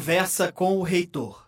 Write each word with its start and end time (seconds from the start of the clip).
Conversa 0.00 0.50
com 0.50 0.78
o 0.78 0.82
Reitor. 0.82 1.46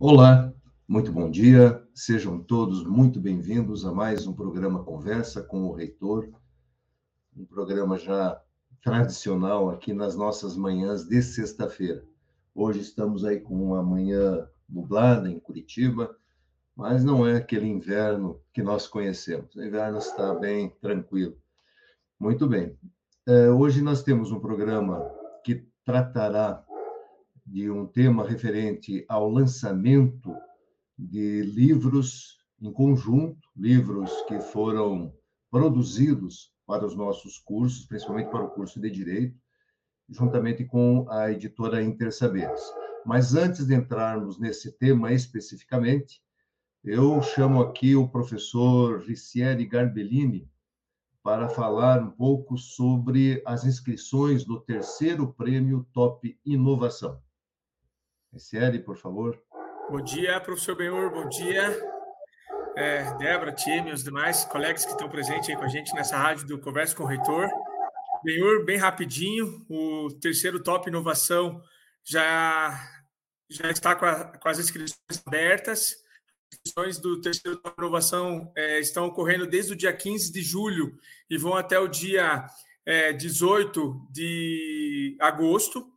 Olá, 0.00 0.52
muito 0.88 1.12
bom 1.12 1.30
dia. 1.30 1.80
Sejam 1.94 2.40
todos 2.42 2.82
muito 2.84 3.20
bem-vindos 3.20 3.86
a 3.86 3.92
mais 3.92 4.26
um 4.26 4.32
programa 4.32 4.82
Conversa 4.82 5.40
com 5.40 5.62
o 5.62 5.72
Reitor. 5.72 6.28
Um 7.36 7.44
programa 7.44 7.96
já 7.98 8.42
tradicional 8.82 9.70
aqui 9.70 9.92
nas 9.92 10.16
nossas 10.16 10.56
manhãs 10.56 11.04
de 11.04 11.22
sexta-feira. 11.22 12.04
Hoje 12.52 12.80
estamos 12.80 13.24
aí 13.24 13.38
com 13.38 13.54
uma 13.54 13.80
manhã 13.80 14.48
nublada 14.68 15.30
em 15.30 15.38
Curitiba, 15.38 16.16
mas 16.74 17.04
não 17.04 17.24
é 17.24 17.36
aquele 17.36 17.68
inverno 17.68 18.40
que 18.52 18.60
nós 18.60 18.88
conhecemos. 18.88 19.54
O 19.54 19.62
inverno 19.62 19.98
está 19.98 20.34
bem 20.34 20.68
tranquilo. 20.80 21.38
Muito 22.18 22.48
bem. 22.48 22.76
É, 23.24 23.48
hoje 23.48 23.82
nós 23.82 24.02
temos 24.02 24.32
um 24.32 24.40
programa 24.40 25.08
que 25.44 25.64
tratará 25.84 26.64
de 27.50 27.70
um 27.70 27.86
tema 27.86 28.28
referente 28.28 29.04
ao 29.08 29.30
lançamento 29.30 30.34
de 30.98 31.42
livros 31.42 32.38
em 32.60 32.72
conjunto, 32.72 33.38
livros 33.56 34.10
que 34.26 34.38
foram 34.40 35.14
produzidos 35.50 36.52
para 36.66 36.84
os 36.84 36.94
nossos 36.94 37.38
cursos, 37.38 37.86
principalmente 37.86 38.30
para 38.30 38.44
o 38.44 38.50
curso 38.50 38.78
de 38.80 38.90
Direito, 38.90 39.36
juntamente 40.08 40.64
com 40.64 41.06
a 41.08 41.30
editora 41.30 41.82
Intersaberes. 41.82 42.60
Mas 43.06 43.34
antes 43.34 43.66
de 43.66 43.74
entrarmos 43.74 44.38
nesse 44.38 44.72
tema 44.72 45.12
especificamente, 45.12 46.20
eu 46.84 47.22
chamo 47.22 47.62
aqui 47.62 47.96
o 47.96 48.08
professor 48.08 49.00
Ricieri 49.00 49.64
Garbellini 49.64 50.50
para 51.22 51.48
falar 51.48 52.02
um 52.02 52.10
pouco 52.10 52.58
sobre 52.58 53.42
as 53.46 53.64
inscrições 53.64 54.44
do 54.44 54.60
terceiro 54.60 55.32
prêmio 55.32 55.86
Top 55.92 56.38
Inovação. 56.44 57.22
Ricieri, 58.38 58.78
por 58.78 58.96
favor. 58.96 59.36
Bom 59.90 60.00
dia, 60.00 60.40
professor 60.40 60.76
Benhur, 60.76 61.10
bom 61.10 61.28
dia. 61.28 61.76
É, 62.76 63.12
Débora, 63.16 63.50
time, 63.50 63.92
os 63.92 64.04
demais 64.04 64.44
colegas 64.44 64.84
que 64.84 64.92
estão 64.92 65.08
presentes 65.08 65.48
aí 65.48 65.56
com 65.56 65.64
a 65.64 65.68
gente 65.68 65.92
nessa 65.92 66.16
rádio 66.16 66.46
do 66.46 66.60
Conversa 66.60 66.94
com 66.94 67.02
o 67.02 67.06
Reitor. 67.06 67.48
Benhur, 68.22 68.64
bem 68.64 68.76
rapidinho, 68.76 69.66
o 69.68 70.08
terceiro 70.20 70.62
Top 70.62 70.88
Inovação 70.88 71.60
já, 72.04 72.80
já 73.50 73.72
está 73.72 73.96
com, 73.96 74.06
a, 74.06 74.24
com 74.38 74.48
as 74.48 74.60
inscrições 74.60 75.22
abertas 75.26 75.96
inscrições 76.50 76.98
do 76.98 77.20
terceiro 77.20 77.60
da 77.60 77.74
inovação 77.76 78.50
é, 78.56 78.78
estão 78.78 79.06
ocorrendo 79.06 79.46
desde 79.46 79.72
o 79.72 79.76
dia 79.76 79.92
15 79.92 80.32
de 80.32 80.40
julho 80.40 80.96
e 81.28 81.36
vão 81.36 81.54
até 81.54 81.78
o 81.78 81.88
dia 81.88 82.46
é, 82.86 83.12
18 83.12 84.06
de 84.10 85.16
agosto. 85.20 85.92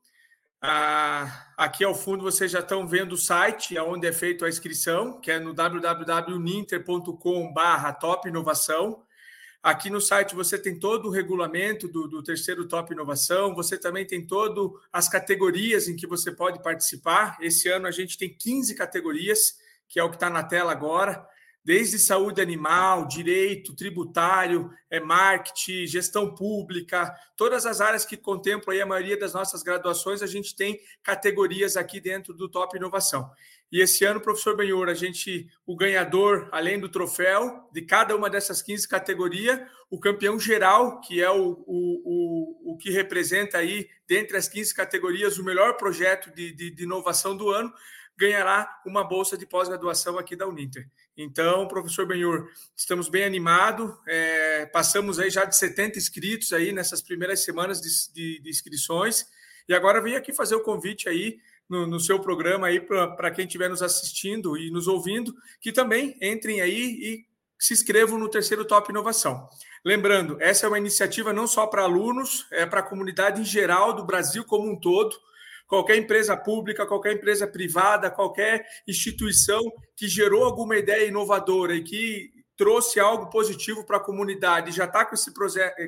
Ah, 0.64 1.48
aqui 1.58 1.84
ao 1.84 1.96
fundo 1.96 2.22
vocês 2.22 2.52
já 2.52 2.60
estão 2.60 2.88
vendo 2.88 3.14
o 3.14 3.18
site 3.18 3.76
onde 3.80 4.06
é 4.06 4.14
feita 4.14 4.46
a 4.46 4.50
inscrição, 4.50 5.20
que 5.20 5.32
é 5.32 5.40
no 5.40 5.56
www.ninter.com/barra 5.56 7.94
Top 7.94 8.30
Inovação. 8.30 9.04
Aqui 9.64 9.90
no 9.90 10.00
site 10.00 10.36
você 10.36 10.60
tem 10.60 10.78
todo 10.78 11.08
o 11.08 11.12
regulamento 11.12 11.88
do, 11.88 12.08
do, 12.08 12.22
terceiro 12.22 12.68
Top 12.68 12.94
Inovação, 12.94 13.56
você 13.56 13.76
também 13.76 14.06
tem 14.06 14.24
todas 14.26 14.70
as 14.94 15.10
categorias 15.10 15.88
em 15.88 15.96
que 15.96 16.06
você 16.06 16.32
pode 16.32 16.62
participar. 16.62 17.40
Esse 17.42 17.68
ano 17.68 17.88
a 17.88 17.92
gente 17.92 18.16
tem 18.16 18.32
15 18.32 18.76
categorias 18.76 19.60
que 19.88 20.00
é 20.00 20.04
o 20.04 20.10
que 20.10 20.16
está 20.16 20.30
na 20.30 20.44
tela 20.44 20.72
agora, 20.72 21.28
desde 21.64 22.00
saúde 22.00 22.42
animal, 22.42 23.08
direito, 23.08 23.76
tributário, 23.76 24.72
é 24.90 25.00
marketing, 25.00 25.86
gestão 25.86 26.34
pública, 26.34 27.14
todas 27.38 27.66
as 27.66 27.82
áreas 27.82 28.06
que 28.06 28.18
contemplam 28.18 28.74
aí 28.74 28.82
a 28.82 28.86
maioria 28.86 29.18
das 29.18 29.34
nossas 29.34 29.62
graduações, 29.62 30.22
a 30.22 30.28
gente 30.28 30.56
tem 30.56 30.80
categorias 31.04 31.78
aqui 31.78 32.00
dentro 32.00 32.34
do 32.34 32.50
Top 32.50 32.76
Inovação. 32.76 33.30
E 33.72 33.80
esse 33.80 34.04
ano, 34.04 34.20
professor 34.20 34.58
Benhor, 34.58 34.90
a 34.90 34.94
gente, 34.94 35.48
o 35.66 35.78
ganhador, 35.78 36.50
além 36.52 36.78
do 36.78 36.90
troféu, 36.90 37.70
de 37.72 37.82
cada 37.82 38.14
uma 38.14 38.30
dessas 38.30 38.62
15 38.62 38.86
categorias, 38.86 39.62
o 39.90 39.98
campeão 39.98 40.38
geral, 40.38 41.00
que 41.00 41.22
é 41.22 41.32
o, 41.32 41.64
o, 41.66 42.02
o, 42.66 42.74
o 42.74 42.78
que 42.78 42.92
representa 42.92 43.60
aí, 43.60 43.88
dentre 44.06 44.36
as 44.36 44.50
15 44.50 44.74
categorias, 44.74 45.38
o 45.38 45.44
melhor 45.44 45.78
projeto 45.78 46.34
de, 46.36 46.52
de, 46.52 46.70
de 46.70 46.84
inovação 46.84 47.36
do 47.38 47.50
ano, 47.50 47.72
ganhará 48.22 48.80
uma 48.86 49.04
bolsa 49.04 49.36
de 49.36 49.48
pós-graduação 49.48 50.20
aqui 50.20 50.36
da 50.36 50.48
Uninter. 50.48 50.88
Então, 51.18 51.68
professor 51.68 52.06
Benhur, 52.06 52.48
estamos 52.78 53.10
bem 53.10 53.24
animados, 53.24 53.92
é, 54.08 54.68
passamos 54.68 55.18
aí 55.18 55.32
já 55.32 55.44
de 55.44 55.58
70 55.58 55.98
inscritos 55.98 56.54
aí 56.54 56.72
nessas 56.72 57.02
primeiras 57.02 57.44
semanas 57.44 57.82
de, 57.82 57.90
de, 58.14 58.40
de 58.44 58.50
inscrições, 58.50 59.26
e 59.68 59.74
agora 59.74 60.00
vim 60.00 60.14
aqui 60.14 60.32
fazer 60.32 60.54
o 60.54 60.62
convite 60.62 61.10
aí 61.10 61.40
no, 61.68 61.88
no 61.88 62.00
seu 62.00 62.20
programa 62.20 62.68
aí 62.68 62.80
para 62.80 63.32
quem 63.32 63.46
estiver 63.46 63.70
nos 63.70 63.82
assistindo 63.82 64.56
e 64.56 64.70
nos 64.70 64.88
ouvindo, 64.88 65.34
que 65.60 65.72
também 65.72 66.16
entrem 66.22 66.62
aí 66.62 66.92
e 67.02 67.26
se 67.58 67.74
inscrevam 67.74 68.20
no 68.20 68.30
terceiro 68.30 68.66
Top 68.66 68.92
Inovação. 68.92 69.50
Lembrando, 69.84 70.38
essa 70.40 70.68
é 70.68 70.70
uma 70.70 70.78
iniciativa 70.78 71.34
não 71.34 71.48
só 71.48 71.66
para 71.66 71.82
alunos, 71.82 72.46
é 72.52 72.68
para 72.68 72.82
a 72.82 72.84
comunidade 72.84 73.42
em 73.42 73.46
geral 73.46 73.94
do 73.94 74.06
Brasil 74.06 74.46
como 74.46 74.70
um 74.70 74.80
todo 74.80 75.16
qualquer 75.72 75.96
empresa 75.96 76.36
pública, 76.36 76.86
qualquer 76.86 77.14
empresa 77.14 77.48
privada, 77.48 78.12
qualquer 78.12 78.68
instituição 78.86 79.62
que 79.96 80.06
gerou 80.06 80.44
alguma 80.44 80.76
ideia 80.76 81.08
inovadora 81.08 81.74
e 81.74 81.82
que 81.82 82.30
trouxe 82.58 83.00
algo 83.00 83.30
positivo 83.30 83.86
para 83.86 83.96
a 83.96 84.02
comunidade 84.04 84.70
e 84.70 84.74
já 84.74 84.84
está 84.84 85.06
com, 85.06 85.16
esse 85.16 85.32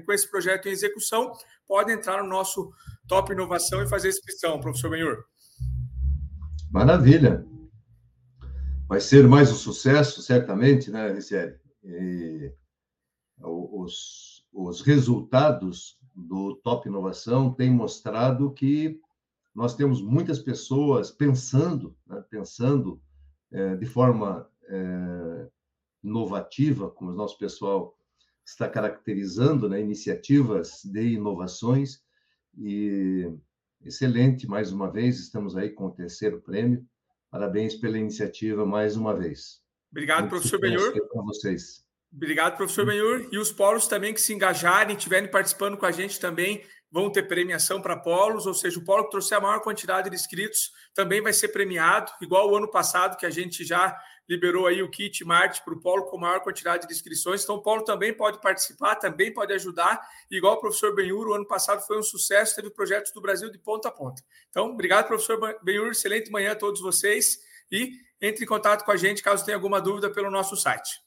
com 0.06 0.14
esse 0.14 0.32
projeto 0.32 0.70
em 0.70 0.72
execução, 0.72 1.34
pode 1.68 1.92
entrar 1.92 2.24
no 2.24 2.30
nosso 2.30 2.72
Top 3.10 3.30
Inovação 3.30 3.84
e 3.84 3.90
fazer 3.90 4.08
inscrição, 4.08 4.62
professor 4.62 4.90
Benhur. 4.90 5.26
Maravilha. 6.72 7.46
Vai 8.88 9.02
ser 9.02 9.28
mais 9.28 9.52
um 9.52 9.56
sucesso, 9.56 10.22
certamente, 10.22 10.90
né, 10.90 11.12
Ricieri? 11.12 11.56
Os, 13.38 14.46
os 14.54 14.80
resultados 14.80 15.98
do 16.16 16.56
Top 16.64 16.88
Inovação 16.88 17.54
têm 17.54 17.70
mostrado 17.70 18.54
que 18.54 19.02
nós 19.54 19.76
temos 19.76 20.02
muitas 20.02 20.40
pessoas 20.40 21.12
pensando, 21.12 21.96
né, 22.08 22.24
pensando 22.30 23.02
é, 23.52 23.76
de 23.76 23.86
forma 23.86 24.50
é, 24.68 25.48
inovativa, 26.04 26.90
como 26.90 27.12
o 27.12 27.16
nosso 27.16 27.38
pessoal 27.38 27.98
está 28.46 28.68
caracterizando, 28.68 29.70
né, 29.70 29.80
iniciativas 29.80 30.82
de 30.84 31.14
inovações, 31.14 32.02
e 32.58 33.32
excelente, 33.84 34.48
mais 34.48 34.72
uma 34.72 34.92
vez, 34.92 35.20
estamos 35.20 35.56
aí 35.56 35.70
com 35.70 35.86
o 35.86 35.92
terceiro 35.92 36.42
prêmio, 36.42 36.86
parabéns 37.30 37.76
pela 37.76 37.98
iniciativa 37.98 38.66
mais 38.66 38.96
uma 38.96 39.16
vez. 39.16 39.62
Obrigado, 39.92 40.22
Muito 40.22 40.32
professor 40.32 40.60
Benhur. 40.60 40.94
Vocês. 41.26 41.86
Obrigado, 42.12 42.58
professor 42.58 42.86
Benhur. 42.86 43.28
E 43.32 43.38
os 43.38 43.52
polos 43.52 43.88
também 43.88 44.14
que 44.14 44.22
se 44.22 44.34
engajarem, 44.34 44.96
estiverem 44.96 45.30
participando 45.30 45.78
com 45.78 45.86
a 45.86 45.92
gente 45.92 46.20
também, 46.20 46.64
vão 46.94 47.12
ter 47.12 47.24
premiação 47.24 47.82
para 47.82 47.98
polos, 47.98 48.46
ou 48.46 48.54
seja, 48.54 48.78
o 48.78 48.84
polo 48.84 49.06
que 49.06 49.10
trouxer 49.10 49.40
a 49.40 49.42
maior 49.42 49.62
quantidade 49.62 50.12
de 50.12 50.16
inscritos 50.16 50.72
também 50.94 51.24
vai 51.24 51.34
ser 51.34 51.48
premiado, 51.48 52.12
igual 52.22 52.52
o 52.52 52.56
ano 52.56 52.70
passado, 52.70 53.18
que 53.18 53.26
a 53.26 53.32
gente 53.32 53.66
já 53.66 54.00
liberou 54.30 54.68
aí 54.68 54.84
o 54.84 54.90
kit 54.92 55.26
Marte 55.26 55.64
para 55.66 55.74
o 55.74 55.80
polo 55.80 56.06
com 56.06 56.20
maior 56.20 56.42
quantidade 56.42 56.86
de 56.86 56.94
inscrições. 56.94 57.44
Então, 57.44 57.56
o 57.56 57.64
polo 57.64 57.84
também 57.84 58.14
pode 58.14 58.40
participar, 58.40 58.94
também 58.96 59.34
pode 59.34 59.52
ajudar. 59.54 60.00
Igual 60.30 60.54
o 60.54 60.60
professor 60.60 60.94
Benhur, 60.94 61.28
o 61.28 61.34
ano 61.34 61.48
passado 61.48 61.82
foi 61.82 61.98
um 61.98 62.04
sucesso, 62.04 62.56
teve 62.56 62.70
projetos 62.70 63.12
do 63.12 63.20
Brasil 63.20 63.52
de 63.52 63.58
ponta 63.58 63.88
a 63.88 63.92
ponta. 63.92 64.22
Então, 64.52 64.68
obrigado, 64.68 65.08
professor 65.08 65.40
Benhur, 65.64 65.90
excelente 65.90 66.30
manhã 66.30 66.52
a 66.52 66.56
todos 66.56 66.80
vocês 66.80 67.40
e 67.72 67.92
entre 68.22 68.44
em 68.44 68.48
contato 68.48 68.86
com 68.86 68.92
a 68.92 68.98
gente 68.98 69.24
caso 69.24 69.44
tenha 69.44 69.58
alguma 69.58 69.82
dúvida 69.82 70.12
pelo 70.12 70.30
nosso 70.30 70.56
site. 70.56 71.02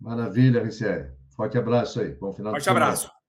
Maravilha, 0.00 0.64
Riccieri. 0.64 1.10
Forte 1.36 1.58
abraço 1.58 2.00
aí. 2.00 2.14
Bom 2.14 2.32
final 2.32 2.52
Forte 2.52 2.62
de 2.62 2.64
semana. 2.64 2.86
abraço. 2.86 3.21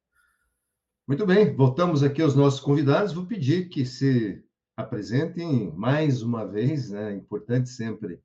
Muito 1.05 1.25
bem, 1.25 1.53
voltamos 1.53 2.01
aqui 2.01 2.21
aos 2.21 2.33
nossos 2.33 2.61
convidados. 2.61 3.11
Vou 3.11 3.25
pedir 3.25 3.67
que 3.67 3.85
se 3.85 4.41
apresentem 4.77 5.69
mais 5.75 6.21
uma 6.21 6.47
vez, 6.47 6.89
né? 6.91 7.11
É 7.11 7.15
importante 7.15 7.67
sempre 7.67 8.21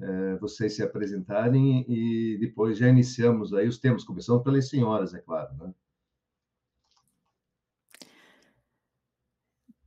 é, 0.00 0.36
vocês 0.38 0.74
se 0.74 0.82
apresentarem 0.82 1.84
e 1.88 2.36
depois 2.40 2.76
já 2.76 2.88
iniciamos 2.88 3.54
aí 3.54 3.68
os 3.68 3.78
temas, 3.78 4.02
começando 4.02 4.42
pelas 4.42 4.68
senhoras, 4.68 5.14
é 5.14 5.20
claro. 5.20 5.54
Né? 5.54 5.72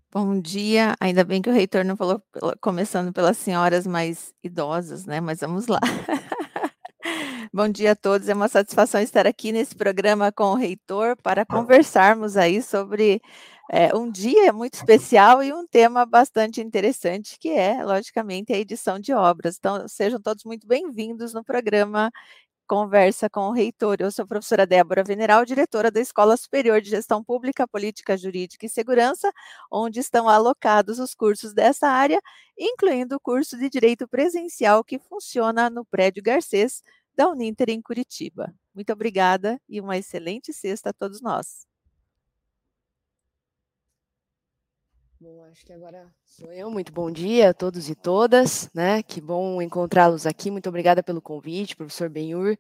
Bom 0.10 0.40
dia, 0.40 0.96
ainda 1.02 1.26
bem 1.26 1.42
que 1.42 1.50
o 1.50 1.54
reitor 1.54 1.84
não 1.84 1.98
falou 1.98 2.24
começando 2.62 3.12
pelas 3.12 3.38
senhoras 3.38 3.86
mais 3.86 4.34
idosas, 4.42 5.06
né? 5.06 5.20
Mas 5.20 5.42
vamos 5.42 5.68
lá. 5.68 5.82
Bom 7.56 7.70
dia 7.70 7.94
a 7.94 7.96
todos. 7.96 8.28
É 8.28 8.34
uma 8.34 8.50
satisfação 8.50 9.00
estar 9.00 9.26
aqui 9.26 9.54
nesse 9.54 9.74
programa 9.74 10.30
com 10.30 10.44
o 10.52 10.56
reitor 10.56 11.16
para 11.24 11.46
conversarmos 11.46 12.36
aí 12.36 12.62
sobre 12.62 13.22
é, 13.72 13.96
um 13.96 14.12
dia 14.12 14.52
muito 14.52 14.74
especial 14.74 15.42
e 15.42 15.54
um 15.54 15.66
tema 15.66 16.06
bastante 16.06 16.60
interessante, 16.60 17.40
que 17.40 17.48
é, 17.48 17.82
logicamente, 17.82 18.52
a 18.52 18.58
edição 18.58 19.00
de 19.00 19.14
obras. 19.14 19.56
Então, 19.58 19.88
sejam 19.88 20.22
todos 20.22 20.44
muito 20.44 20.68
bem-vindos 20.68 21.34
no 21.34 21.46
programa 21.46 22.12
Conversa 22.68 23.30
com 23.30 23.48
o 23.48 23.54
Reitor. 23.54 23.98
Eu 24.00 24.12
sou 24.12 24.24
a 24.24 24.28
professora 24.28 24.68
Débora 24.68 25.02
Veneral, 25.02 25.46
diretora 25.46 25.90
da 25.90 26.02
Escola 26.02 26.36
Superior 26.36 26.82
de 26.82 26.90
Gestão 26.90 27.24
Pública, 27.24 27.66
Política 27.66 28.18
Jurídica 28.18 28.66
e 28.66 28.70
Segurança, 28.70 29.32
onde 29.72 30.02
estão 30.02 30.28
alocados 30.28 31.00
os 31.00 31.16
cursos 31.16 31.54
dessa 31.54 31.88
área, 31.88 32.20
incluindo 32.60 33.16
o 33.16 33.20
curso 33.20 33.58
de 33.58 33.70
Direito 33.70 34.10
Presencial 34.10 34.84
que 34.84 35.00
funciona 35.00 35.70
no 35.70 35.86
prédio 35.86 36.22
Garcês 36.22 36.84
da 37.16 37.30
Uninter 37.30 37.70
em 37.70 37.82
Curitiba. 37.82 38.54
Muito 38.74 38.92
obrigada 38.94 39.60
e 39.70 39.80
uma 39.82 39.98
excelente 39.98 40.54
sexta 40.54 40.90
a 40.90 40.94
todos 40.94 41.22
nós. 41.22 41.66
Bom, 45.20 45.44
acho 45.44 45.66
que 45.66 45.74
agora 45.74 46.14
sou 46.38 46.52
eu. 46.52 46.70
Muito 46.70 46.92
bom 46.92 47.10
dia 47.10 47.52
a 47.52 47.54
todos 47.54 47.90
e 47.90 47.96
todas, 47.96 48.70
né? 48.74 49.02
Que 49.02 49.22
bom 49.22 49.62
encontrá-los 49.62 50.26
aqui. 50.26 50.52
Muito 50.52 50.68
obrigada 50.68 51.02
pelo 51.02 51.22
convite, 51.22 51.78
professor 51.78 52.10
Benhur, 52.10 52.58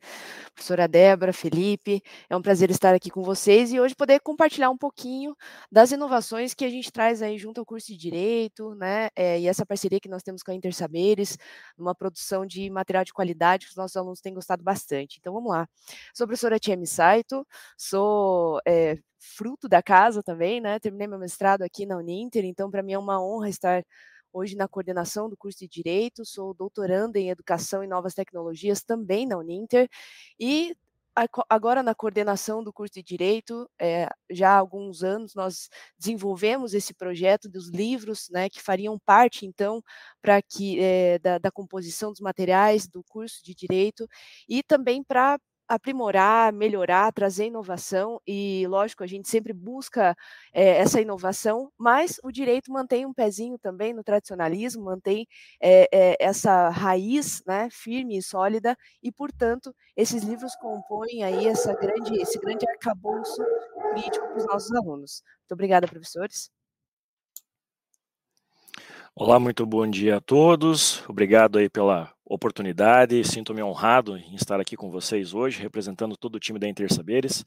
professora 0.54 0.88
Débora, 0.88 1.34
Felipe. 1.34 2.02
É 2.30 2.38
um 2.38 2.42
prazer 2.42 2.72
estar 2.72 2.96
aqui 2.96 3.10
com 3.10 3.22
vocês 3.22 3.74
e 3.74 3.80
hoje 3.80 3.94
poder 3.94 4.22
compartilhar 4.22 4.70
um 4.70 4.78
pouquinho 4.78 5.36
das 5.70 5.92
inovações 5.92 6.54
que 6.54 6.64
a 6.64 6.70
gente 6.70 6.90
traz 6.90 7.22
aí 7.22 7.38
junto 7.38 7.60
ao 7.60 7.66
curso 7.66 7.88
de 7.88 7.98
Direito, 7.98 8.74
né? 8.76 9.10
É, 9.14 9.42
e 9.42 9.48
essa 9.48 9.66
parceria 9.66 10.00
que 10.00 10.08
nós 10.08 10.24
temos 10.24 10.42
com 10.42 10.52
a 10.52 10.56
Intersaberes, 10.56 11.38
uma 11.78 11.94
produção 11.94 12.46
de 12.46 12.70
material 12.70 13.04
de 13.04 13.12
qualidade 13.12 13.66
que 13.66 13.72
os 13.72 13.76
nossos 13.76 13.98
alunos 13.98 14.22
têm 14.22 14.34
gostado 14.34 14.64
bastante. 14.64 15.18
Então, 15.20 15.34
vamos 15.34 15.52
lá. 15.52 15.68
Sou 16.14 16.24
a 16.24 16.28
professora 16.28 16.58
Tia 16.58 16.78
Saito, 16.86 17.46
sou 17.78 18.62
é, 18.66 18.98
fruto 19.26 19.68
da 19.68 19.82
casa 19.82 20.22
também, 20.22 20.62
né? 20.62 20.80
Terminei 20.80 21.08
meu 21.08 21.20
mestrado 21.20 21.64
aqui 21.64 21.86
na 21.86 21.98
Uninter, 21.98 22.46
então 22.46 22.70
para 22.70 22.84
mim 22.84 22.94
é 22.94 23.00
uma 23.00 23.22
honra 23.22 23.50
estar 23.50 23.65
hoje 24.34 24.56
na 24.56 24.68
coordenação 24.68 25.30
do 25.30 25.38
curso 25.38 25.60
de 25.60 25.68
Direito, 25.68 26.26
sou 26.26 26.54
doutoranda 26.54 27.18
em 27.20 27.30
Educação 27.30 27.84
e 27.84 27.88
Novas 27.88 28.14
Tecnologias 28.14 28.84
também 28.84 29.26
na 29.26 29.38
Uninter, 29.38 29.90
e 30.40 30.76
agora 31.50 31.82
na 31.82 31.96
coordenação 31.96 32.62
do 32.62 32.74
curso 32.74 32.96
de 32.96 33.04
Direito, 33.04 33.70
é, 33.80 34.10
já 34.30 34.52
há 34.52 34.58
alguns 34.58 35.02
anos 35.02 35.34
nós 35.34 35.70
desenvolvemos 35.98 36.74
esse 36.74 36.94
projeto 36.94 37.48
dos 37.48 37.70
livros, 37.70 38.28
né, 38.30 38.50
que 38.50 38.62
fariam 38.62 39.00
parte, 39.00 39.46
então, 39.46 39.82
para 40.22 40.42
que 40.42 40.78
é, 40.80 41.18
da, 41.20 41.38
da 41.38 41.52
composição 41.52 42.12
dos 42.12 42.20
materiais 42.20 42.88
do 42.88 43.02
curso 43.06 43.44
de 43.46 43.56
Direito, 43.56 44.08
e 44.50 44.62
também 44.62 45.02
para 45.04 45.40
aprimorar, 45.68 46.54
melhorar, 46.54 47.12
trazer 47.12 47.46
inovação 47.46 48.22
e, 48.26 48.66
lógico, 48.68 49.04
a 49.04 49.08
gente 49.08 49.30
sempre 49.30 49.54
busca 49.54 50.16
é, 50.54 50.78
essa 50.78 51.02
inovação, 51.02 51.72
mas 51.78 52.20
o 52.24 52.32
direito 52.32 52.72
mantém 52.72 53.06
um 53.06 53.14
pezinho 53.14 53.58
também 53.58 53.94
no 53.94 54.04
tradicionalismo, 54.04 54.84
mantém 54.84 55.28
é, 55.62 55.88
é, 55.92 56.18
essa 56.20 56.70
raiz, 56.70 57.44
né, 57.46 57.68
firme 57.72 58.18
e 58.18 58.24
sólida 58.24 58.78
e, 59.02 59.12
portanto, 59.12 59.76
esses 59.96 60.24
livros 60.24 60.56
compõem 60.56 61.24
aí 61.24 61.48
essa 61.48 61.74
grande, 61.74 62.22
esse 62.22 62.40
grande 62.40 62.68
arcabouço 62.70 63.44
crítico 63.94 64.28
para 64.28 64.38
os 64.38 64.46
nossos 64.46 64.72
alunos. 64.74 65.24
Muito 65.42 65.54
obrigada, 65.54 65.88
professores. 65.88 66.52
Olá, 69.16 69.40
muito 69.40 69.66
bom 69.66 69.88
dia 69.88 70.18
a 70.18 70.22
todos. 70.22 71.08
Obrigado 71.08 71.58
aí 71.58 71.70
pela 71.70 72.15
oportunidade. 72.26 73.24
Sinto-me 73.24 73.62
honrado 73.62 74.18
em 74.18 74.36
estar 74.36 74.60
aqui 74.60 74.76
com 74.76 74.90
vocês 74.90 75.34
hoje, 75.34 75.62
representando 75.62 76.18
todo 76.18 76.36
o 76.36 76.40
time 76.40 76.58
da 76.58 76.68
Intersaberes. 76.68 77.46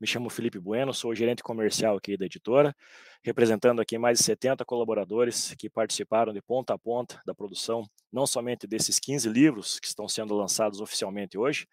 Me 0.00 0.06
chamo 0.06 0.28
Felipe 0.28 0.58
Bueno, 0.58 0.92
sou 0.92 1.14
gerente 1.14 1.42
comercial 1.42 1.96
aqui 1.96 2.16
da 2.16 2.26
editora, 2.26 2.74
representando 3.22 3.80
aqui 3.80 3.96
mais 3.96 4.18
de 4.18 4.24
70 4.24 4.64
colaboradores 4.64 5.54
que 5.56 5.70
participaram 5.70 6.32
de 6.32 6.42
ponta 6.42 6.74
a 6.74 6.78
ponta 6.78 7.22
da 7.24 7.34
produção, 7.34 7.88
não 8.12 8.26
somente 8.26 8.66
desses 8.66 8.98
15 8.98 9.28
livros 9.28 9.78
que 9.78 9.86
estão 9.86 10.08
sendo 10.08 10.34
lançados 10.34 10.80
oficialmente 10.80 11.38
hode, 11.38 11.66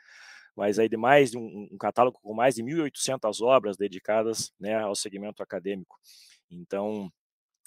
mas 0.56 0.78
aí 0.78 0.88
de 0.88 0.96
mais 0.96 1.32
de 1.32 1.38
um, 1.38 1.68
um 1.72 1.78
catálogo 1.78 2.20
com 2.22 2.34
mais 2.34 2.56
de 2.56 2.64
1.800 2.64 3.42
obras 3.42 3.76
dedicadas 3.76 4.54
né, 4.60 4.76
ao 4.76 4.96
segmento 4.96 5.42
acadêmico. 5.42 5.98
Então, 6.50 7.12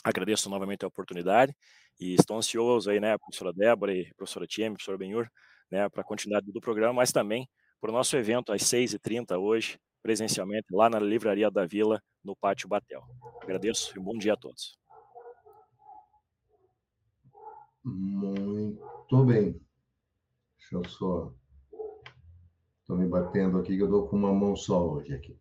Agradeço 0.06 0.48
novamente 0.48 0.84
a 0.84 0.88
oportunidade 0.88 1.52
e 1.98 2.14
estou 2.14 2.36
ansioso 2.36 2.90
aí, 2.90 3.00
né, 3.00 3.16
professora 3.18 3.52
Débora 3.52 3.94
e 3.94 4.12
professora 4.14 4.46
Tieme, 4.46 4.74
professor 4.74 4.98
Benhur, 4.98 5.28
né, 5.70 5.88
para 5.88 6.02
a 6.02 6.04
continuidade 6.04 6.52
do 6.52 6.60
programa, 6.60 6.92
mas 6.92 7.12
também 7.12 7.48
para 7.80 7.90
o 7.90 7.92
nosso 7.92 8.16
evento 8.16 8.52
às 8.52 8.62
6h30 8.62 9.38
hoje, 9.38 9.78
presencialmente, 10.02 10.66
lá 10.70 10.88
na 10.88 10.98
Livraria 10.98 11.50
da 11.50 11.66
Vila, 11.66 12.00
no 12.24 12.36
Pátio 12.36 12.68
Batel. 12.68 13.02
Agradeço 13.42 13.96
e 13.96 14.00
bom 14.00 14.16
dia 14.16 14.34
a 14.34 14.36
todos. 14.36 14.78
Muito 17.84 19.24
bem. 19.24 19.60
Deixa 20.58 20.74
eu 20.74 20.84
só. 20.88 21.32
Estou 22.80 22.96
me 22.96 23.06
batendo 23.06 23.58
aqui, 23.58 23.76
que 23.76 23.82
eu 23.82 23.88
dou 23.88 24.08
com 24.08 24.16
uma 24.16 24.32
mão 24.32 24.56
só 24.56 24.84
hoje 24.88 25.14
aqui. 25.14 25.38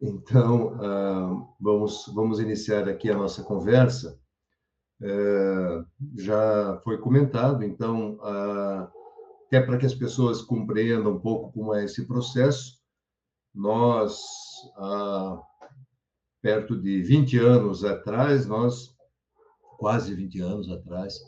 Então, 0.00 0.74
uh, 0.74 1.54
vamos, 1.60 2.10
vamos 2.14 2.40
iniciar 2.40 2.88
aqui 2.88 3.10
a 3.10 3.16
nossa 3.16 3.42
conversa. 3.42 4.20
Uh, 5.00 5.84
já 6.16 6.80
foi 6.82 6.98
comentado, 6.98 7.62
então, 7.62 8.14
uh, 8.14 8.88
até 9.46 9.60
para 9.60 9.76
que 9.76 9.84
as 9.84 9.94
pessoas 9.94 10.40
compreendam 10.40 11.12
um 11.12 11.20
pouco 11.20 11.52
como 11.52 11.74
é 11.74 11.84
esse 11.84 12.06
processo, 12.06 12.78
nós, 13.54 14.18
há 14.76 15.40
perto 16.42 16.80
de 16.80 17.02
20 17.02 17.38
anos 17.38 17.84
atrás, 17.84 18.46
nós, 18.46 18.94
quase 19.78 20.14
20 20.14 20.40
anos 20.40 20.70
atrás, 20.70 21.18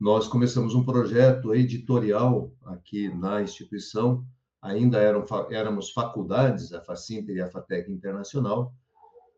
nós 0.00 0.26
começamos 0.26 0.74
um 0.74 0.84
projeto 0.84 1.54
editorial 1.54 2.52
aqui 2.64 3.08
na 3.14 3.42
instituição, 3.42 4.24
ainda 4.60 4.98
eram, 4.98 5.24
éramos 5.50 5.90
faculdades, 5.92 6.72
a 6.72 6.80
Facinter 6.80 7.36
e 7.36 7.40
a 7.40 7.50
FATEC 7.50 7.90
Internacional, 7.90 8.74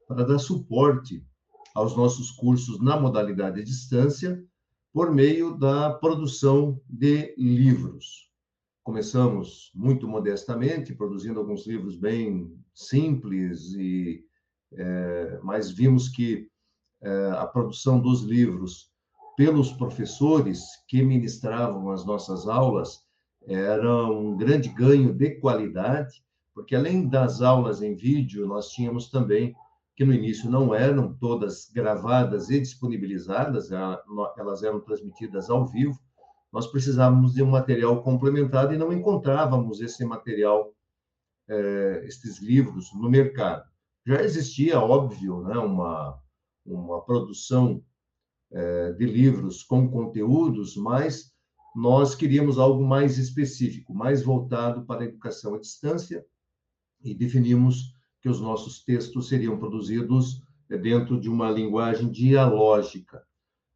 para 0.06 0.24
dar 0.24 0.38
suporte 0.38 1.24
aos 1.74 1.96
nossos 1.96 2.30
cursos 2.30 2.80
na 2.80 2.98
modalidade 2.98 3.56
de 3.56 3.64
distância 3.64 4.42
por 4.92 5.12
meio 5.12 5.56
da 5.56 5.90
produção 5.90 6.80
de 6.88 7.34
livros. 7.36 8.30
Começamos 8.84 9.72
muito 9.74 10.06
modestamente, 10.06 10.94
produzindo 10.94 11.40
alguns 11.40 11.66
livros 11.66 11.96
bem 11.96 12.54
simples, 12.72 13.72
e, 13.74 14.24
é, 14.72 15.40
mas 15.42 15.70
vimos 15.70 16.08
que 16.08 16.48
é, 17.02 17.30
a 17.32 17.46
produção 17.46 18.00
dos 18.00 18.22
livros 18.22 18.92
pelos 19.36 19.72
professores 19.72 20.60
que 20.86 21.02
ministravam 21.02 21.90
as 21.90 22.04
nossas 22.04 22.46
aulas 22.46 23.02
era 23.46 24.06
um 24.06 24.36
grande 24.36 24.68
ganho 24.68 25.12
de 25.12 25.30
qualidade, 25.40 26.22
porque 26.54 26.76
além 26.76 27.08
das 27.08 27.42
aulas 27.42 27.82
em 27.82 27.94
vídeo, 27.94 28.46
nós 28.46 28.70
tínhamos 28.70 29.10
também, 29.10 29.54
que 29.96 30.04
no 30.04 30.12
início 30.12 30.50
não 30.50 30.74
eram 30.74 31.14
todas 31.14 31.70
gravadas 31.72 32.50
e 32.50 32.58
disponibilizadas, 32.58 33.70
elas 33.70 34.62
eram 34.62 34.80
transmitidas 34.80 35.48
ao 35.48 35.66
vivo, 35.66 35.98
nós 36.52 36.66
precisávamos 36.66 37.34
de 37.34 37.42
um 37.42 37.50
material 37.50 38.02
complementado 38.02 38.72
e 38.72 38.78
não 38.78 38.92
encontrávamos 38.92 39.80
esse 39.80 40.04
material, 40.04 40.72
é, 41.48 42.02
esses 42.04 42.40
livros, 42.40 42.92
no 42.94 43.10
mercado. 43.10 43.68
Já 44.06 44.22
existia, 44.22 44.78
óbvio, 44.78 45.42
né, 45.42 45.58
uma, 45.58 46.16
uma 46.64 47.04
produção 47.04 47.82
é, 48.52 48.92
de 48.92 49.04
livros 49.04 49.62
com 49.62 49.90
conteúdos, 49.90 50.76
mas 50.76 51.32
nós 51.74 52.14
queríamos 52.14 52.58
algo 52.58 52.84
mais 52.84 53.18
específico, 53.18 53.92
mais 53.92 54.22
voltado 54.22 54.84
para 54.84 55.02
a 55.02 55.06
educação 55.06 55.54
à 55.54 55.58
distância, 55.58 56.24
e 57.02 57.14
definimos 57.14 57.93
que 58.24 58.28
os 58.30 58.40
nossos 58.40 58.82
textos 58.82 59.28
seriam 59.28 59.58
produzidos 59.58 60.42
eh, 60.70 60.78
dentro 60.78 61.20
de 61.20 61.28
uma 61.28 61.50
linguagem 61.50 62.10
dialógica. 62.10 63.22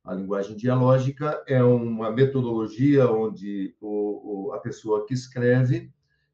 A 0.03 0.15
linguagem 0.15 0.57
dialógica 0.57 1.45
é 1.47 1.63
uma 1.63 2.11
metodologia 2.11 3.11
onde 3.11 3.77
o, 3.79 4.47
o, 4.47 4.53
a 4.55 4.59
pessoa 4.59 5.05
que 5.05 5.13
escreve 5.13 5.93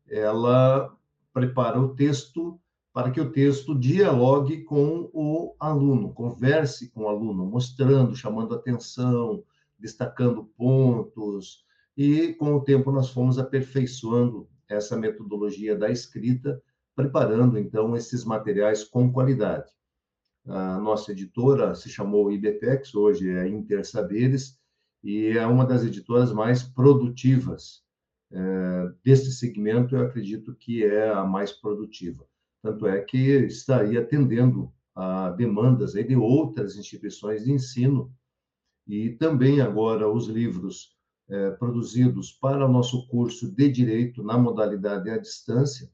ela 0.09 0.97
prepara 1.33 1.81
o 1.81 1.93
texto 1.97 2.57
para 2.93 3.11
que 3.11 3.21
o 3.21 3.33
texto 3.33 3.77
dialogue 3.77 4.63
com 4.63 5.11
o 5.13 5.57
aluno, 5.59 6.15
converse 6.15 6.93
com 6.93 7.07
o 7.07 7.09
aluno, 7.09 7.45
mostrando, 7.45 8.15
chamando 8.15 8.55
atenção, 8.55 9.43
destacando 9.77 10.45
pontos, 10.57 11.65
e 11.97 12.33
com 12.35 12.55
o 12.55 12.61
tempo 12.61 12.93
nós 12.93 13.11
fomos 13.11 13.41
aperfeiçoando 13.41 14.49
essa 14.69 14.97
metodologia 14.97 15.77
da 15.77 15.91
escrita, 15.91 16.63
preparando 16.95 17.59
então 17.59 17.97
esses 17.97 18.25
materiais 18.25 18.85
com 18.85 19.13
qualidade. 19.13 19.71
A 20.47 20.79
nossa 20.79 21.13
editora 21.13 21.75
se 21.75 21.89
chamou 21.89 22.31
IBPEX, 22.31 22.95
hoje 22.95 23.31
é 23.31 23.49
Intersaberes, 23.49 24.59
e 25.03 25.29
é 25.29 25.47
uma 25.47 25.67
das 25.67 25.85
editoras 25.85 26.33
mais 26.33 26.63
produtivas 26.63 27.85
é, 28.33 28.93
desse 29.05 29.33
segmento, 29.33 29.95
eu 29.95 30.03
acredito 30.03 30.55
que 30.55 30.85
é 30.85 31.11
a 31.11 31.25
mais 31.25 31.53
produtiva. 31.53 32.27
Tanto 32.63 32.87
é 32.87 33.01
que 33.01 33.19
está 33.19 33.81
aí 33.81 33.97
atendendo 33.97 34.73
a 34.95 35.31
demandas 35.31 35.95
aí 35.95 36.05
de 36.05 36.17
outras 36.17 36.77
instituições 36.77 37.45
de 37.45 37.53
ensino 37.53 38.13
e 38.87 39.11
também 39.11 39.61
agora 39.61 40.11
os 40.11 40.27
livros 40.27 40.97
é, 41.29 41.51
produzidos 41.53 42.33
para 42.33 42.67
o 42.67 42.73
nosso 42.73 43.07
curso 43.09 43.51
de 43.51 43.69
Direito 43.69 44.23
na 44.23 44.37
modalidade 44.37 45.11
à 45.11 45.19
distância, 45.19 45.91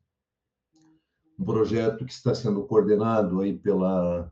um 1.40 1.44
projeto 1.44 2.04
que 2.04 2.12
está 2.12 2.35
sendo 2.35 2.64
coordenado 2.64 3.40
aí 3.40 3.56
pela 3.56 4.30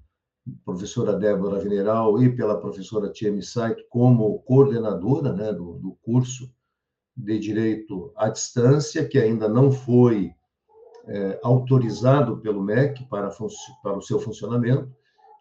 professora 0.62 1.14
Débora 1.14 1.58
Veneral 1.58 2.22
e 2.22 2.34
pela 2.36 2.60
professora 2.60 3.10
Tiemi 3.10 3.42
Saito 3.42 3.82
como 3.88 4.38
coordenadora 4.40 5.32
né, 5.32 5.50
do, 5.50 5.78
do 5.78 5.96
curso 6.02 6.52
de 7.16 7.38
Direito 7.38 8.12
à 8.14 8.28
Distância, 8.28 9.08
que 9.08 9.18
ainda 9.18 9.48
não 9.48 9.72
foi 9.72 10.32
é, 11.06 11.40
autorizado 11.42 12.38
pelo 12.38 12.62
MEC 12.62 13.04
para, 13.08 13.30
para 13.82 13.96
o 13.96 14.02
seu 14.02 14.20
funcionamento, 14.20 14.94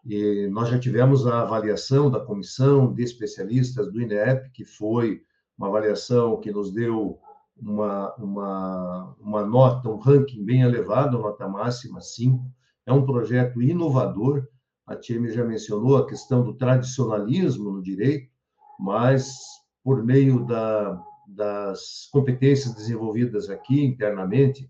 e 0.05 0.47
nós 0.47 0.69
já 0.69 0.79
tivemos 0.79 1.27
a 1.27 1.41
avaliação 1.41 2.09
da 2.09 2.21
comissão 2.21 2.93
de 2.93 3.03
especialistas 3.03 3.91
do 3.91 4.01
INEP, 4.01 4.49
que 4.51 4.63
foi 4.63 5.21
uma 5.57 5.67
avaliação 5.67 6.39
que 6.39 6.49
nos 6.49 6.71
deu 6.71 7.19
uma, 7.61 8.13
uma, 8.15 9.15
uma 9.19 9.45
nota, 9.45 9.89
um 9.89 9.97
ranking 9.97 10.43
bem 10.43 10.61
elevado, 10.61 11.17
nota 11.17 11.47
máxima 11.47 12.01
5. 12.01 12.43
É 12.85 12.93
um 12.93 13.05
projeto 13.05 13.61
inovador. 13.61 14.47
A 14.85 14.95
Tieme 14.95 15.31
já 15.31 15.43
mencionou 15.43 15.97
a 15.97 16.07
questão 16.07 16.43
do 16.43 16.53
tradicionalismo 16.53 17.71
no 17.71 17.81
direito, 17.81 18.29
mas 18.79 19.35
por 19.83 20.03
meio 20.03 20.45
da, 20.45 21.01
das 21.27 22.07
competências 22.11 22.73
desenvolvidas 22.73 23.49
aqui 23.49 23.83
internamente 23.83 24.69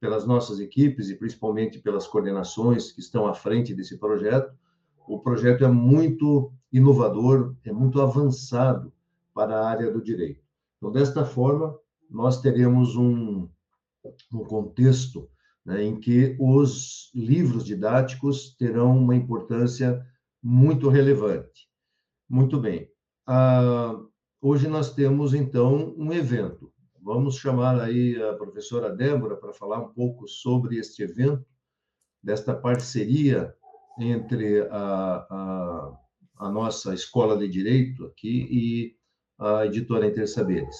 pelas 0.00 0.26
nossas 0.26 0.60
equipes 0.60 1.08
e 1.08 1.16
principalmente 1.16 1.78
pelas 1.78 2.06
coordenações 2.06 2.92
que 2.92 3.00
estão 3.00 3.26
à 3.26 3.32
frente 3.32 3.74
desse 3.74 3.98
projeto, 3.98 4.52
o 5.08 5.18
projeto 5.18 5.64
é 5.64 5.68
muito 5.68 6.52
inovador, 6.70 7.54
é 7.64 7.72
muito 7.72 8.00
avançado 8.02 8.92
para 9.32 9.58
a 9.58 9.68
área 9.68 9.90
do 9.90 10.02
direito. 10.02 10.42
Então, 10.76 10.92
desta 10.92 11.24
forma, 11.24 11.74
nós 12.10 12.40
teremos 12.40 12.96
um, 12.96 13.48
um 14.32 14.44
contexto 14.44 15.28
né, 15.64 15.82
em 15.82 15.98
que 15.98 16.36
os 16.38 17.10
livros 17.14 17.64
didáticos 17.64 18.54
terão 18.56 18.96
uma 18.98 19.16
importância 19.16 20.04
muito 20.42 20.88
relevante. 20.88 21.68
Muito 22.28 22.60
bem. 22.60 22.88
Ah, 23.26 23.98
hoje 24.40 24.68
nós 24.68 24.94
temos, 24.94 25.32
então, 25.32 25.94
um 25.96 26.12
evento. 26.12 26.72
Vamos 27.02 27.36
chamar 27.36 27.80
aí 27.80 28.20
a 28.22 28.34
professora 28.34 28.94
Débora 28.94 29.36
para 29.36 29.52
falar 29.52 29.78
um 29.78 29.92
pouco 29.92 30.28
sobre 30.28 30.76
este 30.78 31.02
evento, 31.02 31.44
desta 32.22 32.54
parceria 32.54 33.54
entre 33.98 34.62
a, 34.70 35.26
a, 35.30 35.98
a 36.36 36.50
nossa 36.50 36.94
escola 36.94 37.36
de 37.36 37.48
direito 37.48 38.06
aqui 38.06 38.48
e 38.50 38.96
a 39.38 39.66
editora 39.66 40.06
Inter 40.06 40.26
Saberes. 40.26 40.76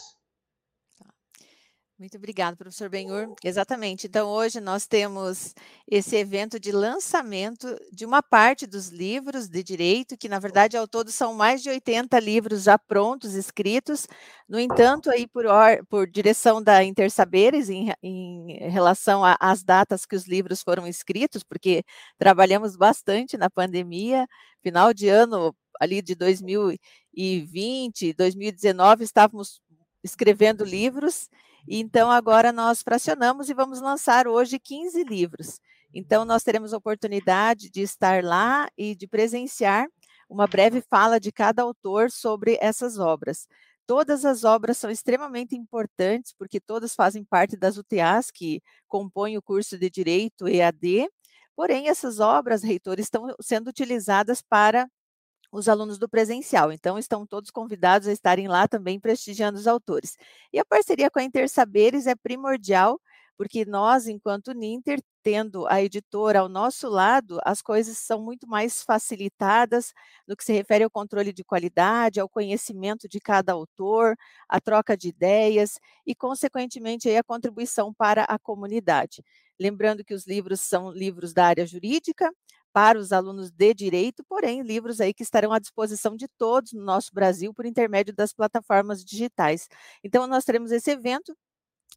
Muito 1.96 2.16
obrigada, 2.16 2.56
professor 2.56 2.88
Benhur. 2.88 3.32
Exatamente. 3.44 4.08
Então, 4.08 4.28
hoje 4.28 4.60
nós 4.60 4.84
temos 4.84 5.54
esse 5.88 6.16
evento 6.16 6.58
de 6.58 6.72
lançamento 6.72 7.76
de 7.92 8.04
uma 8.04 8.20
parte 8.20 8.66
dos 8.66 8.88
livros 8.88 9.48
de 9.48 9.62
direito, 9.62 10.16
que 10.16 10.28
na 10.28 10.40
verdade 10.40 10.76
ao 10.76 10.88
todo 10.88 11.12
são 11.12 11.34
mais 11.34 11.62
de 11.62 11.70
80 11.70 12.18
livros 12.18 12.64
já 12.64 12.76
prontos, 12.76 13.34
escritos. 13.34 14.08
No 14.48 14.58
entanto, 14.58 15.08
aí 15.08 15.28
por, 15.28 15.46
or, 15.46 15.86
por 15.88 16.08
direção 16.10 16.60
da 16.60 16.82
Intersaberes, 16.82 17.70
em, 17.70 17.92
em 18.02 18.68
relação 18.68 19.22
às 19.38 19.62
datas 19.62 20.04
que 20.04 20.16
os 20.16 20.26
livros 20.26 20.62
foram 20.62 20.88
escritos, 20.88 21.44
porque 21.44 21.84
trabalhamos 22.18 22.74
bastante 22.76 23.36
na 23.36 23.48
pandemia, 23.48 24.26
final 24.64 24.92
de 24.92 25.08
ano 25.08 25.54
ali 25.80 26.02
de 26.02 26.16
2020, 26.16 28.12
2019, 28.14 29.04
estávamos 29.04 29.60
escrevendo 30.02 30.64
livros 30.64 31.28
então, 31.68 32.10
agora 32.10 32.52
nós 32.52 32.82
fracionamos 32.82 33.48
e 33.48 33.54
vamos 33.54 33.80
lançar 33.80 34.26
hoje 34.28 34.58
15 34.58 35.02
livros. 35.04 35.60
Então, 35.92 36.24
nós 36.24 36.42
teremos 36.42 36.74
a 36.74 36.76
oportunidade 36.76 37.70
de 37.70 37.80
estar 37.80 38.22
lá 38.22 38.68
e 38.76 38.94
de 38.94 39.06
presenciar 39.06 39.86
uma 40.28 40.46
breve 40.46 40.82
fala 40.82 41.20
de 41.20 41.30
cada 41.32 41.62
autor 41.62 42.10
sobre 42.10 42.58
essas 42.60 42.98
obras. 42.98 43.46
Todas 43.86 44.24
as 44.24 44.44
obras 44.44 44.78
são 44.78 44.90
extremamente 44.90 45.54
importantes, 45.54 46.34
porque 46.38 46.58
todas 46.60 46.94
fazem 46.94 47.24
parte 47.24 47.56
das 47.56 47.76
UTAs 47.76 48.30
que 48.30 48.62
compõem 48.88 49.36
o 49.36 49.42
curso 49.42 49.78
de 49.78 49.90
Direito 49.90 50.48
EAD, 50.48 51.08
porém, 51.54 51.88
essas 51.88 52.18
obras, 52.18 52.62
reitores, 52.62 53.06
estão 53.06 53.34
sendo 53.40 53.68
utilizadas 53.68 54.42
para 54.42 54.88
os 55.58 55.68
alunos 55.68 55.98
do 55.98 56.08
presencial. 56.08 56.72
Então, 56.72 56.98
estão 56.98 57.26
todos 57.26 57.50
convidados 57.50 58.08
a 58.08 58.12
estarem 58.12 58.48
lá 58.48 58.66
também 58.68 58.98
prestigiando 59.00 59.58
os 59.58 59.66
autores. 59.66 60.16
E 60.52 60.58
a 60.58 60.64
parceria 60.64 61.10
com 61.10 61.18
a 61.18 61.24
Intersaberes 61.24 62.06
é 62.06 62.14
primordial, 62.14 63.00
porque 63.36 63.64
nós, 63.64 64.06
enquanto 64.06 64.52
Ninter, 64.52 65.00
tendo 65.22 65.66
a 65.68 65.82
editora 65.82 66.40
ao 66.40 66.48
nosso 66.48 66.88
lado, 66.88 67.40
as 67.44 67.62
coisas 67.62 67.98
são 67.98 68.20
muito 68.22 68.46
mais 68.46 68.82
facilitadas 68.82 69.92
no 70.28 70.36
que 70.36 70.44
se 70.44 70.52
refere 70.52 70.84
ao 70.84 70.90
controle 70.90 71.32
de 71.32 71.42
qualidade, 71.44 72.20
ao 72.20 72.28
conhecimento 72.28 73.08
de 73.08 73.20
cada 73.20 73.52
autor, 73.52 74.14
a 74.48 74.60
troca 74.60 74.96
de 74.96 75.08
ideias 75.08 75.78
e, 76.06 76.14
consequentemente, 76.14 77.08
aí, 77.08 77.16
a 77.16 77.24
contribuição 77.24 77.92
para 77.92 78.24
a 78.24 78.38
comunidade. 78.38 79.22
Lembrando 79.58 80.04
que 80.04 80.14
os 80.14 80.26
livros 80.26 80.60
são 80.60 80.90
livros 80.90 81.32
da 81.32 81.46
área 81.46 81.66
jurídica, 81.66 82.30
para 82.74 82.98
os 82.98 83.12
alunos 83.12 83.52
de 83.52 83.72
direito, 83.72 84.24
porém, 84.28 84.62
livros 84.62 85.00
aí 85.00 85.14
que 85.14 85.22
estarão 85.22 85.52
à 85.52 85.60
disposição 85.60 86.16
de 86.16 86.26
todos 86.36 86.72
no 86.72 86.82
nosso 86.84 87.14
Brasil 87.14 87.54
por 87.54 87.66
intermédio 87.66 88.12
das 88.14 88.32
plataformas 88.34 89.04
digitais. 89.04 89.68
Então, 90.02 90.26
nós 90.26 90.44
teremos 90.44 90.72
esse 90.72 90.90
evento 90.90 91.36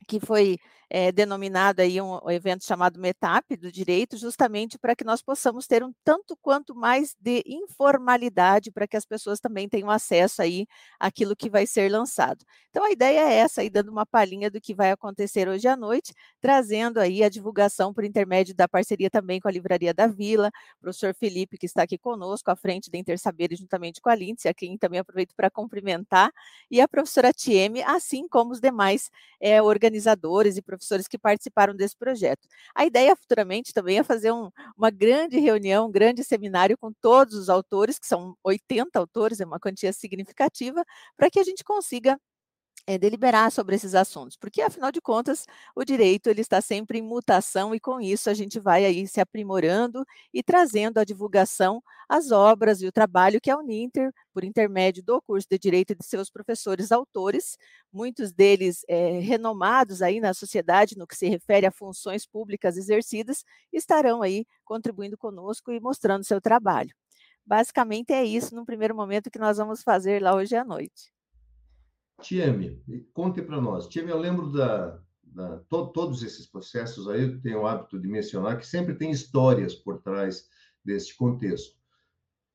que 0.08 0.20
foi 0.20 0.58
é, 0.90 1.12
denominado 1.12 1.82
aí 1.82 2.02
um, 2.02 2.30
evento 2.30 2.64
chamado 2.66 3.00
Metap 3.00 3.56
do 3.58 3.72
Direito, 3.72 4.18
justamente 4.18 4.78
para 4.78 4.96
que 4.96 5.04
nós 5.04 5.22
possamos 5.22 5.68
ter 5.68 5.84
um 5.84 5.92
tanto 6.04 6.36
quanto 6.42 6.74
mais 6.74 7.16
de 7.20 7.44
informalidade 7.46 8.72
para 8.72 8.88
que 8.88 8.96
as 8.96 9.06
pessoas 9.06 9.40
também 9.40 9.68
tenham 9.68 9.90
acesso 9.90 10.42
aí 10.42 10.66
àquilo 11.00 11.36
que 11.36 11.50
vai 11.50 11.68
ser 11.68 11.92
lançado. 11.92 12.46
Então 12.70 12.86
a 12.86 12.92
ideia 12.92 13.20
é 13.20 13.34
essa, 13.36 13.62
aí 13.62 13.70
dando 13.70 13.90
uma 13.90 14.06
palhinha 14.06 14.50
do 14.50 14.62
que 14.62 14.74
vai 14.74 14.92
acontecer 14.92 15.48
hoje 15.48 15.68
à 15.68 15.76
noite, 15.76 16.14
trazendo 16.40 17.00
aí 17.00 17.24
a 17.24 17.30
divulgação 17.30 17.94
por 17.94 18.04
intermédio 18.04 18.56
da 18.56 18.68
parceria 18.68 19.10
também 19.10 19.40
com 19.40 19.48
a 19.48 19.52
Livraria 19.52 19.94
da 19.94 20.08
Vila, 20.08 20.50
o 20.78 20.82
professor 20.82 21.14
Felipe 21.14 21.58
que 21.58 21.66
está 21.66 21.84
aqui 21.84 21.98
conosco 21.98 22.50
à 22.50 22.56
frente 22.56 22.90
da 22.90 22.98
Intersaberes 22.98 23.60
juntamente 23.60 24.02
com 24.02 24.10
a 24.10 24.16
Lindsay, 24.16 24.50
a 24.50 24.54
quem 24.54 24.78
também 24.78 25.00
aproveito 25.00 25.34
para 25.36 25.50
cumprimentar, 25.50 26.32
e 26.72 26.80
a 26.80 26.88
professora 26.88 27.34
Tieme, 27.34 27.82
assim 27.84 28.28
como 28.28 28.52
os 28.52 28.62
demais 28.62 29.10
é, 29.40 29.62
organizadores 29.62 30.58
e 30.58 30.62
professores 30.62 30.77
professores 30.78 31.08
que 31.08 31.18
participaram 31.18 31.76
desse 31.76 31.96
projeto. 31.98 32.48
A 32.76 32.86
ideia 32.86 33.16
futuramente 33.16 33.74
também 33.74 34.00
é 34.00 34.04
fazer 34.04 34.32
um, 34.32 34.50
uma 34.78 34.90
grande 34.90 35.40
reunião, 35.40 35.88
um 35.88 35.92
grande 35.92 36.24
seminário 36.24 36.78
com 36.78 36.92
todos 37.02 37.36
os 37.36 37.50
autores, 37.50 38.00
que 38.00 38.08
são 38.08 38.36
80 38.44 38.98
autores, 39.00 39.40
é 39.40 39.46
uma 39.46 39.60
quantia 39.60 39.92
significativa, 39.94 40.84
para 41.18 41.30
que 41.30 41.40
a 41.40 41.44
gente 41.44 41.64
consiga 41.64 42.20
é, 42.88 42.98
deliberar 42.98 43.52
sobre 43.52 43.76
esses 43.76 43.94
assuntos, 43.94 44.38
porque 44.38 44.62
afinal 44.62 44.92
de 44.92 45.02
contas 45.02 45.46
o 45.76 45.84
direito 45.84 46.30
ele 46.30 46.42
está 46.42 46.62
sempre 46.62 47.00
em 47.00 47.02
mutação 47.02 47.76
e 47.76 47.80
com 47.80 48.00
isso 48.00 48.30
a 48.30 48.34
gente 48.34 48.60
vai 48.60 48.86
aí 48.86 49.08
se 49.08 49.20
aprimorando 49.20 50.06
e 50.34 50.42
trazendo 50.42 50.98
a 50.98 51.04
divulgação 51.04 51.84
as 52.10 52.32
obras 52.32 52.82
e 52.82 52.88
o 52.88 52.92
trabalho 52.92 53.42
que 53.42 53.52
a 53.52 53.58
Uninter, 53.58 54.14
por 54.34 54.44
intermédio 54.44 55.04
do 55.04 55.22
curso 55.22 55.48
de 55.50 55.60
direito 55.60 55.94
de 55.94 56.06
seus 56.06 56.30
professores 56.30 56.92
autores, 56.92 57.58
muitos 57.92 58.32
deles 58.32 58.84
é, 58.88 59.20
renomados 59.20 60.02
aí 60.02 60.20
na 60.22 60.34
sociedade 60.34 60.98
no 60.98 61.06
que 61.06 61.16
se 61.18 61.28
refere 61.28 61.66
a 61.66 61.72
funções 61.72 62.26
públicas 62.26 62.78
exercidas, 62.78 63.44
estarão 63.74 64.22
aí 64.22 64.46
contribuindo 64.64 65.18
conosco 65.18 65.72
e 65.72 65.80
mostrando 65.80 66.24
seu 66.24 66.40
trabalho. 66.40 66.96
Basicamente 67.46 68.12
é 68.14 68.24
isso, 68.26 68.56
num 68.56 68.66
primeiro 68.66 68.96
momento, 68.96 69.32
que 69.32 69.40
nós 69.40 69.58
vamos 69.58 69.84
fazer 69.84 70.22
lá 70.22 70.36
hoje 70.36 70.56
à 70.56 70.64
noite. 70.66 71.17
Tieme, 72.22 72.82
conte 73.14 73.42
para 73.42 73.62
nós. 73.62 73.88
Tieme, 73.88 74.12
eu 74.12 74.18
lembro 74.18 74.52
da, 74.52 75.00
da 75.24 75.60
to, 75.70 75.88
todos 75.88 76.24
esses 76.24 76.48
processos 76.48 77.08
aí, 77.08 77.24
eu 77.24 77.42
tenho 77.42 77.62
o 77.62 77.68
hábito 77.68 78.00
de 78.00 78.08
mencionar 78.08 78.58
que 78.58 78.66
sempre 78.66 78.96
tem 78.96 79.12
histórias 79.12 79.76
por 79.76 80.02
trás 80.02 80.50
deste 80.84 81.16
contexto. 81.16 81.78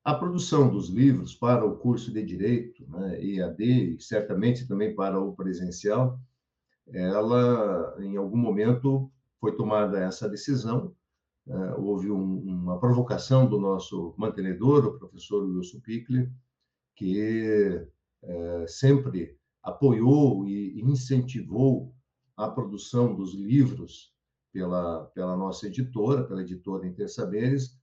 A 0.05 0.15
produção 0.15 0.69
dos 0.69 0.89
livros 0.89 1.35
para 1.35 1.65
o 1.65 1.77
curso 1.77 2.13
de 2.13 2.25
Direito, 2.25 2.85
né, 2.91 3.25
EAD, 3.25 3.95
e 3.95 4.01
certamente 4.01 4.67
também 4.67 4.97
para 4.97 5.21
o 5.21 5.35
presencial, 5.35 6.19
ela, 6.89 7.97
em 8.01 8.17
algum 8.17 8.37
momento, 8.37 9.13
foi 9.41 9.55
tomada 9.55 10.01
essa 10.01 10.29
decisão. 10.29 10.93
É, 11.47 11.75
houve 11.75 12.11
um, 12.11 12.41
uma 12.41 12.81
provocação 12.81 13.49
do 13.49 13.61
nosso 13.61 14.13
mantenedor, 14.19 14.87
o 14.87 14.99
professor 14.99 15.45
Wilson 15.45 15.81
Pickler, 15.81 16.33
que 16.97 17.87
é, 18.23 18.67
sempre 18.67 19.39
apoiou 19.63 20.47
e 20.47 20.81
incentivou 20.81 21.95
a 22.37 22.49
produção 22.49 23.15
dos 23.15 23.35
livros 23.35 24.13
pela, 24.53 25.05
pela 25.15 25.37
nossa 25.37 25.67
editora, 25.67 26.25
pela 26.25 26.43
editora 26.43 26.87
Intersaberes, 26.87 27.81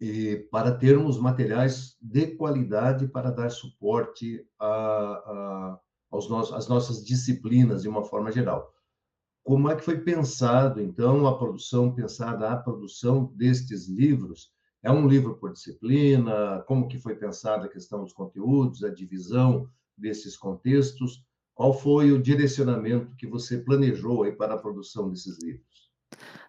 e 0.00 0.36
para 0.50 0.76
termos 0.76 1.18
materiais 1.18 1.96
de 2.00 2.36
qualidade 2.36 3.08
para 3.08 3.32
dar 3.32 3.50
suporte 3.50 4.46
a, 4.58 4.66
a, 4.66 5.80
aos 6.10 6.28
nossos, 6.28 6.54
às 6.54 6.68
nossas 6.68 7.04
disciplinas 7.04 7.82
de 7.82 7.88
uma 7.88 8.04
forma 8.04 8.30
geral. 8.30 8.72
Como 9.42 9.68
é 9.68 9.74
que 9.74 9.84
foi 9.84 9.98
pensado, 9.98 10.80
então, 10.80 11.26
a 11.26 11.36
produção, 11.36 11.92
pensada 11.92 12.50
a 12.50 12.56
produção 12.56 13.32
destes 13.34 13.88
livros? 13.88 14.52
É 14.82 14.92
um 14.92 15.08
livro 15.08 15.36
por 15.36 15.52
disciplina? 15.52 16.62
Como 16.68 16.86
que 16.86 16.98
foi 16.98 17.16
pensada 17.16 17.66
a 17.66 17.70
questão 17.70 18.04
dos 18.04 18.12
conteúdos, 18.12 18.84
a 18.84 18.90
divisão 18.90 19.68
desses 19.98 20.36
contextos? 20.36 21.22
Qual 21.54 21.72
foi 21.72 22.12
o 22.12 22.22
direcionamento 22.22 23.16
que 23.16 23.26
você 23.26 23.58
planejou 23.58 24.22
aí 24.22 24.32
para 24.32 24.54
a 24.54 24.58
produção 24.58 25.10
desses 25.10 25.38
livros? 25.42 25.88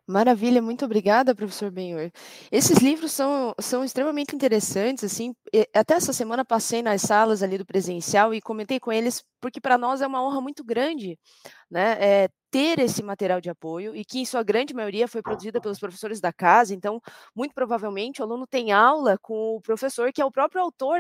Maravilha, 0.08 0.60
muito 0.60 0.86
obrigada, 0.86 1.36
professor 1.36 1.70
Benhor. 1.70 2.12
Esses 2.52 2.80
livros 2.80 3.12
são, 3.12 3.54
são 3.60 3.84
extremamente 3.84 4.36
interessantes, 4.36 5.04
assim, 5.04 5.36
até 5.72 5.94
essa 5.94 6.12
semana 6.12 6.44
passei 6.44 6.82
nas 6.82 7.04
salas 7.04 7.44
ali 7.44 7.60
do 7.60 7.66
presencial 7.66 8.34
e 8.34 8.42
comentei 8.42 8.80
com 8.80 8.92
eles, 8.92 9.24
porque 9.40 9.62
para 9.62 9.78
nós 9.78 10.02
é 10.02 10.08
uma 10.08 10.24
honra 10.26 10.42
muito 10.42 10.64
grande, 10.64 11.16
né, 11.70 11.98
é, 12.00 12.30
ter 12.50 12.80
esse 12.80 13.04
material 13.04 13.40
de 13.40 13.52
apoio 13.52 13.96
e 13.96 14.04
que, 14.04 14.20
em 14.20 14.26
sua 14.26 14.42
grande 14.42 14.74
maioria, 14.74 15.08
foi 15.08 15.22
produzida 15.22 15.62
pelos 15.62 15.80
professores 15.80 16.20
da 16.20 16.34
casa, 16.34 16.74
então, 16.74 17.00
muito 17.36 17.54
provavelmente, 17.54 18.20
o 18.20 18.26
aluno 18.26 18.48
tem 18.48 18.72
aula 18.72 19.16
com 19.22 19.58
o 19.58 19.62
professor 19.62 20.12
que 20.12 20.22
é 20.22 20.26
o 20.26 20.32
próprio 20.32 20.62
autor 20.62 21.00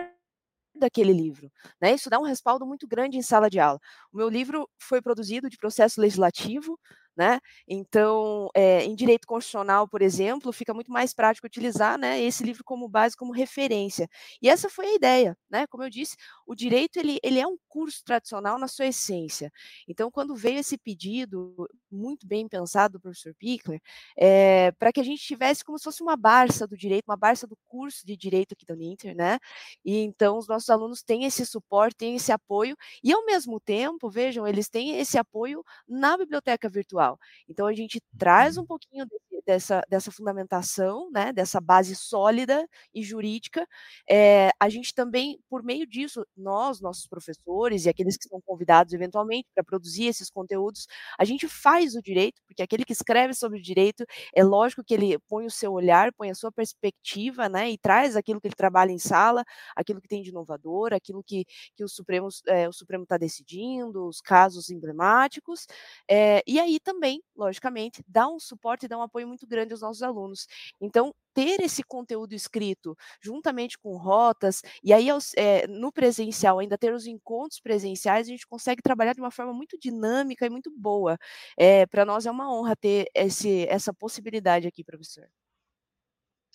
daquele 0.79 1.13
livro. 1.13 1.51
Né? 1.81 1.93
Isso 1.93 2.09
dá 2.09 2.19
um 2.19 2.23
respaldo 2.23 2.65
muito 2.65 2.87
grande 2.87 3.17
em 3.17 3.21
sala 3.21 3.49
de 3.49 3.59
aula. 3.59 3.79
O 4.11 4.17
meu 4.17 4.29
livro 4.29 4.67
foi 4.77 5.01
produzido 5.01 5.49
de 5.49 5.57
processo 5.57 6.01
legislativo, 6.01 6.79
né? 7.19 7.41
Então, 7.67 8.49
é, 8.55 8.85
em 8.85 8.95
direito 8.95 9.27
constitucional, 9.27 9.87
por 9.89 10.01
exemplo, 10.01 10.53
fica 10.53 10.73
muito 10.73 10.89
mais 10.89 11.13
prático 11.13 11.45
utilizar 11.45 11.97
né, 11.97 12.21
esse 12.21 12.41
livro 12.45 12.63
como 12.63 12.87
base, 12.87 13.17
como 13.17 13.33
referência. 13.33 14.07
E 14.41 14.47
essa 14.49 14.69
foi 14.69 14.85
a 14.85 14.95
ideia, 14.95 15.37
né? 15.49 15.67
Como 15.67 15.83
eu 15.83 15.89
disse, 15.89 16.15
o 16.47 16.55
direito 16.55 16.97
ele, 16.97 17.19
ele 17.21 17.37
é 17.37 17.45
um 17.45 17.57
curso 17.67 18.01
tradicional 18.05 18.57
na 18.57 18.69
sua 18.69 18.85
essência. 18.87 19.51
Então, 19.85 20.09
quando 20.09 20.33
veio 20.33 20.59
esse 20.59 20.77
pedido, 20.77 21.67
muito 21.91 22.27
bem 22.27 22.47
pensado 22.47 22.93
do 22.93 23.01
professor 23.01 23.33
Pickler, 23.35 23.81
é, 24.17 24.71
para 24.73 24.91
que 24.91 24.99
a 24.99 25.03
gente 25.03 25.21
tivesse 25.21 25.63
como 25.63 25.77
se 25.77 25.83
fosse 25.83 26.01
uma 26.01 26.15
barça 26.15 26.67
do 26.67 26.77
direito, 26.77 27.05
uma 27.07 27.17
barça 27.17 27.47
do 27.47 27.57
curso 27.67 28.05
de 28.05 28.15
direito 28.17 28.53
aqui 28.53 28.65
da 28.65 28.73
Uninter, 28.73 29.15
né? 29.15 29.39
E 29.83 29.99
então 29.99 30.37
os 30.37 30.47
nossos 30.47 30.69
alunos 30.69 31.01
têm 31.03 31.25
esse 31.25 31.45
suporte, 31.45 31.97
têm 31.97 32.15
esse 32.15 32.31
apoio, 32.31 32.75
e 33.03 33.11
ao 33.13 33.25
mesmo 33.25 33.59
tempo, 33.59 34.09
vejam, 34.09 34.47
eles 34.47 34.69
têm 34.69 34.99
esse 34.99 35.17
apoio 35.17 35.63
na 35.87 36.17
biblioteca 36.17 36.69
virtual. 36.69 37.17
Então 37.47 37.67
a 37.67 37.73
gente 37.73 38.01
traz 38.17 38.57
uhum. 38.57 38.63
um 38.63 38.65
pouquinho 38.65 39.05
dessa, 39.45 39.83
dessa 39.89 40.11
fundamentação, 40.11 41.09
né, 41.11 41.33
dessa 41.33 41.59
base 41.59 41.95
sólida 41.95 42.67
e 42.93 43.01
jurídica. 43.03 43.67
É, 44.09 44.49
a 44.59 44.69
gente 44.69 44.93
também, 44.93 45.39
por 45.49 45.63
meio 45.63 45.87
disso, 45.87 46.25
nós, 46.37 46.79
nossos 46.79 47.07
professores 47.07 47.85
e 47.85 47.89
aqueles 47.89 48.17
que 48.17 48.27
são 48.27 48.39
convidados 48.41 48.93
eventualmente 48.93 49.47
para 49.55 49.63
produzir 49.63 50.05
esses 50.05 50.29
conteúdos, 50.29 50.87
a 51.17 51.25
gente 51.25 51.47
faz 51.47 51.78
o 51.95 52.01
direito, 52.01 52.41
porque 52.47 52.61
aquele 52.63 52.85
que 52.85 52.93
escreve 52.93 53.33
sobre 53.33 53.59
o 53.59 53.61
direito, 53.61 54.05
é 54.35 54.43
lógico 54.43 54.83
que 54.83 54.93
ele 54.93 55.17
põe 55.27 55.45
o 55.45 55.51
seu 55.51 55.73
olhar, 55.73 56.11
põe 56.13 56.29
a 56.29 56.35
sua 56.35 56.51
perspectiva, 56.51 57.49
né, 57.49 57.69
e 57.69 57.77
traz 57.77 58.15
aquilo 58.15 58.39
que 58.41 58.47
ele 58.47 58.55
trabalha 58.55 58.91
em 58.91 58.97
sala, 58.99 59.43
aquilo 59.75 60.01
que 60.01 60.07
tem 60.07 60.21
de 60.21 60.29
inovador, 60.29 60.93
aquilo 60.93 61.23
que, 61.23 61.45
que 61.75 61.83
o 61.83 61.87
Supremo 61.89 62.27
é, 62.47 62.67
o 62.67 62.73
Supremo 62.73 63.03
está 63.03 63.17
decidindo, 63.17 64.07
os 64.07 64.21
casos 64.21 64.69
emblemáticos, 64.69 65.65
é, 66.09 66.41
e 66.47 66.59
aí 66.59 66.79
também, 66.79 67.21
logicamente, 67.35 68.03
dá 68.07 68.27
um 68.27 68.39
suporte 68.39 68.85
e 68.85 68.89
dá 68.89 68.97
um 68.97 69.01
apoio 69.01 69.27
muito 69.27 69.47
grande 69.47 69.73
aos 69.73 69.81
nossos 69.81 70.03
alunos. 70.03 70.47
Então, 70.81 71.13
ter 71.39 71.61
esse 71.61 71.81
conteúdo 71.83 72.33
escrito 72.33 72.97
juntamente 73.21 73.77
com 73.79 73.95
rotas, 73.95 74.61
e 74.83 74.91
aí 74.91 75.07
é, 75.37 75.65
no 75.67 75.89
presencial, 75.89 76.59
ainda 76.59 76.77
ter 76.77 76.93
os 76.93 77.07
encontros 77.07 77.61
presenciais, 77.61 78.27
a 78.27 78.29
gente 78.29 78.45
consegue 78.45 78.81
trabalhar 78.81 79.13
de 79.13 79.21
uma 79.21 79.31
forma 79.31 79.53
muito 79.53 79.79
dinâmica 79.79 80.45
e 80.45 80.49
muito 80.49 80.69
boa. 80.69 81.17
É, 81.57 81.85
Para 81.85 82.03
nós 82.03 82.25
é 82.25 82.31
uma 82.31 82.53
honra 82.53 82.75
ter 82.75 83.07
esse, 83.15 83.65
essa 83.69 83.93
possibilidade 83.93 84.67
aqui, 84.67 84.83
professor. 84.83 85.29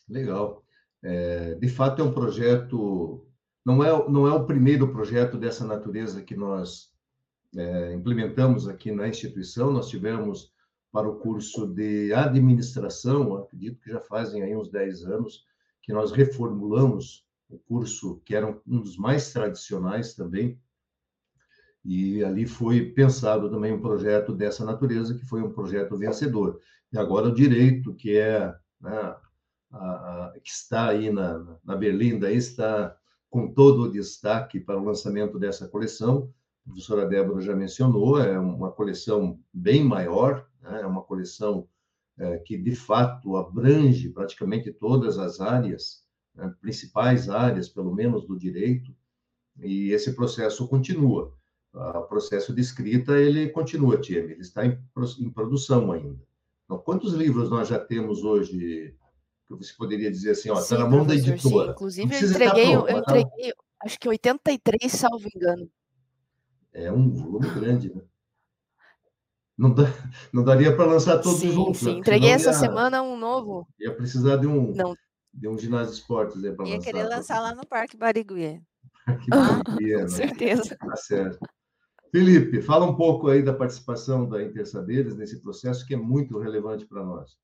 Legal. 0.06 0.62
É, 1.02 1.54
de 1.54 1.68
fato, 1.68 2.02
é 2.02 2.04
um 2.04 2.12
projeto. 2.12 3.26
Não 3.64 3.82
é, 3.82 4.10
não 4.10 4.26
é 4.28 4.34
o 4.34 4.44
primeiro 4.44 4.92
projeto 4.92 5.38
dessa 5.38 5.64
natureza 5.64 6.22
que 6.22 6.36
nós 6.36 6.92
implementamos 7.94 8.68
aqui 8.68 8.90
na 8.90 9.08
instituição. 9.08 9.70
Nós 9.70 9.88
tivemos 9.88 10.52
para 10.94 11.08
o 11.08 11.16
curso 11.16 11.66
de 11.66 12.14
administração, 12.14 13.34
acredito 13.34 13.80
que 13.80 13.90
já 13.90 14.00
fazem 14.00 14.44
aí 14.44 14.56
uns 14.56 14.70
10 14.70 15.06
anos, 15.06 15.44
que 15.82 15.92
nós 15.92 16.12
reformulamos 16.12 17.26
o 17.48 17.58
curso, 17.58 18.22
que 18.24 18.32
era 18.32 18.46
um 18.64 18.80
dos 18.80 18.96
mais 18.96 19.32
tradicionais 19.32 20.14
também, 20.14 20.56
e 21.84 22.22
ali 22.22 22.46
foi 22.46 22.92
pensado 22.92 23.50
também 23.50 23.72
um 23.72 23.80
projeto 23.80 24.32
dessa 24.32 24.64
natureza, 24.64 25.18
que 25.18 25.26
foi 25.26 25.42
um 25.42 25.52
projeto 25.52 25.98
vencedor. 25.98 26.60
E 26.92 26.96
agora 26.96 27.26
o 27.26 27.34
direito, 27.34 27.92
que 27.92 28.16
é 28.16 28.54
né, 28.80 29.16
a, 29.72 29.78
a, 29.78 30.34
que 30.44 30.48
está 30.48 30.90
aí 30.90 31.10
na, 31.10 31.58
na 31.64 31.74
Berlinda, 31.74 32.30
está 32.30 32.96
com 33.28 33.52
todo 33.52 33.82
o 33.82 33.90
destaque 33.90 34.60
para 34.60 34.78
o 34.78 34.84
lançamento 34.84 35.40
dessa 35.40 35.66
coleção. 35.66 36.32
A 36.64 36.70
professora 36.70 37.06
Débora 37.06 37.40
já 37.40 37.54
mencionou, 37.54 38.18
é 38.18 38.38
uma 38.38 38.70
coleção 38.70 39.38
bem 39.52 39.84
maior, 39.84 40.48
né? 40.62 40.80
é 40.80 40.86
uma 40.86 41.02
coleção 41.02 41.68
é, 42.18 42.38
que, 42.38 42.56
de 42.56 42.74
fato, 42.74 43.36
abrange 43.36 44.08
praticamente 44.08 44.72
todas 44.72 45.18
as 45.18 45.40
áreas, 45.40 46.04
né? 46.34 46.54
principais 46.60 47.28
áreas, 47.28 47.68
pelo 47.68 47.94
menos, 47.94 48.26
do 48.26 48.38
direito, 48.38 48.94
e 49.58 49.90
esse 49.90 50.14
processo 50.14 50.66
continua. 50.66 51.32
O 51.72 52.02
processo 52.02 52.54
de 52.54 52.60
escrita, 52.60 53.18
ele 53.18 53.48
continua, 53.48 54.00
Tieme, 54.00 54.32
ele 54.32 54.42
está 54.42 54.64
em, 54.64 54.78
em 55.18 55.30
produção 55.30 55.90
ainda. 55.90 56.22
Então, 56.64 56.78
quantos 56.78 57.12
livros 57.12 57.50
nós 57.50 57.68
já 57.68 57.78
temos 57.78 58.22
hoje 58.22 58.94
que 59.46 59.54
você 59.54 59.72
poderia 59.76 60.10
dizer 60.10 60.30
assim, 60.30 60.50
ó, 60.50 60.58
está 60.58 60.78
na 60.78 60.88
mão 60.88 61.04
da 61.04 61.14
editora. 61.14 61.66
Sim. 61.66 61.72
Inclusive, 61.72 62.14
eu 62.14 62.30
entreguei, 62.30 62.72
pronto, 62.72 62.88
eu 62.88 63.02
tá? 63.02 63.18
entreguei, 63.18 63.52
acho 63.82 63.98
que 63.98 64.08
83, 64.08 64.92
salvo 64.92 65.28
engano. 65.34 65.68
É 66.74 66.90
um 66.92 67.10
volume 67.10 67.48
grande, 67.50 67.94
né? 67.94 68.02
não, 69.56 69.72
dá, 69.72 69.84
não 70.32 70.42
daria 70.42 70.74
para 70.74 70.86
lançar 70.86 71.18
todos 71.18 71.40
sim, 71.40 71.52
juntos. 71.52 71.78
Sim, 71.78 71.98
entreguei 71.98 72.30
essa 72.30 72.50
ia, 72.50 72.54
semana 72.54 73.02
um 73.02 73.16
novo. 73.16 73.66
Ia 73.78 73.94
precisar 73.94 74.36
de 74.36 74.46
um, 74.46 74.74
não. 74.74 74.96
de 75.32 75.48
um 75.48 75.56
ginásio 75.56 75.92
de 75.92 76.00
esportes 76.00 76.36
aí 76.44 76.52
para 76.52 76.64
lançar. 76.64 76.76
Ia 76.76 76.82
querer 76.82 77.04
lançar 77.04 77.40
lá 77.40 77.54
no 77.54 77.66
Parque 77.66 77.96
Bariguia. 77.96 78.60
Parque 79.06 79.30
Bariguia, 79.30 79.96
Com 79.98 80.02
né? 80.02 80.08
certeza. 80.08 80.76
Tá 80.76 80.96
certo. 80.96 81.38
Felipe, 82.10 82.62
fala 82.62 82.86
um 82.86 82.94
pouco 82.94 83.28
aí 83.28 83.42
da 83.42 83.52
participação 83.52 84.28
da 84.28 84.42
Intersaberes 84.42 85.16
nesse 85.16 85.40
processo 85.40 85.86
que 85.86 85.94
é 85.94 85.96
muito 85.96 86.38
relevante 86.38 86.86
para 86.86 87.04
nós. 87.04 87.36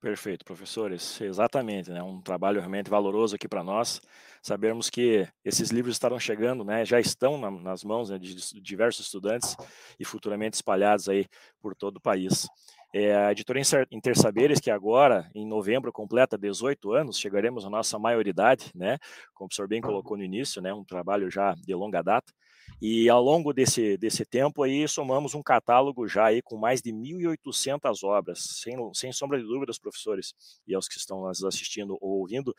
Perfeito, 0.00 0.44
professores. 0.44 1.20
Exatamente, 1.20 1.90
né? 1.90 2.02
Um 2.02 2.20
trabalho 2.20 2.60
realmente 2.60 2.90
valoroso 2.90 3.34
aqui 3.34 3.48
para 3.48 3.64
nós. 3.64 4.00
Sabermos 4.42 4.90
que 4.90 5.26
esses 5.44 5.70
livros 5.70 5.94
estarão 5.94 6.18
chegando, 6.20 6.64
né? 6.64 6.84
Já 6.84 7.00
estão 7.00 7.38
na, 7.38 7.50
nas 7.50 7.82
mãos 7.82 8.10
né, 8.10 8.18
de 8.18 8.34
diversos 8.60 9.06
estudantes 9.06 9.56
e 9.98 10.04
futuramente 10.04 10.54
espalhados 10.54 11.08
aí 11.08 11.26
por 11.60 11.74
todo 11.74 11.96
o 11.96 12.00
país. 12.00 12.46
É, 12.94 13.16
a 13.16 13.32
editora 13.32 13.60
Intersaberes, 13.90 14.60
que 14.60 14.70
agora, 14.70 15.28
em 15.34 15.46
novembro, 15.46 15.92
completa 15.92 16.38
18 16.38 16.92
anos, 16.92 17.18
chegaremos 17.18 17.64
à 17.66 17.70
nossa 17.70 17.98
maioridade, 17.98 18.70
né? 18.74 18.98
Como 19.34 19.46
o 19.46 19.48
professor 19.48 19.66
bem 19.66 19.80
colocou 19.80 20.16
no 20.16 20.22
início, 20.22 20.62
né? 20.62 20.72
Um 20.72 20.84
trabalho 20.84 21.30
já 21.30 21.54
de 21.54 21.74
longa 21.74 22.02
data. 22.02 22.32
E 22.80 23.08
ao 23.08 23.22
longo 23.22 23.52
desse, 23.52 23.96
desse 23.96 24.24
tempo 24.24 24.62
aí, 24.62 24.86
somamos 24.86 25.34
um 25.34 25.42
catálogo 25.42 26.06
já 26.06 26.26
aí 26.26 26.42
com 26.42 26.56
mais 26.56 26.82
de 26.82 26.92
1.800 26.92 28.04
obras, 28.04 28.38
sem, 28.62 28.76
sem 28.92 29.12
sombra 29.12 29.38
de 29.38 29.44
dúvidas, 29.44 29.78
professores, 29.78 30.34
e 30.66 30.74
aos 30.74 30.86
que 30.86 30.98
estão 30.98 31.22
nos 31.22 31.42
assistindo 31.42 31.96
ou 32.00 32.20
ouvindo, 32.20 32.54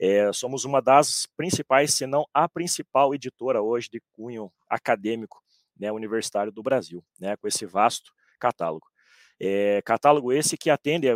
é, 0.00 0.32
somos 0.32 0.64
uma 0.64 0.80
das 0.80 1.26
principais, 1.36 1.92
se 1.92 2.06
não 2.06 2.24
a 2.32 2.48
principal 2.48 3.14
editora 3.14 3.60
hoje 3.60 3.88
de 3.90 4.00
cunho 4.12 4.50
acadêmico 4.68 5.42
né, 5.78 5.92
universitário 5.92 6.52
do 6.52 6.62
Brasil, 6.62 7.04
né, 7.18 7.36
com 7.36 7.46
esse 7.46 7.66
vasto 7.66 8.12
catálogo. 8.38 8.86
É, 9.40 9.80
catálogo 9.82 10.32
esse 10.32 10.56
que 10.56 10.68
atende 10.68 11.06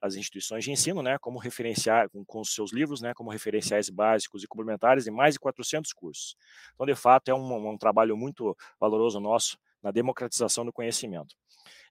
as 0.00 0.14
instituições 0.14 0.64
de 0.64 0.70
ensino, 0.70 1.02
né, 1.02 1.18
como 1.18 1.38
referenciar 1.38 2.08
com, 2.08 2.24
com 2.24 2.44
seus 2.44 2.72
livros, 2.72 3.00
né, 3.00 3.12
como 3.14 3.30
referenciais 3.30 3.90
básicos 3.90 4.44
e 4.44 4.46
complementares 4.46 5.06
em 5.06 5.10
mais 5.10 5.34
de 5.34 5.40
400 5.40 5.92
cursos. 5.92 6.36
Então, 6.74 6.86
de 6.86 6.94
fato, 6.94 7.28
é 7.30 7.34
um, 7.34 7.70
um 7.70 7.76
trabalho 7.76 8.16
muito 8.16 8.56
valoroso 8.78 9.18
nosso 9.18 9.58
na 9.82 9.90
democratização 9.90 10.64
do 10.64 10.72
conhecimento. 10.72 11.34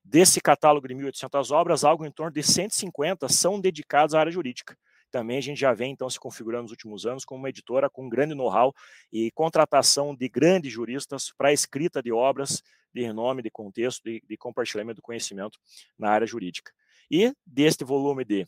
Desse 0.03 0.41
catálogo 0.41 0.87
de 0.87 0.95
1.800 0.95 1.51
obras, 1.51 1.83
algo 1.83 2.05
em 2.05 2.11
torno 2.11 2.31
de 2.31 2.43
150 2.43 3.27
são 3.29 3.59
dedicados 3.59 4.15
à 4.15 4.19
área 4.19 4.31
jurídica 4.31 4.77
também 5.13 5.37
a 5.37 5.41
gente 5.41 5.59
já 5.59 5.71
vem 5.73 5.91
então 5.91 6.09
se 6.09 6.19
configurando 6.19 6.63
nos 6.63 6.71
últimos 6.71 7.05
anos 7.05 7.23
como 7.23 7.39
uma 7.39 7.49
editora 7.49 7.87
com 7.87 8.09
grande 8.09 8.33
know-how 8.33 8.73
e 9.11 9.29
contratação 9.29 10.15
de 10.15 10.27
grandes 10.27 10.73
juristas 10.73 11.31
para 11.37 11.49
a 11.49 11.53
escrita 11.53 12.01
de 12.01 12.11
obras 12.11 12.63
de 12.91 13.03
renome, 13.03 13.43
de 13.43 13.51
contexto, 13.51 14.01
de, 14.03 14.23
de 14.27 14.35
compartilhamento 14.35 14.95
do 14.95 15.01
conhecimento 15.03 15.59
na 15.97 16.09
área 16.09 16.25
jurídica. 16.25 16.71
E 17.11 17.31
deste 17.45 17.83
volume 17.83 18.25
de 18.25 18.47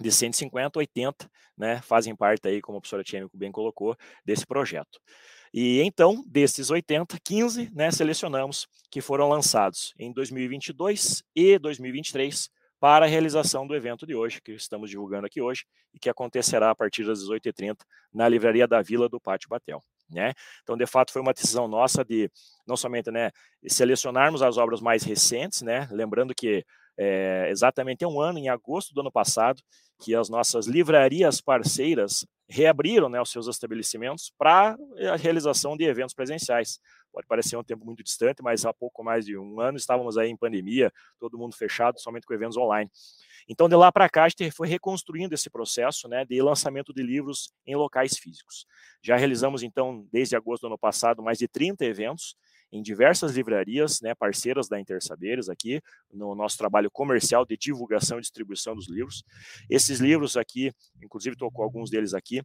de 0.00 0.10
150, 0.10 0.78
80, 0.78 1.30
né, 1.56 1.80
fazem 1.82 2.16
parte 2.16 2.48
aí, 2.48 2.60
como 2.60 2.78
a 2.78 2.80
professora 2.80 3.04
Tchêmico 3.04 3.36
bem 3.36 3.52
colocou, 3.52 3.94
desse 4.24 4.44
projeto. 4.44 4.98
E 5.52 5.80
então, 5.82 6.24
desses 6.26 6.70
80, 6.70 7.18
15 7.22 7.70
né, 7.72 7.90
selecionamos 7.90 8.66
que 8.90 9.00
foram 9.00 9.28
lançados 9.28 9.92
em 9.98 10.12
2022 10.12 11.22
e 11.36 11.58
2023 11.58 12.50
para 12.82 13.04
a 13.04 13.08
realização 13.08 13.64
do 13.64 13.76
evento 13.76 14.04
de 14.04 14.12
hoje, 14.12 14.42
que 14.42 14.50
estamos 14.50 14.90
divulgando 14.90 15.24
aqui 15.24 15.40
hoje, 15.40 15.64
e 15.94 16.00
que 16.00 16.10
acontecerá 16.10 16.70
a 16.70 16.74
partir 16.74 17.06
das 17.06 17.20
18h30 17.20 17.76
na 18.12 18.28
Livraria 18.28 18.66
da 18.66 18.82
Vila 18.82 19.08
do 19.08 19.20
Pátio 19.20 19.48
Batel. 19.48 19.80
Né? 20.10 20.32
Então, 20.64 20.76
de 20.76 20.84
fato, 20.84 21.12
foi 21.12 21.22
uma 21.22 21.32
decisão 21.32 21.68
nossa 21.68 22.04
de 22.04 22.28
não 22.66 22.76
somente 22.76 23.08
né, 23.08 23.30
selecionarmos 23.68 24.42
as 24.42 24.56
obras 24.56 24.80
mais 24.80 25.04
recentes, 25.04 25.62
né, 25.62 25.86
lembrando 25.92 26.34
que 26.34 26.66
é, 26.98 27.48
exatamente 27.50 28.04
um 28.04 28.20
ano, 28.20 28.38
em 28.38 28.48
agosto 28.48 28.94
do 28.94 29.00
ano 29.00 29.12
passado, 29.12 29.62
que 30.00 30.14
as 30.14 30.28
nossas 30.28 30.66
livrarias 30.66 31.40
parceiras 31.40 32.26
reabriram 32.48 33.08
né, 33.08 33.20
os 33.20 33.30
seus 33.30 33.46
estabelecimentos 33.46 34.32
para 34.36 34.76
a 35.10 35.16
realização 35.16 35.76
de 35.76 35.84
eventos 35.84 36.14
presenciais. 36.14 36.78
Pode 37.12 37.26
parecer 37.26 37.56
um 37.56 37.64
tempo 37.64 37.84
muito 37.84 38.02
distante, 38.02 38.42
mas 38.42 38.64
há 38.64 38.72
pouco 38.72 39.02
mais 39.02 39.24
de 39.24 39.38
um 39.38 39.60
ano 39.60 39.76
estávamos 39.76 40.18
aí 40.18 40.28
em 40.28 40.36
pandemia, 40.36 40.92
todo 41.18 41.38
mundo 41.38 41.56
fechado, 41.56 42.00
somente 42.00 42.26
com 42.26 42.34
eventos 42.34 42.56
online. 42.56 42.90
Então, 43.48 43.68
de 43.68 43.74
lá 43.74 43.90
para 43.90 44.08
cá, 44.08 44.24
a 44.24 44.28
gente 44.28 44.50
foi 44.50 44.68
reconstruindo 44.68 45.34
esse 45.34 45.50
processo 45.50 46.08
né, 46.08 46.24
de 46.24 46.40
lançamento 46.40 46.92
de 46.92 47.02
livros 47.02 47.52
em 47.66 47.74
locais 47.74 48.16
físicos. 48.16 48.66
Já 49.02 49.16
realizamos, 49.16 49.62
então, 49.62 50.06
desde 50.12 50.36
agosto 50.36 50.62
do 50.62 50.66
ano 50.68 50.78
passado, 50.78 51.22
mais 51.22 51.38
de 51.38 51.48
30 51.48 51.84
eventos 51.84 52.36
em 52.72 52.82
diversas 52.82 53.36
livrarias, 53.36 54.00
né, 54.00 54.14
parceiras 54.14 54.68
da 54.68 54.80
Intersaberes 54.80 55.48
aqui, 55.48 55.80
no 56.12 56.34
nosso 56.34 56.56
trabalho 56.56 56.90
comercial 56.90 57.44
de 57.44 57.56
divulgação 57.56 58.18
e 58.18 58.22
distribuição 58.22 58.74
dos 58.74 58.88
livros. 58.88 59.22
Esses 59.68 60.00
livros 60.00 60.36
aqui, 60.36 60.72
inclusive 61.02 61.34
estou 61.34 61.50
com 61.52 61.62
alguns 61.62 61.90
deles 61.90 62.14
aqui, 62.14 62.42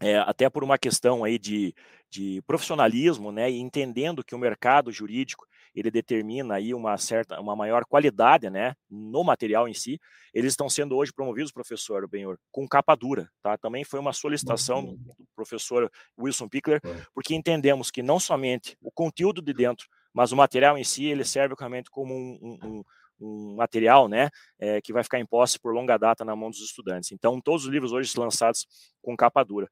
é, 0.00 0.16
até 0.18 0.48
por 0.48 0.64
uma 0.64 0.78
questão 0.78 1.22
aí 1.22 1.38
de, 1.38 1.74
de 2.10 2.42
profissionalismo, 2.46 3.30
né, 3.30 3.50
e 3.50 3.60
entendendo 3.60 4.24
que 4.24 4.34
o 4.34 4.38
mercado 4.38 4.90
jurídico 4.90 5.46
ele 5.74 5.90
determina 5.90 6.54
aí 6.54 6.74
uma 6.74 6.96
certa, 6.96 7.40
uma 7.40 7.54
maior 7.54 7.84
qualidade, 7.84 8.50
né, 8.50 8.74
no 8.90 9.22
material 9.22 9.68
em 9.68 9.74
si. 9.74 10.00
Eles 10.34 10.52
estão 10.52 10.68
sendo 10.68 10.96
hoje 10.96 11.12
promovidos, 11.12 11.52
professor 11.52 12.08
Benhor, 12.08 12.38
com 12.50 12.66
capa 12.66 12.94
dura, 12.94 13.30
tá? 13.42 13.56
Também 13.56 13.84
foi 13.84 14.00
uma 14.00 14.12
solicitação 14.12 14.96
do 14.96 15.14
professor 15.40 15.90
Wilson 16.18 16.48
Pickler, 16.48 16.80
porque 17.14 17.34
entendemos 17.34 17.90
que 17.90 18.02
não 18.02 18.20
somente 18.20 18.76
o 18.80 18.90
conteúdo 18.90 19.40
de 19.40 19.54
dentro, 19.54 19.88
mas 20.12 20.32
o 20.32 20.36
material 20.36 20.76
em 20.76 20.84
si, 20.84 21.06
ele 21.06 21.24
serve 21.24 21.54
realmente 21.58 21.90
como 21.90 22.14
um, 22.14 22.58
um, 22.62 22.84
um 23.20 23.56
material, 23.56 24.08
né, 24.08 24.30
é, 24.58 24.80
que 24.80 24.92
vai 24.92 25.02
ficar 25.02 25.18
em 25.18 25.26
posse 25.26 25.58
por 25.58 25.74
longa 25.74 25.96
data 25.96 26.24
na 26.24 26.34
mão 26.34 26.50
dos 26.50 26.60
estudantes. 26.60 27.12
Então, 27.12 27.40
todos 27.40 27.64
os 27.64 27.70
livros 27.70 27.92
hoje 27.92 28.12
lançados 28.18 28.66
com 29.02 29.16
capa 29.16 29.44
dura. 29.44 29.68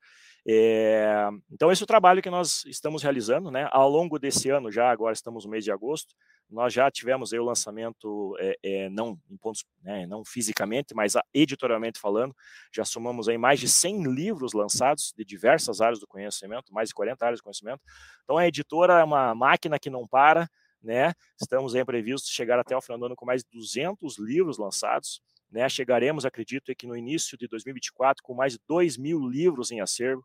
É, 0.47 1.29
então, 1.51 1.71
esse 1.71 1.83
é 1.83 1.85
o 1.85 1.87
trabalho 1.87 2.23
que 2.23 2.31
nós 2.31 2.65
estamos 2.65 3.03
realizando, 3.03 3.51
né? 3.51 3.69
Ao 3.71 3.89
longo 3.89 4.19
desse 4.19 4.49
ano, 4.49 4.73
já 4.73 4.91
agora 4.91 5.13
estamos 5.13 5.45
no 5.45 5.51
mês 5.51 5.63
de 5.65 5.71
agosto, 5.71 6.15
nós 6.51 6.73
já 6.73 6.91
tivemos 6.91 7.33
aí 7.33 7.39
o 7.39 7.45
lançamento, 7.45 8.35
é, 8.39 8.57
é, 8.63 8.89
não 8.89 9.19
em 9.31 9.37
pontos, 9.37 9.65
né, 9.83 10.07
não 10.07 10.25
fisicamente, 10.25 10.95
mas 10.95 11.13
editorialmente 11.35 12.01
falando, 12.01 12.35
já 12.73 12.85
somamos 12.85 13.29
aí 13.29 13.37
mais 13.37 13.61
de 13.61 13.69
100 13.69 14.05
livros 14.05 14.55
lançados 14.55 15.13
de 15.17 15.25
diversas 15.25 15.81
áreas 15.81 16.01
do 16.01 16.07
conhecimento, 16.07 16.73
mais 16.73 16.89
de 16.89 16.95
40 16.95 17.25
áreas 17.25 17.41
do 17.41 17.45
conhecimento. 17.45 17.83
Então, 18.25 18.39
a 18.39 18.47
editora 18.47 19.01
é 19.01 19.05
uma 19.05 19.35
máquina 19.35 19.79
que 19.79 19.91
não 19.91 20.07
para, 20.07 20.49
né? 20.83 21.13
Estamos 21.41 21.75
aí 21.75 21.85
previstos 21.85 22.31
chegar 22.31 22.59
até 22.59 22.77
o 22.77 22.81
final 22.81 22.99
do 22.99 23.07
ano 23.07 23.17
com 23.17 23.27
mais 23.27 23.43
de 23.43 23.51
200 23.53 24.19
livros 24.19 24.59
lançados, 24.59 25.21
né? 25.51 25.69
Chegaremos, 25.69 26.25
acredito, 26.25 26.75
que 26.75 26.87
no 26.87 26.97
início 26.97 27.37
de 27.37 27.49
2024 27.49 28.23
com 28.23 28.35
mais 28.35 28.55
de 28.55 28.61
2 28.69 28.97
mil 28.97 29.27
livros 29.29 29.71
em 29.71 29.81
acervo. 29.81 30.25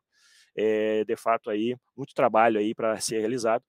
É, 0.55 1.03
de 1.03 1.15
fato, 1.15 1.49
aí 1.49 1.75
muito 1.97 2.13
trabalho 2.13 2.59
aí 2.59 2.75
para 2.75 2.99
ser 2.99 3.19
realizado. 3.19 3.63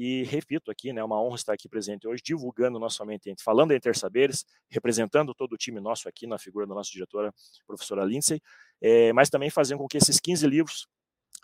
E 0.00 0.22
repito 0.22 0.70
aqui, 0.70 0.92
né, 0.92 1.02
uma 1.02 1.20
honra 1.20 1.34
estar 1.34 1.52
aqui 1.52 1.68
presente 1.68 2.06
hoje, 2.06 2.22
divulgando 2.24 2.78
nosso 2.78 3.02
ambiente, 3.02 3.34
falando 3.42 3.70
da 3.70 3.74
Intersaberes, 3.74 4.44
representando 4.70 5.34
todo 5.34 5.54
o 5.54 5.56
time 5.56 5.80
nosso 5.80 6.08
aqui 6.08 6.24
na 6.24 6.38
figura 6.38 6.68
da 6.68 6.72
nossa 6.72 6.88
diretora, 6.92 7.34
professora 7.66 8.04
Lindsay, 8.04 8.40
é, 8.80 9.12
mas 9.12 9.28
também 9.28 9.50
fazendo 9.50 9.78
com 9.78 9.88
que 9.88 9.96
esses 9.96 10.20
15 10.20 10.46
livros, 10.46 10.86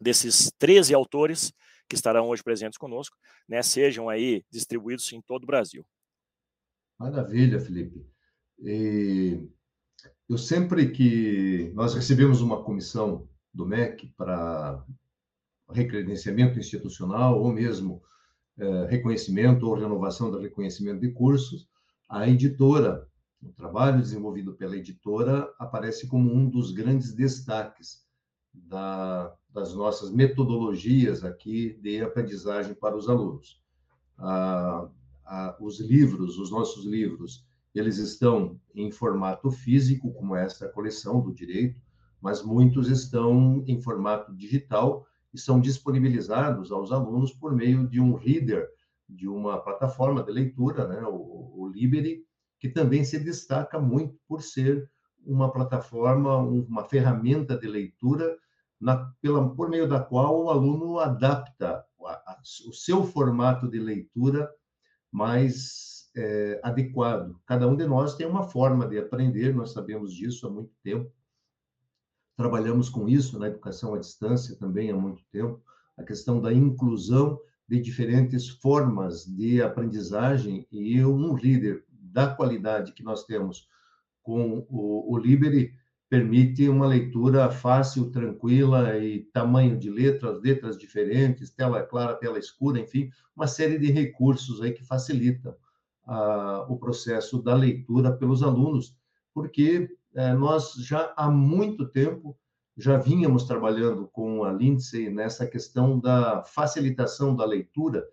desses 0.00 0.52
13 0.57 0.94
autores 0.94 1.52
que 1.88 1.94
estarão 1.94 2.29
hoje 2.29 2.42
presentes 2.42 2.79
conosco, 2.79 3.16
né, 3.49 3.62
sejam 3.62 4.09
aí 4.09 4.44
distribuídos 4.51 5.12
em 5.12 5.20
todo 5.20 5.44
o 5.44 5.47
Brasil. 5.47 5.85
Maravilha, 6.99 7.61
Felipe. 7.61 8.07
E 8.59 9.49
eu 10.29 10.38
sempre 10.38 10.90
que 10.90 11.70
nós 11.75 11.94
recebemos 11.94 12.40
uma 12.40 12.62
comissão 12.62 13.29
do 13.53 13.66
MEC 13.66 14.12
para 14.16 14.85
recredenciamento 15.70 16.59
institucional 16.59 17.40
ou 17.40 17.53
mesmo 17.53 18.03
é, 18.57 18.87
reconhecimento 18.87 19.66
ou 19.66 19.75
renovação 19.75 20.31
do 20.31 20.38
reconhecimento 20.38 21.01
de 21.01 21.11
cursos, 21.11 21.68
a 22.09 22.29
editora, 22.29 23.09
o 23.42 23.53
trabalho 23.53 24.01
desenvolvido 24.01 24.55
pela 24.55 24.77
editora 24.77 25.53
aparece 25.59 26.07
como 26.07 26.33
um 26.33 26.49
dos 26.49 26.70
grandes 26.70 27.12
destaques 27.12 28.05
da, 28.53 29.35
das 29.55 29.73
nossas 29.73 30.11
metodologias 30.11 31.25
aqui 31.25 31.79
de 31.81 32.03
aprendizagem 32.03 32.75
para 32.75 32.97
os 32.97 33.09
alunos. 33.09 33.62
Ah, 34.19 34.88
ah, 35.25 35.57
os 35.61 35.79
livros, 35.79 36.38
os 36.38 36.51
nossos 36.51 36.85
livros, 36.85 37.47
eles 37.73 37.99
estão 37.99 38.61
em 38.75 38.90
formato 38.90 39.53
físico, 39.53 40.12
como 40.12 40.35
esta 40.35 40.69
coleção 40.69 41.21
do 41.21 41.33
direito, 41.33 41.81
mas 42.21 42.43
muitos 42.43 42.88
estão 42.88 43.62
em 43.67 43.81
formato 43.81 44.35
digital 44.35 45.07
e 45.33 45.38
são 45.38 45.61
disponibilizados 45.61 46.73
aos 46.73 46.90
alunos 46.90 47.33
por 47.33 47.55
meio 47.55 47.87
de 47.87 48.01
um 48.01 48.14
reader, 48.14 48.69
de 49.09 49.29
uma 49.29 49.59
plataforma 49.59 50.23
de 50.23 50.33
leitura, 50.33 50.88
né, 50.88 51.03
o, 51.07 51.14
o 51.14 51.73
que 52.59 52.69
também 52.69 53.05
se 53.05 53.19
destaca 53.19 53.79
muito 53.79 54.19
por 54.27 54.43
ser 54.43 54.88
uma 55.25 55.53
plataforma, 55.53 56.38
uma 56.38 56.85
ferramenta 56.85 57.57
de 57.57 57.67
leitura 57.67 58.37
na, 58.85 59.11
pela, 59.23 59.49
por 59.55 59.70
meio 59.70 59.88
da 59.88 59.99
qual 59.99 60.44
o 60.44 60.51
aluno 60.51 60.99
adapta 60.99 61.83
a, 62.05 62.11
a, 62.11 62.40
o 62.68 62.73
seu 62.75 63.03
formato 63.03 63.66
de 63.66 63.79
leitura 63.79 64.53
mais 65.11 66.11
é, 66.14 66.61
adequado. 66.62 67.35
Cada 67.47 67.66
um 67.66 67.75
de 67.75 67.87
nós 67.87 68.14
tem 68.14 68.27
uma 68.27 68.42
forma 68.44 68.87
de 68.87 68.99
aprender, 68.99 69.55
nós 69.55 69.73
sabemos 69.73 70.12
disso 70.12 70.47
há 70.47 70.51
muito 70.51 70.70
tempo. 70.83 71.11
Trabalhamos 72.37 72.90
com 72.90 73.09
isso 73.09 73.38
na 73.38 73.49
educação 73.49 73.94
à 73.94 73.99
distância 73.99 74.55
também 74.59 74.90
há 74.90 74.97
muito 74.97 75.23
tempo, 75.33 75.62
a 75.97 76.03
questão 76.03 76.38
da 76.38 76.53
inclusão 76.53 77.40
de 77.66 77.81
diferentes 77.81 78.51
formas 78.51 79.25
de 79.25 79.62
aprendizagem 79.62 80.68
e 80.70 81.03
um 81.03 81.35
líder 81.35 81.87
da 81.88 82.35
qualidade 82.35 82.92
que 82.92 83.03
nós 83.03 83.25
temos 83.25 83.66
com 84.23 84.66
o, 84.68 85.11
o 85.11 85.16
permite 86.14 86.68
uma 86.68 86.87
leitura 86.87 87.50
fácil, 87.50 88.09
tranquila 88.09 88.96
e 88.96 89.24
tamanho 89.33 89.77
de 89.77 89.90
letras, 89.90 90.40
letras 90.40 90.79
diferentes, 90.79 91.50
tela 91.50 91.83
clara, 91.83 92.14
tela 92.14 92.38
escura, 92.38 92.79
enfim, 92.79 93.11
uma 93.35 93.48
série 93.48 93.81
de 93.81 93.90
recursos 93.90 94.62
aí 94.62 94.70
que 94.70 94.85
facilitam 94.85 95.57
a, 96.07 96.66
o 96.68 96.79
processo 96.79 97.42
da 97.42 97.53
leitura 97.53 98.12
pelos 98.12 98.44
alunos, 98.44 98.96
porque 99.35 99.90
é, 100.14 100.33
nós 100.35 100.74
já 100.74 101.12
há 101.16 101.29
muito 101.29 101.85
tempo 101.88 102.38
já 102.77 102.96
vínhamos 102.96 103.42
trabalhando 103.42 104.07
com 104.07 104.44
a 104.44 104.53
Lindsay 104.53 105.11
nessa 105.11 105.48
questão 105.48 105.98
da 105.98 106.44
facilitação 106.44 107.35
da 107.35 107.44
leitura, 107.44 108.07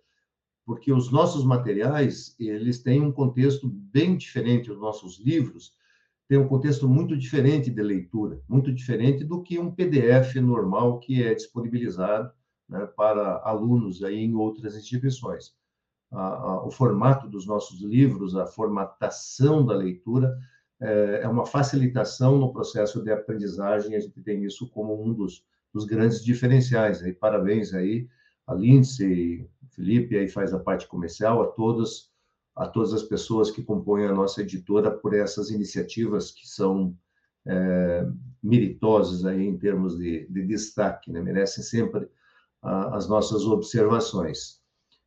porque 0.66 0.92
os 0.92 1.12
nossos 1.12 1.44
materiais, 1.44 2.34
eles 2.36 2.82
têm 2.82 3.00
um 3.00 3.12
contexto 3.12 3.68
bem 3.68 4.16
diferente, 4.16 4.72
os 4.72 4.80
nossos 4.80 5.20
livros 5.20 5.80
têm 6.28 6.38
um 6.38 6.48
contexto 6.48 6.88
muito 6.88 7.16
diferente 7.16 7.70
de 7.70 7.82
leitura, 7.82 8.40
muito 8.48 8.72
diferente 8.72 9.24
do 9.24 9.42
que 9.42 9.58
um 9.58 9.70
PDF 9.70 10.36
normal 10.36 10.98
que 10.98 11.22
é 11.22 11.34
disponibilizado 11.34 12.32
né, 12.68 12.86
para 12.96 13.42
alunos 13.44 14.02
aí 14.02 14.18
em 14.18 14.34
outras 14.34 14.76
instituições 14.76 15.54
a, 16.12 16.26
a, 16.26 16.66
o 16.66 16.70
formato 16.70 17.28
dos 17.28 17.46
nossos 17.46 17.80
livros, 17.80 18.36
a 18.36 18.46
formatação 18.46 19.64
da 19.64 19.74
leitura, 19.74 20.36
é, 20.80 21.20
é, 21.22 21.28
uma 21.28 21.46
facilitação 21.46 22.38
no 22.38 22.52
processo 22.52 23.02
de 23.02 23.10
aprendizagem. 23.10 23.96
A 23.96 24.00
gente 24.00 24.20
tem 24.20 24.44
isso 24.44 24.68
como 24.68 25.02
um 25.02 25.12
dos, 25.12 25.44
dos 25.72 25.84
grandes 25.84 26.22
diferenciais. 26.22 27.02
Parabéns 27.18 27.72
aí 27.72 28.08
a 28.46 28.54
Lindsay, 28.54 29.48
Felipe, 29.70 30.18
aí 30.18 30.28
faz 30.28 30.52
a 30.52 30.58
parte 30.58 30.86
comercial, 30.86 31.42
a 31.42 31.46
todas 31.46 32.11
a 32.54 32.66
todas 32.66 32.92
as 32.92 33.02
pessoas 33.02 33.50
que 33.50 33.62
compõem 33.62 34.06
a 34.06 34.12
nossa 34.12 34.42
editora 34.42 34.90
por 34.90 35.14
essas 35.14 35.50
iniciativas 35.50 36.30
que 36.30 36.46
são 36.46 36.94
é, 37.46 38.06
meritosas 38.42 39.24
aí 39.24 39.46
em 39.46 39.56
termos 39.56 39.96
de, 39.96 40.26
de 40.28 40.46
destaque, 40.46 41.10
né? 41.10 41.20
merecem 41.20 41.64
sempre 41.64 42.08
a, 42.62 42.96
as 42.96 43.08
nossas 43.08 43.44
observações. 43.44 44.60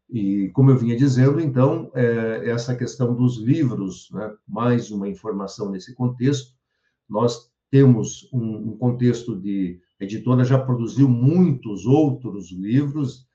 E, 0.10 0.50
como 0.50 0.70
eu 0.70 0.78
vinha 0.78 0.96
dizendo, 0.96 1.40
então, 1.40 1.92
é, 1.96 2.50
essa 2.50 2.76
questão 2.76 3.16
dos 3.16 3.38
livros, 3.38 4.10
né, 4.12 4.34
mais 4.48 4.92
uma 4.92 5.10
informação 5.10 5.72
nesse 5.72 5.96
contexto, 5.96 6.54
nós 7.10 7.52
temos 7.72 8.30
um, 8.32 8.70
um 8.70 8.78
contexto 8.78 9.36
de. 9.36 9.80
A 10.00 10.04
editora 10.04 10.44
já 10.44 10.60
produziu 10.60 11.08
muitos 11.08 11.86
outros 11.86 12.52
livros, 12.52 13.26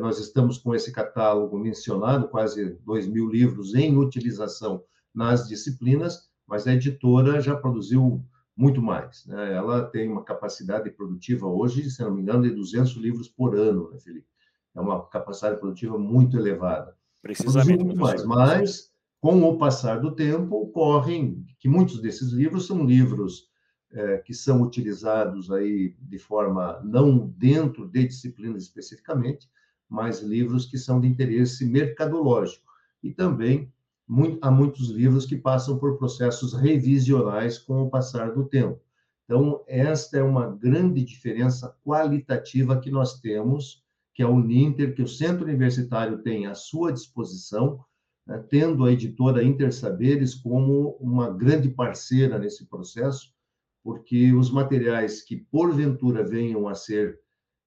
nós 0.00 0.18
estamos 0.18 0.58
com 0.58 0.74
esse 0.74 0.90
catálogo 0.90 1.58
mencionado, 1.58 2.28
quase 2.28 2.78
2 2.84 3.06
mil 3.06 3.28
livros 3.28 3.74
em 3.74 3.96
utilização 3.96 4.82
nas 5.14 5.46
disciplinas, 5.48 6.30
mas 6.46 6.66
a 6.66 6.74
editora 6.74 7.40
já 7.40 7.56
produziu 7.56 8.24
muito 8.56 8.80
mais. 8.80 9.26
Né? 9.26 9.54
Ela 9.54 9.84
tem 9.84 10.10
uma 10.10 10.24
capacidade 10.24 10.90
produtiva 10.90 11.46
hoje, 11.46 11.90
se 11.90 12.02
não 12.02 12.14
me 12.14 12.22
engano, 12.22 12.42
de 12.42 12.50
200 12.50 12.96
livros 12.96 13.28
por 13.28 13.54
ano, 13.54 13.90
né, 13.90 13.98
Felipe? 13.98 14.26
É 14.74 14.80
uma 14.80 15.06
capacidade 15.06 15.58
produtiva 15.58 15.98
muito 15.98 16.38
elevada. 16.38 16.96
Precisamente. 17.20 17.84
Muito 17.84 17.98
mais, 17.98 18.24
mas 18.24 18.92
com 19.20 19.42
o 19.42 19.58
passar 19.58 20.00
do 20.00 20.14
tempo, 20.14 20.54
ocorrem 20.56 21.44
que 21.58 21.68
muitos 21.68 22.00
desses 22.00 22.30
livros 22.30 22.66
são 22.66 22.84
livros 22.84 23.48
é, 23.92 24.18
que 24.18 24.34
são 24.34 24.62
utilizados 24.62 25.50
aí 25.50 25.96
de 25.98 26.18
forma 26.18 26.80
não 26.84 27.26
dentro 27.26 27.88
de 27.88 28.06
disciplinas 28.06 28.62
especificamente, 28.62 29.48
mas 29.88 30.20
livros 30.20 30.66
que 30.66 30.78
são 30.78 31.00
de 31.00 31.06
interesse 31.06 31.64
mercadológico. 31.64 32.64
E 33.02 33.12
também 33.12 33.72
muito, 34.06 34.38
há 34.42 34.50
muitos 34.50 34.90
livros 34.90 35.26
que 35.26 35.36
passam 35.36 35.78
por 35.78 35.98
processos 35.98 36.52
revisionais 36.52 37.58
com 37.58 37.82
o 37.82 37.90
passar 37.90 38.32
do 38.32 38.44
tempo. 38.44 38.80
Então, 39.24 39.64
esta 39.66 40.18
é 40.18 40.22
uma 40.22 40.46
grande 40.46 41.02
diferença 41.02 41.76
qualitativa 41.84 42.80
que 42.80 42.90
nós 42.90 43.20
temos, 43.20 43.84
que 44.14 44.22
é 44.22 44.26
o 44.26 44.38
Ninter, 44.38 44.94
que 44.94 45.02
o 45.02 45.08
Centro 45.08 45.44
Universitário 45.44 46.22
tem 46.22 46.46
à 46.46 46.54
sua 46.54 46.92
disposição, 46.92 47.84
né, 48.24 48.38
tendo 48.48 48.84
a 48.84 48.92
editora 48.92 49.42
Intersaberes 49.42 50.34
como 50.34 50.96
uma 51.00 51.28
grande 51.28 51.68
parceira 51.68 52.38
nesse 52.38 52.66
processo, 52.66 53.34
porque 53.82 54.32
os 54.32 54.50
materiais 54.50 55.22
que 55.22 55.36
porventura 55.36 56.24
venham 56.24 56.66
a 56.68 56.74
ser 56.74 57.20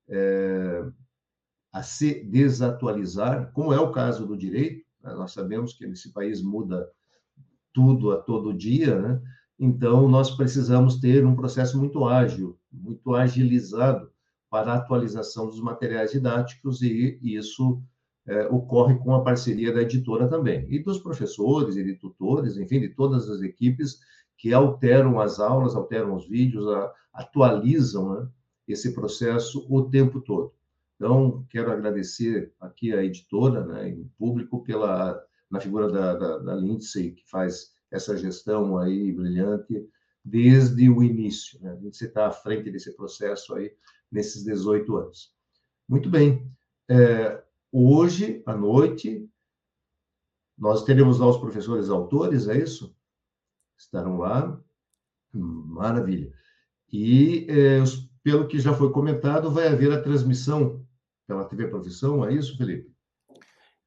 é, 0.10 0.86
a 1.72 1.84
se 1.84 2.24
desatualizar, 2.24 3.52
como 3.54 3.74
é 3.74 3.80
o 3.80 3.92
caso 3.92 4.26
do 4.26 4.38
direito, 4.38 4.86
né? 5.04 5.14
nós 5.14 5.32
sabemos 5.32 5.74
que 5.74 5.86
nesse 5.86 6.12
país 6.12 6.42
muda 6.42 6.90
tudo 7.74 8.12
a 8.12 8.18
todo 8.18 8.54
dia, 8.54 9.00
né? 9.00 9.22
Então, 9.60 10.08
nós 10.08 10.32
precisamos 10.32 11.00
ter 11.00 11.26
um 11.26 11.36
processo 11.36 11.78
muito 11.78 12.06
ágil, 12.06 12.58
muito 12.72 13.14
agilizado 13.14 14.10
para 14.50 14.72
a 14.72 14.76
atualização 14.78 15.48
dos 15.48 15.60
materiais 15.60 16.12
didáticos, 16.12 16.82
e 16.82 17.20
isso 17.22 17.82
é, 18.26 18.48
ocorre 18.48 18.98
com 18.98 19.14
a 19.14 19.22
parceria 19.22 19.74
da 19.74 19.82
editora 19.82 20.28
também, 20.28 20.66
e 20.70 20.80
dos 20.80 21.00
professores 21.00 21.76
e 21.76 21.84
de 21.84 21.96
tutores, 21.96 22.58
enfim, 22.58 22.80
de 22.80 22.90
todas 22.90 23.30
as 23.30 23.42
equipes 23.42 24.00
que 24.38 24.54
alteram 24.54 25.20
as 25.20 25.40
aulas, 25.40 25.76
alteram 25.76 26.16
os 26.16 26.28
vídeos, 26.28 26.66
a, 26.68 26.94
atualizam 27.14 28.14
né, 28.14 28.28
esse 28.68 28.94
processo 28.94 29.66
o 29.70 29.90
tempo 29.90 30.22
todo. 30.22 30.54
Então, 31.00 31.46
quero 31.50 31.72
agradecer 31.72 32.54
aqui 32.60 32.94
a 32.94 33.02
editora, 33.02 33.66
né, 33.66 33.88
em 33.88 34.04
público, 34.18 34.62
pela, 34.62 35.18
na 35.50 35.62
figura 35.62 35.90
da, 35.90 36.14
da, 36.14 36.38
da 36.40 36.56
Lindsay, 36.56 37.12
que 37.12 37.26
faz 37.30 37.74
essa 37.90 38.18
gestão 38.18 38.78
aí 38.78 39.10
brilhante 39.14 39.88
desde 40.26 40.90
o 40.90 41.02
início. 41.02 41.58
Né? 41.62 41.72
A 41.72 41.76
Lindsay 41.76 42.10
está 42.10 42.28
à 42.28 42.32
frente 42.32 42.70
desse 42.70 42.94
processo 42.98 43.56
aí 43.56 43.74
nesses 44.12 44.44
18 44.44 44.98
anos. 44.98 45.34
Muito 45.88 46.10
bem. 46.10 46.52
É, 46.90 47.42
hoje, 47.72 48.44
à 48.46 48.54
noite, 48.54 49.26
nós 50.58 50.84
teremos 50.84 51.18
lá 51.18 51.30
os 51.30 51.38
professores 51.38 51.90
autores, 51.90 52.50
é 52.50 52.58
isso? 52.58 52.94
Estarão 53.78 54.18
lá. 54.18 54.62
Maravilha. 55.34 56.34
E, 56.92 57.48
é, 57.50 57.82
pelo 58.22 58.50
que 58.50 58.60
já 58.60 58.74
foi 58.74 58.92
comentado, 58.92 59.50
vai 59.50 59.70
haver 59.70 59.94
a 59.94 60.02
transmissão 60.02 60.86
pela 61.30 61.46
TV 61.46 61.68
Profissão, 61.68 62.26
é 62.26 62.34
isso, 62.34 62.58
Felipe? 62.58 62.92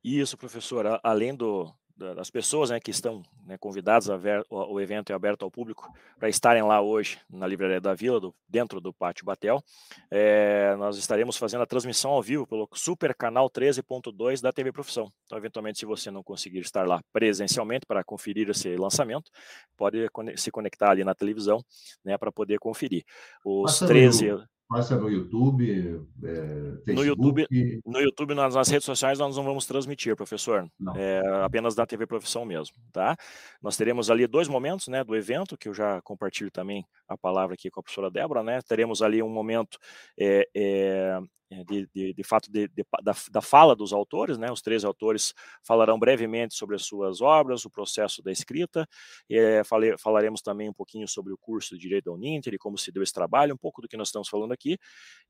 Isso, 0.04 0.38
professor. 0.38 1.00
Além 1.02 1.34
do, 1.34 1.68
das 1.96 2.30
pessoas 2.30 2.70
né, 2.70 2.78
que 2.78 2.92
estão 2.92 3.20
né, 3.44 3.58
convidadas, 3.58 4.08
a 4.08 4.16
ver, 4.16 4.46
o, 4.48 4.74
o, 4.74 4.80
evento 4.80 5.10
é 5.10 5.14
aberto 5.14 5.42
ao 5.42 5.50
público 5.50 5.92
para 6.20 6.28
estarem 6.28 6.62
lá 6.62 6.80
hoje 6.80 7.18
na 7.28 7.44
Livraria 7.44 7.80
da 7.80 7.94
Vila, 7.94 8.20
do, 8.20 8.32
dentro 8.48 8.80
do 8.80 8.92
Pátio 8.92 9.24
Batel. 9.24 9.60
É, 10.08 10.76
nós 10.76 10.96
estaremos 10.96 11.36
fazendo 11.36 11.62
a 11.62 11.66
transmissão 11.66 12.12
ao 12.12 12.22
vivo 12.22 12.46
pelo 12.46 12.68
super 12.74 13.12
canal 13.12 13.50
13.2 13.50 14.40
da 14.40 14.52
TV 14.52 14.70
Profissão. 14.70 15.12
Então, 15.26 15.36
eventualmente, 15.36 15.80
se 15.80 15.84
você 15.84 16.12
não 16.12 16.22
conseguir 16.22 16.60
estar 16.60 16.86
lá 16.86 17.02
presencialmente 17.12 17.86
para 17.86 18.04
conferir 18.04 18.48
esse 18.50 18.76
lançamento, 18.76 19.32
pode 19.76 20.08
se 20.36 20.52
conectar 20.52 20.92
ali 20.92 21.02
na 21.02 21.14
televisão 21.14 21.60
né, 22.04 22.16
para 22.16 22.30
poder 22.30 22.60
conferir. 22.60 23.02
Os 23.44 23.80
Passa 23.80 23.86
13. 23.88 24.44
Passa 24.72 24.96
no 24.96 25.10
YouTube, 25.10 26.02
é, 26.22 26.76
Facebook. 26.84 26.94
No 26.94 27.04
YouTube, 27.04 27.46
no 27.84 28.00
YouTube 28.00 28.34
nas, 28.34 28.54
nas, 28.54 28.68
redes 28.68 28.86
sociais, 28.86 29.18
nós 29.18 29.36
não 29.36 29.44
vamos 29.44 29.66
transmitir, 29.66 30.16
professor. 30.16 30.66
É, 30.96 31.20
apenas 31.44 31.74
da 31.74 31.84
TV 31.84 32.06
Profissão 32.06 32.44
mesmo, 32.46 32.74
tá? 32.90 33.14
Nós 33.62 33.76
teremos 33.76 34.10
ali 34.10 34.26
dois 34.26 34.48
momentos, 34.48 34.88
né, 34.88 35.04
do 35.04 35.14
evento, 35.14 35.58
que 35.58 35.68
eu 35.68 35.74
já 35.74 36.00
compartilho 36.00 36.50
também 36.50 36.86
a 37.06 37.18
palavra 37.18 37.52
aqui 37.54 37.70
com 37.70 37.80
a 37.80 37.82
professora 37.82 38.10
Débora, 38.10 38.42
né? 38.42 38.60
Teremos 38.66 39.02
ali 39.02 39.22
um 39.22 39.28
momento 39.28 39.78
é 40.18 40.48
é, 40.54 41.18
de, 41.64 41.88
de, 41.94 42.14
de 42.14 42.22
fato 42.22 42.50
de, 42.50 42.68
da, 43.02 43.14
da, 43.30 43.40
fala 43.40 43.76
dos 43.76 43.92
autores, 43.92 44.38
né? 44.38 44.50
Os 44.50 44.62
três 44.62 44.84
autores 44.84 45.34
falarão 45.62 45.98
brevemente 45.98 46.54
sobre 46.54 46.76
as 46.76 46.82
suas 46.82 47.20
obras, 47.20 47.64
o 47.64 47.70
processo 47.70 48.22
da 48.22 48.32
escrita. 48.32 48.86
É, 49.30 49.62
fale, 49.64 49.96
falaremos 49.98 50.40
também 50.40 50.68
um 50.68 50.72
pouquinho 50.72 51.06
sobre 51.06 51.32
o 51.32 51.38
curso 51.38 51.74
de 51.74 51.82
Direito 51.82 52.06
da 52.06 52.12
Uninter 52.12 52.54
e 52.54 52.58
como 52.58 52.78
se 52.78 52.90
deu 52.90 53.02
esse 53.02 53.12
trabalho, 53.12 53.54
um 53.54 53.58
pouco 53.58 53.82
do 53.82 53.88
que 53.88 53.96
nós 53.96 54.08
estamos 54.08 54.28
falando 54.28 54.52
aqui. 54.52 54.78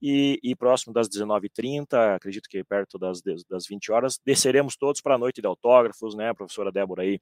E, 0.01 0.39
e 0.43 0.55
próximo 0.55 0.93
das 0.93 1.09
19h30, 1.09 2.17
acredito 2.17 2.49
que 2.49 2.63
perto 2.63 2.99
das, 2.99 3.21
das 3.49 3.67
20 3.67 3.93
horas, 3.93 4.19
desceremos 4.25 4.77
todos 4.77 5.01
para 5.01 5.15
a 5.15 5.19
noite 5.19 5.41
de 5.41 5.47
autógrafos, 5.47 6.15
né? 6.15 6.31
A 6.31 6.35
professora 6.35 6.71
Débora 6.71 7.03
aí 7.03 7.21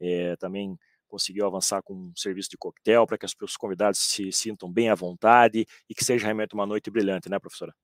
é, 0.00 0.36
também 0.36 0.76
conseguiu 1.12 1.46
avançar 1.46 1.82
com 1.82 1.94
um 1.94 2.12
serviço 2.16 2.48
de 2.48 2.56
coquetel 2.56 3.06
para 3.06 3.18
que 3.18 3.26
os 3.26 3.56
convidados 3.56 4.00
se 4.00 4.32
sintam 4.32 4.72
bem 4.72 4.88
à 4.88 4.94
vontade 4.94 5.66
e 5.88 5.94
que 5.94 6.02
seja 6.02 6.24
realmente 6.24 6.54
uma 6.54 6.64
noite 6.64 6.90
brilhante, 6.90 7.28
né, 7.28 7.38
professora? 7.38 7.74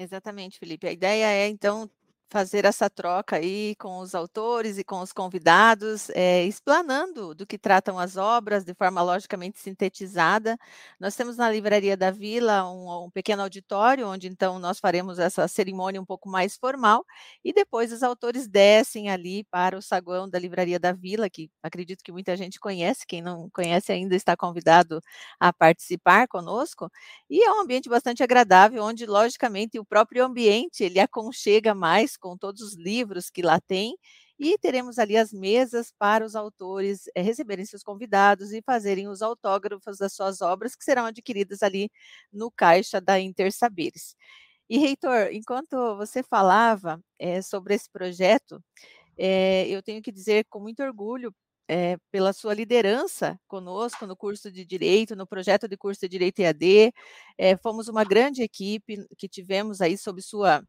Exatamente, 0.00 0.58
Felipe. 0.58 0.86
A 0.88 0.92
ideia 0.92 1.26
é, 1.26 1.46
então, 1.48 1.90
fazer 2.30 2.64
essa 2.64 2.88
troca 2.88 3.36
aí 3.36 3.74
com 3.76 3.98
os 3.98 4.14
autores 4.14 4.78
e 4.78 4.84
com 4.84 5.00
os 5.00 5.12
convidados, 5.12 6.08
é, 6.10 6.44
explanando 6.44 7.34
do 7.34 7.44
que 7.44 7.58
tratam 7.58 7.98
as 7.98 8.16
obras 8.16 8.64
de 8.64 8.72
forma 8.72 9.02
logicamente 9.02 9.58
sintetizada. 9.58 10.56
Nós 10.98 11.16
temos 11.16 11.36
na 11.36 11.50
Livraria 11.50 11.96
da 11.96 12.12
Vila 12.12 12.70
um, 12.70 13.06
um, 13.06 13.10
pequeno 13.10 13.42
auditório, 13.42 14.06
onde 14.06 14.28
então 14.28 14.60
nós 14.60 14.78
faremos 14.78 15.18
essa 15.18 15.48
cerimônia 15.48 16.00
um 16.00 16.04
pouco 16.04 16.28
mais 16.28 16.56
formal, 16.56 17.04
e 17.44 17.52
depois 17.52 17.92
os 17.92 18.02
autores 18.02 18.46
descem 18.46 19.10
ali 19.10 19.42
para 19.50 19.76
o 19.76 19.82
saguão 19.82 20.30
da 20.30 20.38
Livraria 20.38 20.78
da 20.78 20.92
Vila, 20.92 21.28
que 21.28 21.50
acredito 21.62 22.04
que 22.04 22.12
muita 22.12 22.36
gente 22.36 22.60
conhece, 22.60 23.06
quem 23.06 23.20
não 23.20 23.50
conhece 23.50 23.90
ainda 23.90 24.14
está 24.14 24.36
convidado 24.36 25.00
a 25.40 25.52
participar 25.52 26.28
conosco, 26.28 26.88
e 27.28 27.42
é 27.42 27.52
um 27.52 27.60
ambiente 27.60 27.88
bastante 27.88 28.22
agradável, 28.22 28.84
onde 28.84 29.04
logicamente 29.04 29.80
o 29.80 29.84
próprio 29.84 30.24
ambiente 30.24 30.84
ele 30.84 31.00
aconchega 31.00 31.74
mais 31.74 32.16
com 32.20 32.36
todos 32.36 32.60
os 32.62 32.76
livros 32.76 33.30
que 33.30 33.42
lá 33.42 33.60
tem, 33.60 33.96
e 34.38 34.56
teremos 34.58 34.98
ali 34.98 35.16
as 35.16 35.32
mesas 35.32 35.92
para 35.98 36.24
os 36.24 36.34
autores 36.34 37.04
é, 37.14 37.20
receberem 37.20 37.64
seus 37.66 37.82
convidados 37.82 38.52
e 38.52 38.62
fazerem 38.62 39.08
os 39.08 39.22
autógrafos 39.22 39.98
das 39.98 40.14
suas 40.14 40.40
obras, 40.40 40.74
que 40.74 40.84
serão 40.84 41.06
adquiridas 41.06 41.62
ali 41.62 41.90
no 42.32 42.50
caixa 42.50 43.00
da 43.00 43.20
Intersaberes. 43.20 44.16
E, 44.68 44.78
Reitor, 44.78 45.28
enquanto 45.32 45.96
você 45.96 46.22
falava 46.22 47.02
é, 47.18 47.42
sobre 47.42 47.74
esse 47.74 47.90
projeto, 47.90 48.62
é, 49.18 49.68
eu 49.68 49.82
tenho 49.82 50.00
que 50.02 50.12
dizer 50.12 50.46
com 50.48 50.60
muito 50.60 50.82
orgulho 50.82 51.34
é, 51.68 51.96
pela 52.10 52.32
sua 52.32 52.54
liderança 52.54 53.38
conosco 53.46 54.06
no 54.06 54.16
curso 54.16 54.50
de 54.50 54.64
Direito, 54.64 55.14
no 55.14 55.26
projeto 55.26 55.68
de 55.68 55.76
curso 55.76 56.00
de 56.00 56.08
Direito 56.08 56.40
EAD. 56.40 56.92
É, 57.38 57.56
fomos 57.56 57.88
uma 57.88 58.04
grande 58.04 58.42
equipe 58.42 59.06
que 59.18 59.28
tivemos 59.28 59.80
aí 59.80 59.98
sob 59.98 60.22
sua 60.22 60.64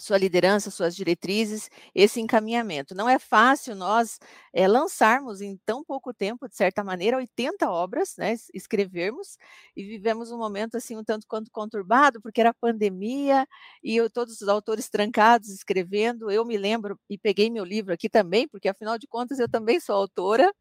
sua 0.00 0.18
liderança, 0.18 0.70
suas 0.70 0.96
diretrizes, 0.96 1.68
esse 1.94 2.20
encaminhamento. 2.20 2.94
Não 2.94 3.08
é 3.08 3.18
fácil 3.18 3.74
nós 3.74 4.18
é, 4.52 4.66
lançarmos 4.66 5.40
em 5.40 5.58
tão 5.66 5.84
pouco 5.84 6.12
tempo, 6.14 6.48
de 6.48 6.56
certa 6.56 6.82
maneira, 6.82 7.16
80 7.16 7.70
obras, 7.70 8.14
né, 8.16 8.34
escrevermos, 8.54 9.36
e 9.76 9.84
vivemos 9.84 10.30
um 10.30 10.38
momento 10.38 10.76
assim 10.76 10.96
um 10.96 11.04
tanto 11.04 11.26
quanto 11.26 11.50
conturbado, 11.50 12.20
porque 12.20 12.40
era 12.40 12.54
pandemia 12.54 13.46
e 13.82 13.96
eu, 13.96 14.08
todos 14.10 14.40
os 14.40 14.48
autores 14.48 14.88
trancados 14.88 15.48
escrevendo. 15.48 16.30
Eu 16.30 16.44
me 16.44 16.56
lembro 16.56 16.98
e 17.08 17.18
peguei 17.18 17.50
meu 17.50 17.64
livro 17.64 17.92
aqui 17.92 18.08
também, 18.08 18.48
porque 18.48 18.68
afinal 18.68 18.98
de 18.98 19.06
contas 19.06 19.38
eu 19.38 19.48
também 19.48 19.80
sou 19.80 19.94
autora. 19.96 20.52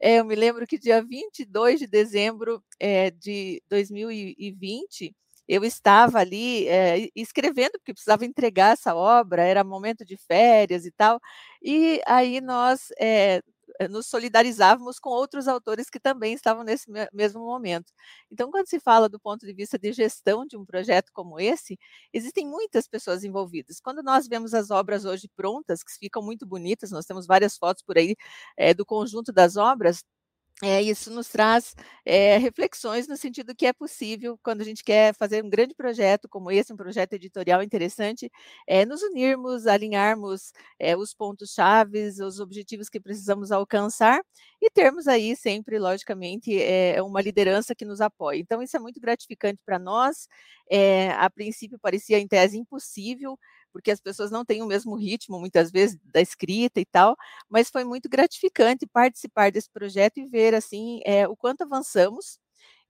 é, 0.00 0.18
eu 0.20 0.24
me 0.24 0.34
lembro 0.34 0.66
que 0.66 0.78
dia 0.78 1.02
22 1.02 1.80
de 1.80 1.86
dezembro 1.86 2.62
é, 2.80 3.10
de 3.10 3.62
2020 3.68 5.14
eu 5.48 5.64
estava 5.64 6.18
ali 6.20 6.68
é, 6.68 7.08
escrevendo, 7.16 7.72
porque 7.78 7.92
precisava 7.94 8.24
entregar 8.26 8.72
essa 8.74 8.94
obra, 8.94 9.42
era 9.42 9.64
momento 9.64 10.04
de 10.04 10.16
férias 10.16 10.84
e 10.86 10.90
tal, 10.92 11.20
e 11.62 12.00
aí 12.06 12.40
nós 12.40 12.88
é, 13.00 13.42
nos 13.90 14.06
solidarizávamos 14.08 14.98
com 14.98 15.10
outros 15.10 15.46
autores 15.46 15.88
que 15.90 16.00
também 16.00 16.32
estavam 16.34 16.64
nesse 16.64 16.86
mesmo 17.12 17.40
momento. 17.44 17.92
Então, 18.30 18.50
quando 18.50 18.68
se 18.68 18.80
fala 18.80 19.08
do 19.08 19.20
ponto 19.20 19.46
de 19.46 19.52
vista 19.52 19.78
de 19.78 19.92
gestão 19.92 20.44
de 20.46 20.56
um 20.56 20.64
projeto 20.64 21.10
como 21.12 21.38
esse, 21.38 21.78
existem 22.12 22.46
muitas 22.46 22.88
pessoas 22.88 23.24
envolvidas. 23.24 23.80
Quando 23.80 24.02
nós 24.02 24.26
vemos 24.28 24.54
as 24.54 24.70
obras 24.70 25.04
hoje 25.04 25.28
prontas, 25.36 25.82
que 25.82 25.92
ficam 25.98 26.22
muito 26.22 26.46
bonitas, 26.46 26.90
nós 26.90 27.04
temos 27.06 27.26
várias 27.26 27.56
fotos 27.56 27.82
por 27.82 27.96
aí 27.98 28.16
é, 28.56 28.74
do 28.74 28.84
conjunto 28.86 29.32
das 29.32 29.56
obras, 29.56 30.02
é, 30.62 30.82
isso 30.82 31.08
nos 31.12 31.28
traz 31.28 31.76
é, 32.04 32.36
reflexões 32.36 33.06
no 33.06 33.16
sentido 33.16 33.54
que 33.54 33.64
é 33.64 33.72
possível, 33.72 34.36
quando 34.42 34.60
a 34.60 34.64
gente 34.64 34.82
quer 34.82 35.14
fazer 35.14 35.44
um 35.44 35.48
grande 35.48 35.72
projeto 35.72 36.28
como 36.28 36.50
esse, 36.50 36.72
um 36.72 36.76
projeto 36.76 37.12
editorial 37.12 37.62
interessante, 37.62 38.28
é, 38.66 38.84
nos 38.84 39.00
unirmos, 39.02 39.68
alinharmos 39.68 40.52
os 40.98 41.14
pontos-chave, 41.14 42.08
os 42.22 42.40
objetivos 42.40 42.88
que 42.88 42.98
precisamos 43.00 43.52
alcançar 43.52 44.20
e 44.60 44.68
termos 44.70 45.06
aí 45.06 45.36
sempre, 45.36 45.78
logicamente, 45.78 46.50
uma 47.04 47.20
liderança 47.20 47.74
que 47.74 47.84
nos 47.84 48.00
apoie. 48.00 48.40
Então, 48.40 48.60
isso 48.62 48.76
é 48.76 48.80
muito 48.80 49.00
gratificante 49.00 49.60
para 49.64 49.78
nós. 49.78 50.28
a 51.18 51.30
princípio, 51.30 51.78
parecia 51.78 52.18
em 52.18 52.26
tese 52.26 52.58
impossível, 52.58 53.38
porque 53.78 53.92
as 53.92 54.00
pessoas 54.00 54.28
não 54.32 54.44
têm 54.44 54.60
o 54.60 54.66
mesmo 54.66 54.96
ritmo, 54.96 55.38
muitas 55.38 55.70
vezes, 55.70 55.96
da 56.12 56.20
escrita 56.20 56.80
e 56.80 56.84
tal, 56.84 57.16
mas 57.48 57.70
foi 57.70 57.84
muito 57.84 58.08
gratificante 58.08 58.88
participar 58.88 59.52
desse 59.52 59.70
projeto 59.70 60.18
e 60.18 60.26
ver, 60.26 60.52
assim, 60.52 61.00
é, 61.04 61.28
o 61.28 61.36
quanto 61.36 61.62
avançamos, 61.62 62.40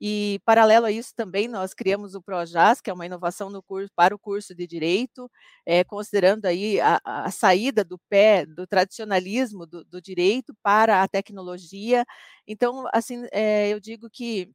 e, 0.00 0.40
paralelo 0.46 0.86
a 0.86 0.92
isso, 0.92 1.12
também 1.14 1.46
nós 1.46 1.74
criamos 1.74 2.14
o 2.14 2.22
ProJAS, 2.22 2.80
que 2.80 2.88
é 2.88 2.92
uma 2.92 3.04
inovação 3.04 3.50
no 3.50 3.62
curso, 3.62 3.90
para 3.94 4.14
o 4.14 4.18
curso 4.18 4.54
de 4.54 4.66
Direito, 4.66 5.30
é, 5.66 5.84
considerando 5.84 6.46
aí 6.46 6.80
a, 6.80 6.98
a, 7.04 7.30
saída 7.30 7.84
do 7.84 7.98
pé 8.08 8.46
do 8.46 8.66
tradicionalismo 8.66 9.66
do, 9.66 9.84
do, 9.84 10.00
direito 10.00 10.54
para 10.62 11.02
a 11.02 11.08
tecnologia. 11.08 12.06
Então, 12.46 12.86
assim, 12.94 13.26
é, 13.30 13.68
eu 13.70 13.80
digo 13.80 14.08
que 14.08 14.50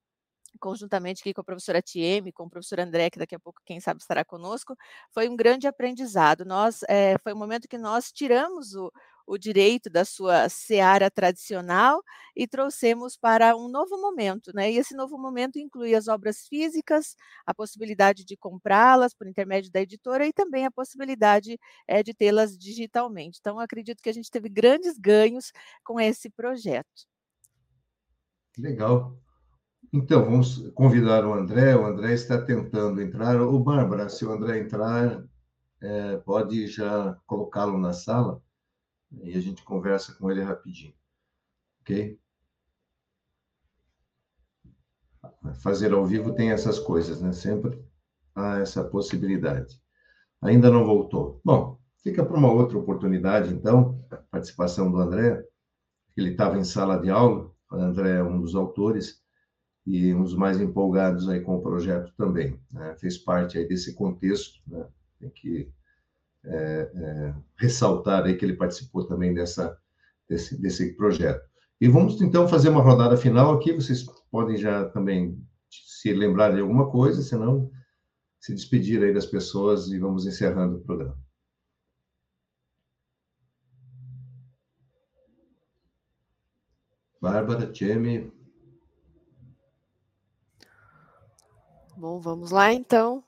conjuntamente 0.59 1.21
aqui 1.21 1.33
com 1.33 1.41
a 1.41 1.43
professora 1.43 1.81
Tieme, 1.81 2.31
com 2.31 2.43
o 2.45 2.49
professor 2.49 2.79
André, 2.79 3.09
que 3.09 3.19
daqui 3.19 3.35
a 3.35 3.39
pouco, 3.39 3.61
quem 3.65 3.79
sabe, 3.79 4.01
estará 4.01 4.23
conosco, 4.23 4.75
foi 5.11 5.29
um 5.29 5.35
grande 5.35 5.67
aprendizado. 5.67 6.45
Nós, 6.45 6.81
é, 6.87 7.17
foi 7.19 7.33
um 7.33 7.37
momento 7.37 7.67
que 7.67 7.77
nós 7.77 8.11
tiramos 8.11 8.75
o, 8.75 8.91
o 9.25 9.37
direito 9.37 9.89
da 9.89 10.05
sua 10.05 10.49
seara 10.49 11.09
tradicional 11.09 12.03
e 12.35 12.47
trouxemos 12.47 13.15
para 13.17 13.55
um 13.55 13.67
novo 13.69 13.97
momento, 13.99 14.51
né? 14.53 14.71
E 14.71 14.77
esse 14.77 14.95
novo 14.95 15.17
momento 15.17 15.57
inclui 15.57 15.95
as 15.95 16.07
obras 16.07 16.47
físicas, 16.47 17.15
a 17.45 17.53
possibilidade 17.53 18.25
de 18.25 18.35
comprá-las 18.35 19.13
por 19.13 19.27
intermédio 19.27 19.71
da 19.71 19.81
editora 19.81 20.27
e 20.27 20.33
também 20.33 20.65
a 20.65 20.71
possibilidade 20.71 21.59
é, 21.87 22.03
de 22.03 22.13
tê-las 22.13 22.57
digitalmente. 22.57 23.39
Então, 23.39 23.59
acredito 23.59 24.01
que 24.01 24.09
a 24.09 24.13
gente 24.13 24.29
teve 24.29 24.49
grandes 24.49 24.97
ganhos 24.97 25.51
com 25.83 25.99
esse 25.99 26.29
projeto. 26.29 27.07
Legal. 28.57 29.22
Então, 29.95 30.25
vamos 30.25 30.57
convidar 30.71 31.23
o 31.23 31.35
André. 31.35 31.75
O 31.75 31.85
André 31.85 32.13
está 32.13 32.41
tentando 32.41 32.99
entrar. 32.99 33.39
O 33.39 33.59
Bárbara, 33.59 34.09
se 34.09 34.25
o 34.25 34.31
André 34.31 34.57
entrar, 34.57 35.23
é, 35.79 36.17
pode 36.17 36.65
já 36.65 37.15
colocá-lo 37.27 37.77
na 37.77 37.93
sala 37.93 38.41
e 39.21 39.37
a 39.37 39.39
gente 39.39 39.63
conversa 39.63 40.15
com 40.15 40.31
ele 40.31 40.41
rapidinho. 40.41 40.95
Ok? 41.81 42.19
Fazer 45.61 45.93
ao 45.93 46.03
vivo 46.03 46.33
tem 46.33 46.51
essas 46.51 46.79
coisas, 46.79 47.21
né? 47.21 47.31
Sempre 47.31 47.79
há 48.33 48.57
essa 48.57 48.83
possibilidade. 48.83 49.79
Ainda 50.41 50.71
não 50.71 50.85
voltou. 50.85 51.39
Bom, 51.45 51.79
fica 52.01 52.25
para 52.25 52.35
uma 52.37 52.51
outra 52.51 52.79
oportunidade, 52.79 53.53
então, 53.53 54.03
a 54.09 54.17
participação 54.17 54.91
do 54.91 54.97
André. 54.97 55.45
Ele 56.17 56.31
estava 56.31 56.57
em 56.57 56.63
sala 56.63 56.97
de 56.99 57.11
aula. 57.11 57.51
O 57.71 57.75
André 57.75 58.17
é 58.17 58.23
um 58.23 58.41
dos 58.41 58.55
autores 58.55 59.22
e 59.85 60.13
um 60.13 60.23
dos 60.23 60.35
mais 60.35 60.59
empolgados 60.59 61.27
aí 61.27 61.41
com 61.41 61.55
o 61.55 61.61
projeto 61.61 62.13
também. 62.17 62.59
Né? 62.71 62.95
Fez 62.99 63.17
parte 63.17 63.57
aí 63.57 63.67
desse 63.67 63.93
contexto, 63.93 64.59
né? 64.67 64.85
tem 65.19 65.29
que 65.29 65.69
é, 66.45 66.91
é, 66.93 67.35
ressaltar 67.57 68.23
aí 68.23 68.35
que 68.35 68.45
ele 68.45 68.55
participou 68.55 69.05
também 69.05 69.33
dessa, 69.33 69.77
desse, 70.27 70.59
desse 70.59 70.93
projeto. 70.93 71.47
E 71.79 71.87
vamos 71.87 72.21
então 72.21 72.47
fazer 72.47 72.69
uma 72.69 72.81
rodada 72.81 73.17
final 73.17 73.53
aqui, 73.53 73.73
vocês 73.73 74.05
podem 74.31 74.57
já 74.57 74.85
também 74.89 75.37
se 75.69 76.13
lembrar 76.13 76.53
de 76.53 76.61
alguma 76.61 76.89
coisa, 76.89 77.21
senão 77.21 77.69
se 78.39 78.53
despedir 78.53 79.03
aí 79.03 79.13
das 79.13 79.25
pessoas 79.25 79.87
e 79.87 79.99
vamos 79.99 80.25
encerrando 80.25 80.77
o 80.77 80.81
programa. 80.81 81.17
Bárbara, 87.21 87.71
Tcheme, 87.71 88.31
Bom, 92.03 92.19
vamos 92.19 92.51
lá 92.51 92.73
então. 92.73 93.23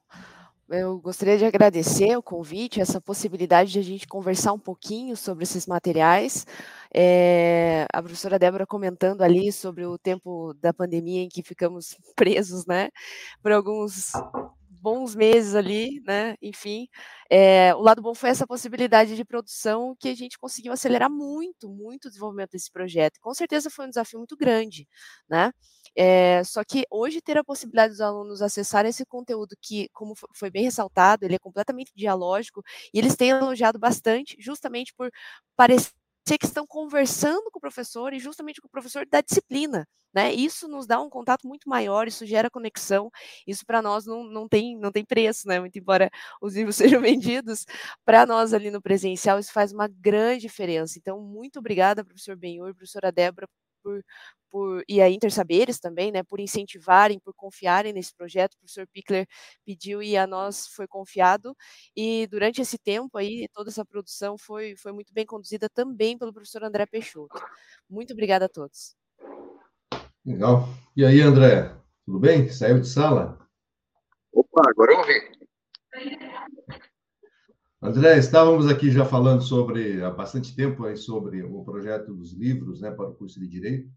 Eu 0.67 0.99
gostaria 0.99 1.37
de 1.37 1.45
agradecer 1.45 2.17
o 2.17 2.21
convite, 2.21 2.81
essa 2.81 2.99
possibilidade 2.99 3.71
de 3.71 3.79
a 3.79 3.81
gente 3.81 4.05
conversar 4.05 4.51
um 4.51 4.59
pouquinho 4.59 5.15
sobre 5.15 5.45
esses 5.45 5.65
materiais. 5.65 6.45
É, 6.93 7.85
a 7.93 8.03
professora 8.03 8.37
Débora 8.37 8.67
comentando 8.67 9.21
ali 9.21 9.49
sobre 9.49 9.85
o 9.85 9.97
tempo 9.97 10.53
da 10.55 10.73
pandemia 10.73 11.21
em 11.21 11.29
que 11.29 11.41
ficamos 11.41 11.95
presos, 12.17 12.65
né, 12.65 12.89
por 13.41 13.53
alguns 13.53 14.11
bons 14.85 15.15
meses 15.15 15.55
ali, 15.55 15.99
né? 16.05 16.35
Enfim, 16.41 16.87
é, 17.29 17.73
o 17.75 17.79
lado 17.81 18.01
bom 18.03 18.13
foi 18.13 18.29
essa 18.29 18.45
possibilidade 18.45 19.15
de 19.15 19.25
produção 19.25 19.95
que 19.99 20.09
a 20.09 20.15
gente 20.15 20.37
conseguiu 20.37 20.71
acelerar 20.73 21.09
muito, 21.09 21.67
muito 21.67 22.05
o 22.05 22.09
desenvolvimento 22.09 22.51
desse 22.51 22.71
projeto. 22.71 23.19
Com 23.19 23.33
certeza 23.33 23.69
foi 23.71 23.85
um 23.87 23.89
desafio 23.89 24.19
muito 24.19 24.37
grande, 24.37 24.87
né? 25.27 25.51
É, 25.97 26.43
só 26.43 26.63
que 26.63 26.85
hoje 26.91 27.21
ter 27.21 27.37
a 27.37 27.43
possibilidade 27.43 27.93
dos 27.93 28.01
alunos 28.01 28.41
acessarem 28.41 28.89
esse 28.89 29.05
conteúdo 29.05 29.55
que, 29.61 29.89
como 29.93 30.13
foi 30.35 30.49
bem 30.51 30.63
ressaltado, 30.65 31.25
ele 31.25 31.35
é 31.35 31.39
completamente 31.39 31.91
dialógico 31.95 32.61
e 32.93 32.99
eles 32.99 33.15
têm 33.15 33.29
elogiado 33.29 33.79
bastante, 33.79 34.35
justamente 34.39 34.93
por 34.93 35.09
parecer 35.55 35.91
que 36.37 36.45
estão 36.45 36.65
conversando 36.65 37.51
com 37.51 37.59
o 37.59 37.61
professor 37.61 38.13
e 38.13 38.19
justamente 38.19 38.59
com 38.59 38.67
o 38.67 38.71
professor 38.71 39.05
da 39.05 39.21
disciplina, 39.21 39.87
né? 40.13 40.33
Isso 40.33 40.67
nos 40.67 40.87
dá 40.87 40.99
um 41.01 41.09
contato 41.09 41.47
muito 41.47 41.69
maior, 41.69 42.07
isso 42.07 42.25
gera 42.25 42.49
conexão, 42.49 43.11
isso 43.45 43.65
para 43.65 43.81
nós 43.81 44.05
não, 44.05 44.23
não, 44.23 44.47
tem, 44.47 44.77
não 44.79 44.91
tem 44.91 45.05
preço, 45.05 45.47
né? 45.47 45.59
Muito 45.59 45.77
embora 45.77 46.09
os 46.41 46.55
livros 46.55 46.75
sejam 46.99 47.01
vendidos, 47.01 47.65
para 48.03 48.25
nós 48.25 48.53
ali 48.53 48.71
no 48.71 48.81
presencial 48.81 49.37
isso 49.39 49.51
faz 49.53 49.71
uma 49.71 49.87
grande 49.87 50.41
diferença. 50.41 50.97
Então, 50.97 51.19
muito 51.21 51.59
obrigada, 51.59 52.03
professor 52.03 52.35
Benhur, 52.35 52.73
professora 52.73 53.11
Débora, 53.11 53.47
por, 53.85 54.03
por, 54.49 54.83
e 54.89 54.99
a 54.99 55.09
Intersaberes 55.09 55.79
também, 55.79 56.11
né, 56.11 56.23
por 56.23 56.39
incentivarem, 56.39 57.19
por 57.19 57.33
confiarem 57.35 57.93
nesse 57.93 58.15
projeto. 58.15 58.55
O 58.55 58.59
professor 58.59 58.87
Pickler 58.87 59.27
pediu 59.63 60.01
e 60.01 60.17
a 60.17 60.25
nós 60.25 60.67
foi 60.67 60.87
confiado. 60.87 61.55
E 61.95 62.25
durante 62.27 62.61
esse 62.61 62.79
tempo 62.79 63.17
aí, 63.17 63.47
toda 63.53 63.69
essa 63.69 63.85
produção 63.85 64.37
foi, 64.37 64.75
foi 64.77 64.91
muito 64.91 65.13
bem 65.13 65.25
conduzida 65.25 65.69
também 65.69 66.17
pelo 66.17 66.33
professor 66.33 66.63
André 66.63 66.85
Peixoto. 66.87 67.39
Muito 67.87 68.13
obrigada 68.13 68.45
a 68.45 68.49
todos. 68.49 68.95
Legal. 70.25 70.67
E 70.97 71.05
aí, 71.05 71.21
André, 71.21 71.71
tudo 72.03 72.19
bem? 72.19 72.49
Saiu 72.49 72.79
de 72.79 72.87
sala? 72.87 73.37
Opa, 74.33 74.63
agora 74.67 74.93
eu 74.93 74.97
ouvi. 74.97 75.35
André, 77.85 78.17
estávamos 78.17 78.67
aqui 78.67 78.89
já 78.89 79.05
falando 79.05 79.43
sobre, 79.43 80.03
há 80.03 80.09
bastante 80.09 80.55
tempo, 80.55 80.85
aí, 80.85 80.97
sobre 80.97 81.43
o 81.43 81.63
projeto 81.63 82.15
dos 82.15 82.33
livros 82.33 82.81
né, 82.81 82.89
para 82.89 83.09
o 83.09 83.13
curso 83.13 83.39
de 83.39 83.47
Direito, 83.47 83.87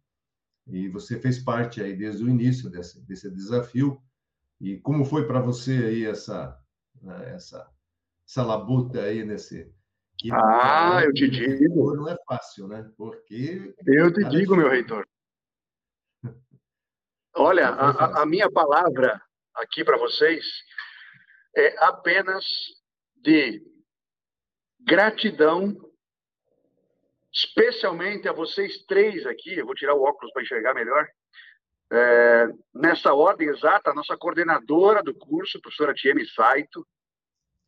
e 0.67 0.91
você 0.91 1.19
fez 1.19 1.39
parte 1.39 1.81
aí 1.81 1.97
desde 1.97 2.23
o 2.23 2.29
início 2.29 2.69
desse, 2.69 3.01
desse 3.07 3.31
desafio. 3.31 3.99
E 4.61 4.77
como 4.77 5.07
foi 5.07 5.27
para 5.27 5.41
você 5.41 5.73
aí 5.73 6.05
essa, 6.05 6.55
né, 7.01 7.35
essa, 7.35 7.67
essa 8.29 8.43
labuta 8.45 9.01
aí 9.01 9.25
nesse... 9.25 9.73
Que, 10.19 10.31
ah, 10.33 11.01
eu 11.03 11.15
te 11.15 11.27
digo. 11.27 11.95
Não 11.97 12.11
é 12.11 12.17
fácil, 12.29 12.69
né? 12.69 12.91
Porque... 12.95 13.75
Eu 13.87 14.13
te 14.13 14.23
digo, 14.29 14.55
meu 14.55 14.69
reitor. 14.69 15.07
Olha, 17.35 17.69
a, 17.69 18.23
a 18.23 18.27
minha 18.27 18.51
palavra 18.51 19.19
aqui 19.55 19.83
para 19.83 19.97
vocês 19.97 20.45
é 21.57 21.83
apenas 21.83 22.45
de 23.17 23.63
gratidão, 24.81 25.77
especialmente 27.33 28.29
a 28.29 28.33
vocês 28.33 28.85
três 28.87 29.27
aqui. 29.27 29.55
Eu 29.55 29.67
vou 29.67 29.75
tirar 29.75 29.95
o 29.95 30.03
óculos 30.03 30.33
para 30.33 30.43
enxergar 30.43 30.75
melhor. 30.75 31.09
É, 31.91 32.47
nessa 32.75 33.15
ordem 33.15 33.49
exata, 33.49 33.91
a 33.91 33.95
nossa 33.95 34.17
coordenadora 34.17 35.03
do 35.03 35.15
curso, 35.15 35.61
professora 35.61 35.95
Tieme 35.95 36.27
Saito. 36.27 36.87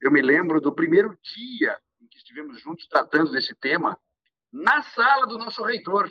Eu 0.00 0.11
me 0.11 0.20
lembro 0.20 0.61
do 0.61 0.74
primeiro 0.74 1.16
dia 1.22 1.78
em 2.00 2.06
que 2.06 2.18
estivemos 2.18 2.61
juntos 2.61 2.86
tratando 2.86 3.30
desse 3.30 3.54
tema, 3.56 3.98
na 4.52 4.82
sala 4.82 5.26
do 5.26 5.38
nosso 5.38 5.62
reitor, 5.62 6.11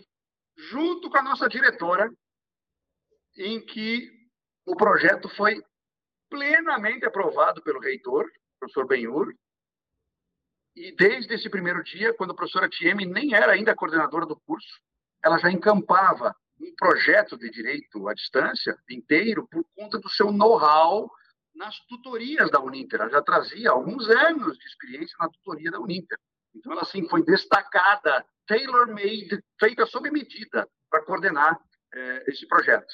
junto 0.55 1.09
com 1.09 1.17
a 1.17 1.23
nossa 1.23 1.47
diretora, 1.47 2.11
em 3.37 3.63
que 3.65 4.09
o 4.65 4.75
projeto 4.75 5.27
foi 5.29 5.61
plenamente 6.29 7.05
aprovado 7.05 7.61
pelo 7.63 7.79
reitor, 7.79 8.29
professor 8.59 8.85
Benhur, 8.85 9.33
e 10.75 10.95
desde 10.95 11.33
esse 11.33 11.49
primeiro 11.49 11.83
dia, 11.83 12.13
quando 12.13 12.31
a 12.31 12.35
professora 12.35 12.69
Tieme 12.69 13.05
nem 13.05 13.33
era 13.33 13.51
ainda 13.51 13.75
coordenadora 13.75 14.25
do 14.25 14.39
curso, 14.39 14.79
ela 15.23 15.37
já 15.37 15.51
encampava 15.51 16.35
um 16.59 16.73
projeto 16.75 17.37
de 17.37 17.49
direito 17.49 18.07
à 18.07 18.13
distância 18.13 18.77
inteiro 18.89 19.47
por 19.49 19.65
conta 19.75 19.97
do 19.97 20.09
seu 20.09 20.31
know-how 20.31 21.09
nas 21.55 21.77
tutorias 21.87 22.49
da 22.51 22.59
Uninter. 22.59 23.01
Ela 23.01 23.09
já 23.09 23.21
trazia 23.21 23.71
alguns 23.71 24.09
anos 24.09 24.57
de 24.57 24.65
experiência 24.65 25.15
na 25.19 25.29
tutoria 25.29 25.71
da 25.71 25.79
Uninter. 25.79 26.17
Então, 26.55 26.71
ela 26.71 26.81
assim 26.81 27.07
foi 27.07 27.23
destacada, 27.23 28.25
tailor-made, 28.47 29.43
feita 29.59 29.85
sob 29.85 30.09
medida 30.09 30.67
para 30.89 31.03
coordenar 31.03 31.59
eh, 31.93 32.23
esse 32.27 32.47
projeto. 32.47 32.93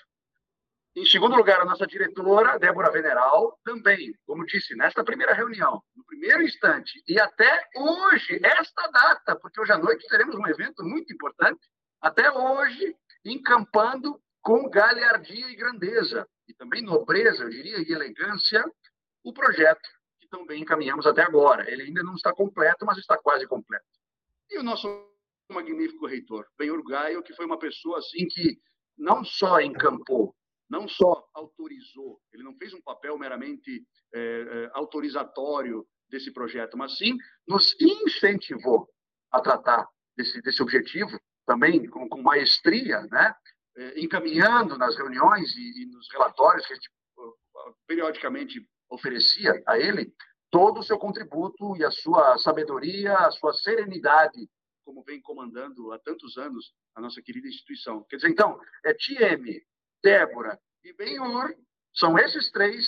Em 0.95 1.05
segundo 1.05 1.35
lugar, 1.35 1.59
a 1.59 1.65
nossa 1.65 1.85
diretora, 1.85 2.57
Débora 2.57 2.89
Veneral, 2.89 3.59
também, 3.63 4.17
como 4.25 4.45
disse, 4.45 4.75
nesta 4.75 5.03
primeira 5.03 5.33
reunião, 5.33 5.83
no 5.93 6.04
primeiro 6.25 6.43
instante, 6.43 7.03
e 7.07 7.19
até 7.19 7.67
hoje, 7.75 8.39
esta 8.43 8.87
data, 8.87 9.35
porque 9.39 9.61
hoje 9.61 9.71
à 9.71 9.77
noite 9.77 10.07
teremos 10.07 10.35
um 10.35 10.47
evento 10.47 10.83
muito 10.83 11.13
importante, 11.13 11.59
até 12.01 12.31
hoje, 12.31 12.95
encampando 13.23 14.19
com 14.41 14.67
galhardia 14.67 15.47
e 15.49 15.55
grandeza, 15.55 16.27
e 16.47 16.53
também 16.55 16.81
nobreza, 16.81 17.43
eu 17.43 17.49
diria, 17.49 17.77
e 17.77 17.91
elegância, 17.91 18.65
o 19.23 19.31
projeto 19.31 19.87
que 20.19 20.27
também 20.27 20.63
encaminhamos 20.63 21.05
até 21.05 21.21
agora. 21.21 21.69
Ele 21.71 21.83
ainda 21.83 22.01
não 22.01 22.15
está 22.15 22.33
completo, 22.33 22.85
mas 22.85 22.97
está 22.97 23.17
quase 23.19 23.45
completo. 23.47 23.85
E 24.49 24.57
o 24.57 24.63
nosso 24.63 24.87
magnífico 25.51 26.07
reitor, 26.07 26.47
Benhur 26.57 26.83
Gaio, 26.83 27.21
que 27.21 27.35
foi 27.35 27.45
uma 27.45 27.59
pessoa 27.59 27.99
assim 27.99 28.27
que 28.27 28.57
não 28.97 29.23
só 29.23 29.61
encampou, 29.61 30.35
não 30.67 30.87
só 30.87 31.23
autorizou, 31.35 32.19
ele 32.33 32.41
não 32.41 32.55
fez 32.57 32.73
um 32.73 32.81
papel 32.81 33.15
meramente 33.17 33.85
é, 34.13 34.69
autorizatório 34.73 35.85
desse 36.09 36.31
projeto, 36.31 36.77
mas 36.77 36.97
sim 36.97 37.17
nos 37.47 37.75
incentivou 37.79 38.87
a 39.31 39.41
tratar 39.41 39.87
desse, 40.15 40.41
desse 40.41 40.61
objetivo, 40.61 41.19
também 41.45 41.87
com, 41.89 42.07
com 42.07 42.21
maestria, 42.21 43.01
né? 43.11 43.33
É, 43.77 43.99
encaminhando 43.99 44.77
nas 44.77 44.95
reuniões 44.95 45.53
e, 45.57 45.83
e, 45.83 45.85
nos 45.87 46.09
relatórios 46.13 46.65
que 46.65 46.71
a 46.71 46.75
gente 46.75 46.89
periodicamente 47.85 48.65
oferecia 48.89 49.61
a 49.67 49.77
ele, 49.77 50.13
todo 50.49 50.79
o 50.79 50.83
seu 50.83 50.97
contributo 50.97 51.75
e 51.75 51.83
a 51.83 51.91
sua 51.91 52.37
sabedoria, 52.37 53.13
a 53.13 53.31
sua 53.31 53.53
serenidade, 53.53 54.49
como 54.85 55.03
vem 55.03 55.21
comandando 55.21 55.91
há 55.91 55.99
tantos 55.99 56.37
anos 56.37 56.73
a 56.95 57.01
nossa 57.01 57.21
querida 57.21 57.47
instituição. 57.47 58.05
Quer 58.09 58.17
dizer, 58.17 58.29
então, 58.29 58.57
é 58.85 58.93
TM, 58.93 59.61
Débora 60.01 60.57
e 60.83 60.93
Benhur, 60.93 61.53
são 61.93 62.17
esses 62.17 62.49
três 62.51 62.87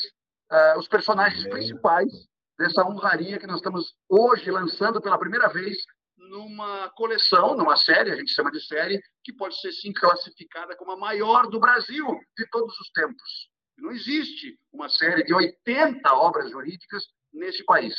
uh, 0.51 0.79
os 0.79 0.87
personagens 0.87 1.45
principais 1.49 2.11
dessa 2.57 2.83
honraria 2.85 3.37
que 3.37 3.47
nós 3.47 3.57
estamos 3.57 3.93
hoje 4.09 4.49
lançando 4.49 5.01
pela 5.01 5.17
primeira 5.17 5.47
vez 5.47 5.77
numa 6.17 6.89
coleção, 6.89 7.55
numa 7.55 7.77
série, 7.77 8.11
a 8.11 8.15
gente 8.15 8.31
chama 8.31 8.51
de 8.51 8.59
série, 8.65 9.01
que 9.23 9.33
pode 9.33 9.59
ser 9.59 9.71
sim 9.71 9.93
classificada 9.93 10.75
como 10.75 10.91
a 10.91 10.97
maior 10.97 11.47
do 11.47 11.59
Brasil 11.59 12.05
de 12.37 12.47
todos 12.49 12.77
os 12.79 12.89
tempos. 12.91 13.49
Não 13.77 13.91
existe 13.91 14.57
uma 14.73 14.89
série 14.89 15.23
de 15.23 15.33
80 15.33 16.11
obras 16.13 16.49
jurídicas 16.49 17.03
nesse 17.31 17.63
país. 17.63 17.95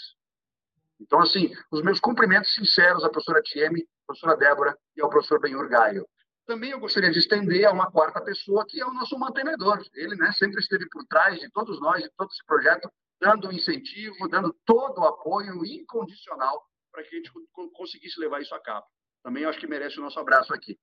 Então, 1.00 1.20
assim, 1.20 1.52
os 1.70 1.82
meus 1.82 2.00
cumprimentos 2.00 2.52
sinceros 2.52 3.04
à 3.04 3.08
professora 3.08 3.40
Tieme, 3.42 3.82
à 3.82 4.06
professora 4.06 4.36
Débora 4.36 4.76
e 4.96 5.00
ao 5.00 5.08
professor 5.08 5.40
Benhur 5.40 5.68
Gaio. 5.68 6.04
Também 6.44 6.70
eu 6.70 6.80
gostaria 6.80 7.10
de 7.10 7.18
estender 7.18 7.66
a 7.66 7.72
uma 7.72 7.90
quarta 7.90 8.20
pessoa, 8.20 8.64
que 8.66 8.80
é 8.80 8.86
o 8.86 8.92
nosso 8.92 9.16
mantenedor. 9.18 9.80
Ele 9.94 10.16
né, 10.16 10.32
sempre 10.32 10.60
esteve 10.60 10.88
por 10.90 11.04
trás 11.04 11.38
de 11.38 11.48
todos 11.50 11.80
nós, 11.80 12.02
de 12.02 12.10
todo 12.16 12.28
esse 12.30 12.44
projeto, 12.44 12.90
dando 13.20 13.52
incentivo, 13.52 14.28
dando 14.28 14.54
todo 14.64 15.00
o 15.00 15.04
apoio 15.04 15.64
incondicional 15.64 16.64
para 16.92 17.02
que 17.02 17.14
a 17.14 17.18
gente 17.18 17.32
conseguisse 17.74 18.18
levar 18.20 18.40
isso 18.40 18.54
a 18.54 18.60
cabo. 18.60 18.86
Também 19.22 19.44
acho 19.44 19.58
que 19.58 19.66
merece 19.66 19.98
o 19.98 20.02
nosso 20.02 20.18
abraço 20.18 20.52
aqui. 20.54 20.78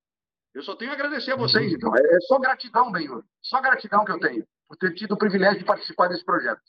Eu 0.54 0.64
só 0.64 0.76
tenho 0.76 0.92
a 0.92 0.94
agradecer 0.94 1.32
a 1.32 1.36
vocês, 1.36 1.74
então. 1.74 1.94
É, 1.96 2.00
é 2.00 2.20
só 2.22 2.40
gratidão, 2.40 2.92
Benhur. 2.92 3.24
Só 3.42 3.62
gratidão 3.62 4.06
que 4.06 4.12
eu 4.12 4.20
tenho 4.20 4.48
por 4.68 4.78
ter 4.78 4.94
tido 4.94 5.14
o 5.14 5.18
privilégio 5.18 5.60
de 5.60 5.66
participar 5.66 6.08
desse 6.08 6.24
projeto. 6.24 6.62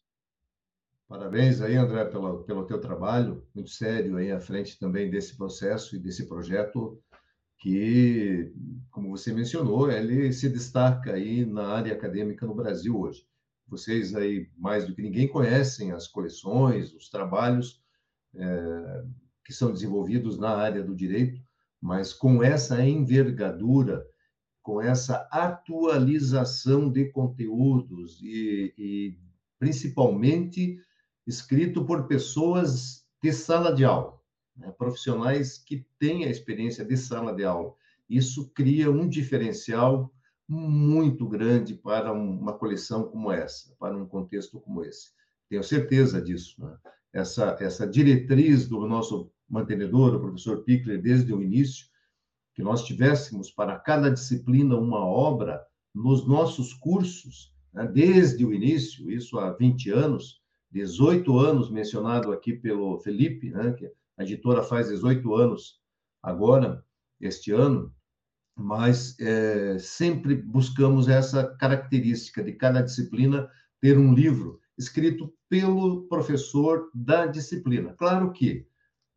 Parabéns 1.09 1.61
aí, 1.61 1.77
André, 1.77 2.05
pelo, 2.07 2.43
pelo 2.45 2.67
teu 2.67 2.81
trabalho, 2.81 3.47
muito 3.55 3.71
sério 3.71 4.17
aí 4.17 4.33
à 4.33 4.41
frente 4.41 4.79
também 4.79 5.09
desse 5.09 5.37
processo 5.37 5.95
e 5.95 6.01
desse 6.01 6.27
projeto 6.27 7.01
que, 7.59 8.53
como 8.91 9.11
você 9.11 9.33
mencionou, 9.33 9.91
ele 9.91 10.33
se 10.33 10.49
destaca 10.49 11.13
aí 11.13 11.47
na 11.47 11.69
área 11.69 11.93
acadêmica 11.93 12.45
no 12.45 12.55
Brasil 12.55 12.99
hoje. 12.99 13.25
Vocês 13.67 14.15
aí, 14.15 14.49
mais 14.57 14.87
do 14.87 14.95
que 14.95 15.03
ninguém, 15.03 15.29
conhecem 15.29 15.93
as 15.93 16.07
coleções, 16.07 16.93
os 16.95 17.09
trabalhos 17.09 17.83
é, 18.35 19.05
que 19.45 19.53
são 19.53 19.73
desenvolvidos 19.73 20.39
na 20.39 20.51
área 20.51 20.83
do 20.83 20.95
direito, 20.95 21.41
mas 21.81 22.13
com 22.13 22.43
essa 22.43 22.85
envergadura, 22.85 24.07
com 24.63 24.81
essa 24.81 25.29
atualização 25.31 26.91
de 26.91 27.07
conteúdos 27.11 28.21
e, 28.23 28.75
e 28.77 29.19
principalmente 29.59 30.79
escrito 31.27 31.85
por 31.85 32.07
pessoas 32.07 33.05
de 33.23 33.33
sala 33.33 33.75
de 33.75 33.85
aula 33.85 34.17
né, 34.57 34.73
profissionais 34.73 35.59
que 35.59 35.87
têm 35.99 36.25
a 36.25 36.31
experiência 36.31 36.85
de 36.85 36.97
sala 36.97 37.35
de 37.35 37.45
aula. 37.45 37.75
Isso 38.09 38.51
cria 38.53 38.91
um 38.91 39.09
diferencial 39.09 40.13
muito 40.49 41.29
grande 41.29 41.75
para 41.75 42.13
uma 42.13 42.53
coleção 42.53 43.05
como 43.05 43.33
essa, 43.33 43.75
para 43.79 43.97
um 43.97 44.07
contexto 44.07 44.61
como 44.61 44.85
esse. 44.85 45.11
Tenho 45.49 45.63
certeza 45.63 46.21
disso. 46.21 46.55
Né? 46.63 46.77
Essa, 47.13 47.57
essa 47.61 47.87
diretriz 47.87 48.69
do 48.69 48.87
nosso 48.87 49.31
mantenedor, 49.49 50.15
o 50.15 50.21
professor 50.21 50.63
Pickler, 50.63 51.01
desde 51.01 51.33
o 51.33 51.43
início, 51.43 51.87
que 52.55 52.63
nós 52.63 52.85
tivéssemos 52.85 53.51
para 53.51 53.79
cada 53.79 54.11
disciplina 54.11 54.77
uma 54.77 55.05
obra 55.05 55.65
nos 55.95 56.27
nossos 56.27 56.73
cursos, 56.75 57.53
né? 57.73 57.87
desde 57.87 58.45
o 58.45 58.53
início, 58.53 59.11
isso 59.11 59.39
há 59.39 59.53
20 59.53 59.91
anos, 59.91 60.41
18 60.71 61.39
anos 61.39 61.71
mencionado 61.71 62.33
aqui 62.33 62.53
pelo 62.53 62.99
Felipe, 62.99 63.51
né? 63.51 63.73
que 63.73 63.91
a 64.17 64.23
editora 64.23 64.63
faz 64.63 64.89
18 64.89 65.35
anos 65.35 65.81
agora, 66.23 66.85
este 67.21 67.53
ano, 67.53 67.95
mas 68.57 69.19
é, 69.21 69.79
sempre 69.79 70.35
buscamos 70.35 71.09
essa 71.09 71.45
característica 71.57 72.43
de 72.43 72.53
cada 72.53 72.81
disciplina 72.81 73.49
ter 73.81 73.99
um 73.99 74.15
livro 74.15 74.59
escrito 74.79 75.33
pelo 75.49 76.07
professor 76.09 76.91
da 76.95 77.27
disciplina. 77.27 77.95
Claro 77.95 78.33
que 78.33 78.67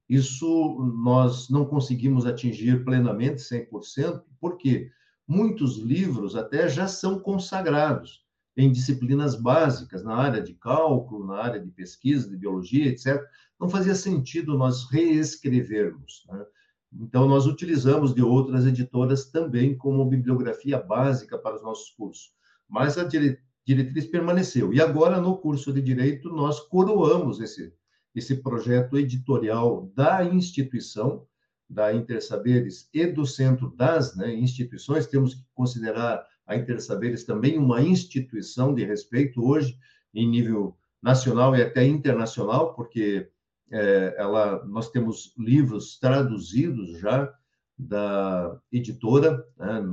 isso 0.09 0.79
nós 0.97 1.49
não 1.49 1.65
conseguimos 1.65 2.25
atingir 2.25 2.83
plenamente, 2.83 3.41
100%, 3.41 4.23
porque 4.39 4.91
muitos 5.27 5.77
livros 5.77 6.35
até 6.35 6.67
já 6.67 6.87
são 6.87 7.19
consagrados 7.19 8.25
em 8.57 8.71
disciplinas 8.71 9.35
básicas, 9.35 10.03
na 10.03 10.15
área 10.15 10.41
de 10.41 10.53
cálculo, 10.53 11.25
na 11.25 11.37
área 11.37 11.61
de 11.61 11.69
pesquisa, 11.71 12.29
de 12.29 12.35
biologia, 12.35 12.87
etc., 12.87 13.23
não 13.59 13.69
fazia 13.69 13.95
sentido 13.95 14.57
nós 14.57 14.89
reescrevermos. 14.89 16.25
Né? 16.27 16.45
Então, 16.91 17.27
nós 17.27 17.45
utilizamos 17.45 18.13
de 18.13 18.21
outras 18.21 18.65
editoras 18.65 19.25
também 19.25 19.77
como 19.77 20.05
bibliografia 20.05 20.77
básica 20.77 21.37
para 21.37 21.55
os 21.55 21.61
nossos 21.61 21.91
cursos. 21.91 22.33
Mas 22.67 22.97
a 22.97 23.03
diretriz 23.03 24.07
permaneceu. 24.07 24.73
E 24.73 24.81
agora, 24.81 25.21
no 25.21 25.37
curso 25.37 25.71
de 25.71 25.81
Direito, 25.81 26.29
nós 26.29 26.59
coroamos 26.59 27.39
esse, 27.39 27.73
esse 28.15 28.37
projeto 28.37 28.97
editorial 28.97 29.91
da 29.95 30.23
instituição, 30.23 31.25
da 31.69 31.93
Intersaberes 31.93 32.89
e 32.91 33.05
do 33.05 33.25
Centro 33.25 33.69
das 33.75 34.15
né, 34.15 34.33
Instituições. 34.33 35.05
Temos 35.05 35.35
que 35.35 35.43
considerar 35.53 36.25
a 36.47 36.55
Intersaberes 36.55 37.23
também 37.23 37.59
uma 37.59 37.81
instituição 37.81 38.73
de 38.73 38.83
respeito 38.83 39.45
hoje, 39.45 39.77
em 40.11 40.27
nível 40.27 40.75
nacional 41.01 41.55
e 41.55 41.61
até 41.61 41.85
internacional, 41.85 42.73
porque 42.73 43.29
é, 43.72 44.15
ela, 44.17 44.65
nós 44.65 44.89
temos 44.89 45.34
livros 45.38 45.97
traduzidos 45.99 46.99
já 46.99 47.32
da 47.78 48.59
editora, 48.72 49.45
né, 49.57 49.84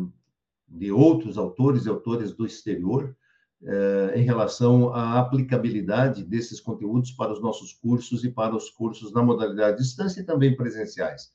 de 0.68 0.90
outros 0.90 1.38
autores 1.38 1.86
e 1.86 1.88
autores 1.88 2.32
do 2.32 2.44
exterior, 2.44 3.16
é, 3.62 4.12
em 4.16 4.22
relação 4.22 4.92
à 4.92 5.18
aplicabilidade 5.18 6.24
desses 6.24 6.60
conteúdos 6.60 7.12
para 7.12 7.32
os 7.32 7.40
nossos 7.40 7.72
cursos 7.72 8.24
e 8.24 8.30
para 8.30 8.54
os 8.54 8.68
cursos 8.70 9.12
na 9.12 9.22
modalidade 9.22 9.78
distância 9.78 10.20
e 10.20 10.24
também 10.24 10.56
presenciais, 10.56 11.32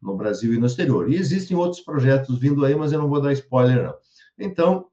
no 0.00 0.16
Brasil 0.16 0.52
e 0.52 0.58
no 0.58 0.66
exterior. 0.66 1.10
E 1.10 1.16
existem 1.16 1.56
outros 1.56 1.80
projetos 1.80 2.38
vindo 2.38 2.64
aí, 2.64 2.74
mas 2.74 2.92
eu 2.92 2.98
não 2.98 3.08
vou 3.08 3.20
dar 3.20 3.32
spoiler, 3.32 3.84
não. 3.84 3.94
Então, 4.38 4.86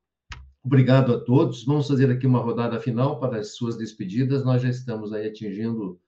obrigado 0.64 1.14
a 1.14 1.20
todos. 1.20 1.66
Vamos 1.66 1.88
fazer 1.88 2.10
aqui 2.12 2.28
uma 2.28 2.40
rodada 2.40 2.80
final 2.80 3.20
para 3.20 3.40
as 3.40 3.56
suas 3.56 3.78
despedidas. 3.78 4.46
Nós 4.46 4.62
já 4.62 4.70
estamos 4.70 5.12
aí 5.12 5.28
atingindo 5.28 6.00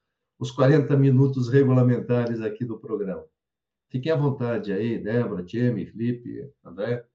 os 0.41 0.49
40 0.49 0.97
minutos 0.97 1.49
regulamentares 1.49 2.41
aqui 2.41 2.65
do 2.65 2.79
programa. 2.79 3.23
Fiquem 3.89 4.11
à 4.11 4.15
vontade 4.15 4.73
aí, 4.73 4.97
Débora, 4.97 5.45
Tieme, 5.45 5.85
Felipe, 5.85 6.51
André. 6.65 7.05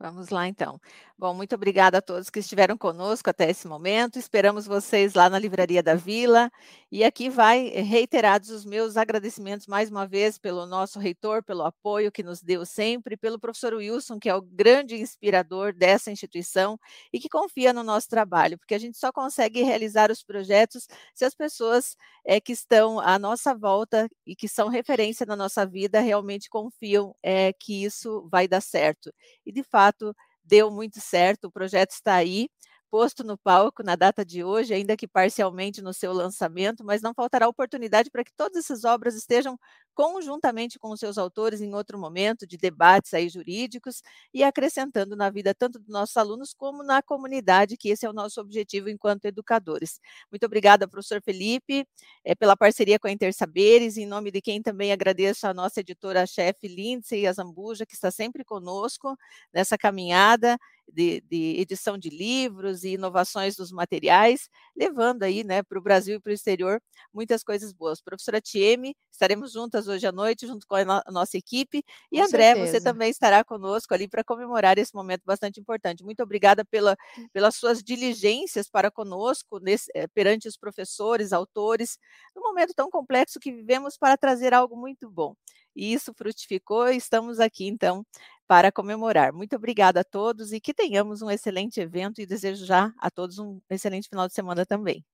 Vamos 0.00 0.30
lá, 0.30 0.48
então. 0.48 0.80
Bom, 1.16 1.32
muito 1.32 1.54
obrigada 1.54 1.98
a 1.98 2.02
todos 2.02 2.28
que 2.28 2.40
estiveram 2.40 2.76
conosco 2.76 3.30
até 3.30 3.48
esse 3.48 3.68
momento. 3.68 4.18
Esperamos 4.18 4.66
vocês 4.66 5.14
lá 5.14 5.30
na 5.30 5.38
Livraria 5.38 5.80
da 5.80 5.94
Vila. 5.94 6.50
E 6.90 7.04
aqui 7.04 7.30
vai 7.30 7.68
eh, 7.68 7.82
reiterados 7.82 8.50
os 8.50 8.64
meus 8.64 8.96
agradecimentos 8.96 9.68
mais 9.68 9.88
uma 9.90 10.08
vez 10.08 10.38
pelo 10.38 10.66
nosso 10.66 10.98
reitor, 10.98 11.40
pelo 11.44 11.62
apoio 11.62 12.10
que 12.10 12.24
nos 12.24 12.42
deu 12.42 12.66
sempre, 12.66 13.16
pelo 13.16 13.38
professor 13.38 13.74
Wilson, 13.74 14.18
que 14.18 14.28
é 14.28 14.34
o 14.34 14.42
grande 14.42 14.96
inspirador 15.00 15.72
dessa 15.72 16.10
instituição 16.10 16.76
e 17.12 17.20
que 17.20 17.28
confia 17.28 17.72
no 17.72 17.84
nosso 17.84 18.08
trabalho, 18.08 18.58
porque 18.58 18.74
a 18.74 18.78
gente 18.78 18.98
só 18.98 19.12
consegue 19.12 19.62
realizar 19.62 20.10
os 20.10 20.20
projetos 20.22 20.88
se 21.14 21.24
as 21.24 21.34
pessoas 21.34 21.96
é, 22.24 22.40
que 22.40 22.52
estão 22.52 22.98
à 22.98 23.20
nossa 23.20 23.54
volta 23.54 24.08
e 24.26 24.34
que 24.34 24.48
são 24.48 24.68
referência 24.68 25.24
na 25.24 25.36
nossa 25.36 25.64
vida 25.64 26.00
realmente 26.00 26.50
confiam 26.50 27.14
é, 27.22 27.52
que 27.52 27.84
isso 27.84 28.28
vai 28.30 28.48
dar 28.48 28.60
certo. 28.60 29.12
E, 29.46 29.52
de 29.52 29.62
fato, 29.62 30.14
deu 30.44 30.70
muito 30.70 31.00
certo, 31.00 31.46
o 31.46 31.50
projeto 31.52 31.92
está 31.92 32.14
aí, 32.16 32.48
posto 32.94 33.24
no 33.24 33.36
palco 33.36 33.82
na 33.82 33.96
data 33.96 34.24
de 34.24 34.44
hoje, 34.44 34.72
ainda 34.72 34.96
que 34.96 35.08
parcialmente 35.08 35.82
no 35.82 35.92
seu 35.92 36.12
lançamento, 36.12 36.84
mas 36.84 37.02
não 37.02 37.12
faltará 37.12 37.48
oportunidade 37.48 38.08
para 38.08 38.22
que 38.22 38.32
todas 38.32 38.56
essas 38.56 38.84
obras 38.84 39.16
estejam 39.16 39.58
conjuntamente 39.94 40.78
com 40.78 40.90
os 40.92 41.00
seus 41.00 41.18
autores 41.18 41.60
em 41.60 41.74
outro 41.74 41.98
momento 41.98 42.46
de 42.46 42.56
debates 42.56 43.12
aí 43.12 43.28
jurídicos 43.28 44.00
e 44.32 44.44
acrescentando 44.44 45.16
na 45.16 45.28
vida 45.28 45.52
tanto 45.52 45.80
dos 45.80 45.88
nossos 45.88 46.16
alunos 46.16 46.54
como 46.54 46.84
na 46.84 47.02
comunidade, 47.02 47.76
que 47.76 47.88
esse 47.88 48.06
é 48.06 48.08
o 48.08 48.12
nosso 48.12 48.40
objetivo 48.40 48.88
enquanto 48.88 49.24
educadores. 49.24 49.98
Muito 50.30 50.46
obrigada, 50.46 50.86
professor 50.86 51.20
Felipe, 51.20 51.84
é, 52.24 52.32
pela 52.36 52.56
parceria 52.56 53.00
com 53.00 53.08
a 53.08 53.10
Intersaberes, 53.10 53.96
em 53.96 54.06
nome 54.06 54.30
de 54.30 54.40
quem 54.40 54.62
também 54.62 54.92
agradeço 54.92 55.48
a 55.48 55.52
nossa 55.52 55.80
editora-chefe 55.80 56.68
Lindsay 56.68 57.26
Azambuja, 57.26 57.84
que 57.84 57.94
está 57.94 58.12
sempre 58.12 58.44
conosco 58.44 59.16
nessa 59.52 59.76
caminhada 59.76 60.56
de, 60.92 61.20
de, 61.22 61.60
edição 61.60 61.98
de 61.98 62.08
livros 62.08 62.84
e 62.84 62.94
inovações 62.94 63.56
dos 63.56 63.72
materiais, 63.72 64.48
levando 64.76 65.22
aí 65.22 65.44
né, 65.44 65.62
para 65.62 65.78
o 65.78 65.82
Brasil 65.82 66.16
e 66.16 66.20
para 66.20 66.30
o 66.30 66.34
exterior 66.34 66.80
muitas 67.12 67.42
coisas 67.42 67.72
boas. 67.72 68.00
Professora 68.00 68.40
Tieme, 68.40 68.96
estaremos 69.10 69.52
juntas 69.52 69.88
hoje 69.88 70.06
à 70.06 70.12
noite, 70.12 70.46
junto 70.46 70.66
com 70.66 70.74
a, 70.76 70.84
no, 70.84 70.92
a 71.04 71.12
nossa 71.12 71.36
equipe, 71.36 71.84
e 72.10 72.18
com 72.18 72.24
André, 72.24 72.54
certeza. 72.54 72.72
você 72.72 72.80
também 72.80 73.10
estará 73.10 73.44
conosco 73.44 73.94
ali 73.94 74.08
para 74.08 74.24
comemorar 74.24 74.78
esse 74.78 74.94
momento 74.94 75.22
bastante 75.24 75.60
importante. 75.60 76.04
Muito 76.04 76.22
obrigada 76.22 76.64
pela, 76.64 76.96
hum. 77.18 77.26
pelas 77.32 77.56
suas 77.56 77.82
diligências 77.82 78.68
para 78.68 78.90
conosco, 78.90 79.58
nesse, 79.58 79.90
eh, 79.94 80.06
perante 80.08 80.48
os 80.48 80.56
professores, 80.56 81.32
autores, 81.32 81.98
num 82.34 82.42
momento 82.42 82.74
tão 82.74 82.90
complexo 82.90 83.40
que 83.40 83.52
vivemos 83.52 83.96
para 83.96 84.16
trazer 84.16 84.54
algo 84.54 84.76
muito 84.76 85.10
bom. 85.10 85.34
E 85.76 85.92
isso 85.92 86.14
frutificou 86.14 86.88
e 86.88 86.96
estamos 86.96 87.40
aqui, 87.40 87.66
então, 87.66 88.06
para 88.48 88.72
comemorar. 88.72 89.32
Muito 89.32 89.56
obrigada 89.56 90.00
a 90.00 90.04
todos 90.04 90.52
e 90.52 90.60
que 90.60 90.74
tenhamos 90.74 91.22
um 91.22 91.30
excelente 91.30 91.80
evento 91.80 92.20
e 92.20 92.26
desejo 92.26 92.64
já 92.66 92.92
a 92.98 93.10
todos 93.10 93.38
um 93.38 93.60
excelente 93.70 94.08
final 94.08 94.28
de 94.28 94.34
semana 94.34 94.66
também. 94.66 95.04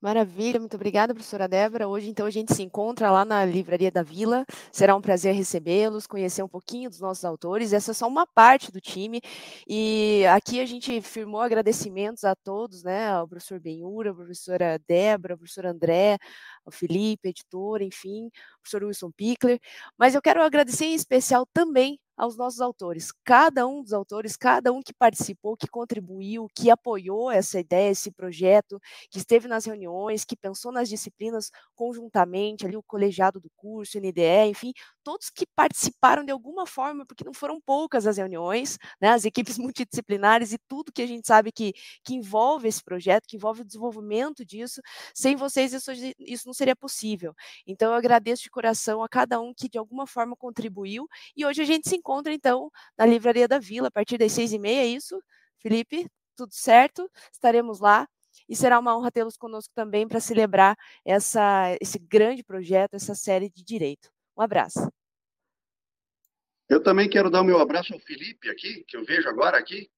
Maravilha, 0.00 0.60
muito 0.60 0.76
obrigada, 0.76 1.12
professora 1.12 1.48
Débora. 1.48 1.88
Hoje, 1.88 2.08
então, 2.08 2.24
a 2.24 2.30
gente 2.30 2.54
se 2.54 2.62
encontra 2.62 3.10
lá 3.10 3.24
na 3.24 3.44
Livraria 3.44 3.90
da 3.90 4.00
Vila. 4.00 4.46
Será 4.70 4.94
um 4.94 5.00
prazer 5.00 5.34
recebê-los, 5.34 6.06
conhecer 6.06 6.40
um 6.40 6.48
pouquinho 6.48 6.88
dos 6.88 7.00
nossos 7.00 7.24
autores. 7.24 7.72
Essa 7.72 7.90
é 7.90 7.94
só 7.94 8.06
uma 8.06 8.24
parte 8.24 8.70
do 8.70 8.80
time. 8.80 9.20
E 9.66 10.24
aqui 10.26 10.60
a 10.60 10.66
gente 10.66 11.00
firmou 11.00 11.40
agradecimentos 11.40 12.22
a 12.22 12.36
todos, 12.36 12.84
né? 12.84 13.08
Ao 13.10 13.26
professor 13.26 13.58
Benhura, 13.58 14.12
a 14.12 14.14
professora 14.14 14.78
Débora, 14.86 15.34
ao 15.34 15.38
professor 15.38 15.66
André, 15.66 16.16
ao 16.64 16.70
Felipe, 16.70 17.30
editor, 17.30 17.82
enfim, 17.82 18.26
ao 18.26 18.60
professor 18.60 18.84
Wilson 18.84 19.10
Pickler. 19.10 19.58
Mas 19.98 20.14
eu 20.14 20.22
quero 20.22 20.40
agradecer 20.42 20.84
em 20.84 20.94
especial 20.94 21.44
também 21.52 21.98
aos 22.18 22.36
nossos 22.36 22.60
autores. 22.60 23.12
Cada 23.24 23.66
um 23.66 23.82
dos 23.82 23.92
autores, 23.92 24.36
cada 24.36 24.72
um 24.72 24.82
que 24.82 24.92
participou, 24.92 25.56
que 25.56 25.68
contribuiu, 25.68 26.48
que 26.54 26.70
apoiou 26.70 27.30
essa 27.30 27.60
ideia, 27.60 27.90
esse 27.90 28.10
projeto, 28.10 28.80
que 29.10 29.18
esteve 29.18 29.46
nas 29.48 29.64
reuniões, 29.64 30.24
que 30.24 30.36
pensou 30.36 30.72
nas 30.72 30.88
disciplinas 30.88 31.50
conjuntamente, 31.76 32.66
ali 32.66 32.76
o 32.76 32.82
colegiado 32.82 33.40
do 33.40 33.48
curso, 33.56 33.98
NDE, 33.98 34.48
enfim, 34.50 34.72
todos 35.04 35.30
que 35.30 35.46
participaram 35.54 36.24
de 36.24 36.32
alguma 36.32 36.66
forma, 36.66 37.06
porque 37.06 37.24
não 37.24 37.32
foram 37.32 37.60
poucas 37.60 38.06
as 38.06 38.16
reuniões, 38.16 38.78
né, 39.00 39.10
as 39.10 39.24
equipes 39.24 39.56
multidisciplinares 39.58 40.52
e 40.52 40.58
tudo 40.68 40.92
que 40.92 41.02
a 41.02 41.06
gente 41.06 41.26
sabe 41.26 41.52
que, 41.52 41.72
que 42.04 42.14
envolve 42.14 42.68
esse 42.68 42.82
projeto, 42.82 43.26
que 43.28 43.36
envolve 43.36 43.62
o 43.62 43.64
desenvolvimento 43.64 44.44
disso, 44.44 44.80
sem 45.14 45.36
vocês 45.36 45.72
isso, 45.72 45.90
isso 46.18 46.46
não 46.46 46.54
seria 46.54 46.74
possível. 46.76 47.34
Então 47.66 47.90
eu 47.92 47.94
agradeço 47.94 48.42
de 48.42 48.50
coração 48.50 49.02
a 49.02 49.08
cada 49.08 49.40
um 49.40 49.52
que 49.54 49.68
de 49.68 49.78
alguma 49.78 50.06
forma 50.06 50.36
contribuiu 50.36 51.06
e 51.36 51.44
hoje 51.46 51.62
a 51.62 51.64
gente 51.64 51.88
se 51.88 51.96
encontra, 52.08 52.32
então, 52.32 52.70
na 52.96 53.04
Livraria 53.04 53.46
da 53.46 53.58
Vila, 53.58 53.88
a 53.88 53.90
partir 53.90 54.16
das 54.16 54.32
seis 54.32 54.52
e 54.52 54.58
meia, 54.58 54.80
é 54.80 54.86
isso? 54.86 55.22
Felipe, 55.58 56.08
tudo 56.34 56.54
certo? 56.54 57.10
Estaremos 57.30 57.80
lá 57.80 58.08
e 58.48 58.56
será 58.56 58.78
uma 58.78 58.96
honra 58.96 59.10
tê-los 59.10 59.36
conosco 59.36 59.74
também 59.74 60.08
para 60.08 60.18
celebrar 60.18 60.74
essa, 61.04 61.76
esse 61.82 61.98
grande 61.98 62.42
projeto, 62.42 62.94
essa 62.94 63.14
série 63.14 63.50
de 63.50 63.62
direito. 63.62 64.10
Um 64.36 64.40
abraço. 64.40 64.90
Eu 66.66 66.82
também 66.82 67.10
quero 67.10 67.30
dar 67.30 67.42
o 67.42 67.44
meu 67.44 67.58
abraço 67.58 67.92
ao 67.92 68.00
Felipe 68.00 68.48
aqui, 68.48 68.84
que 68.84 68.96
eu 68.96 69.04
vejo 69.04 69.28
agora 69.28 69.58
aqui, 69.58 69.90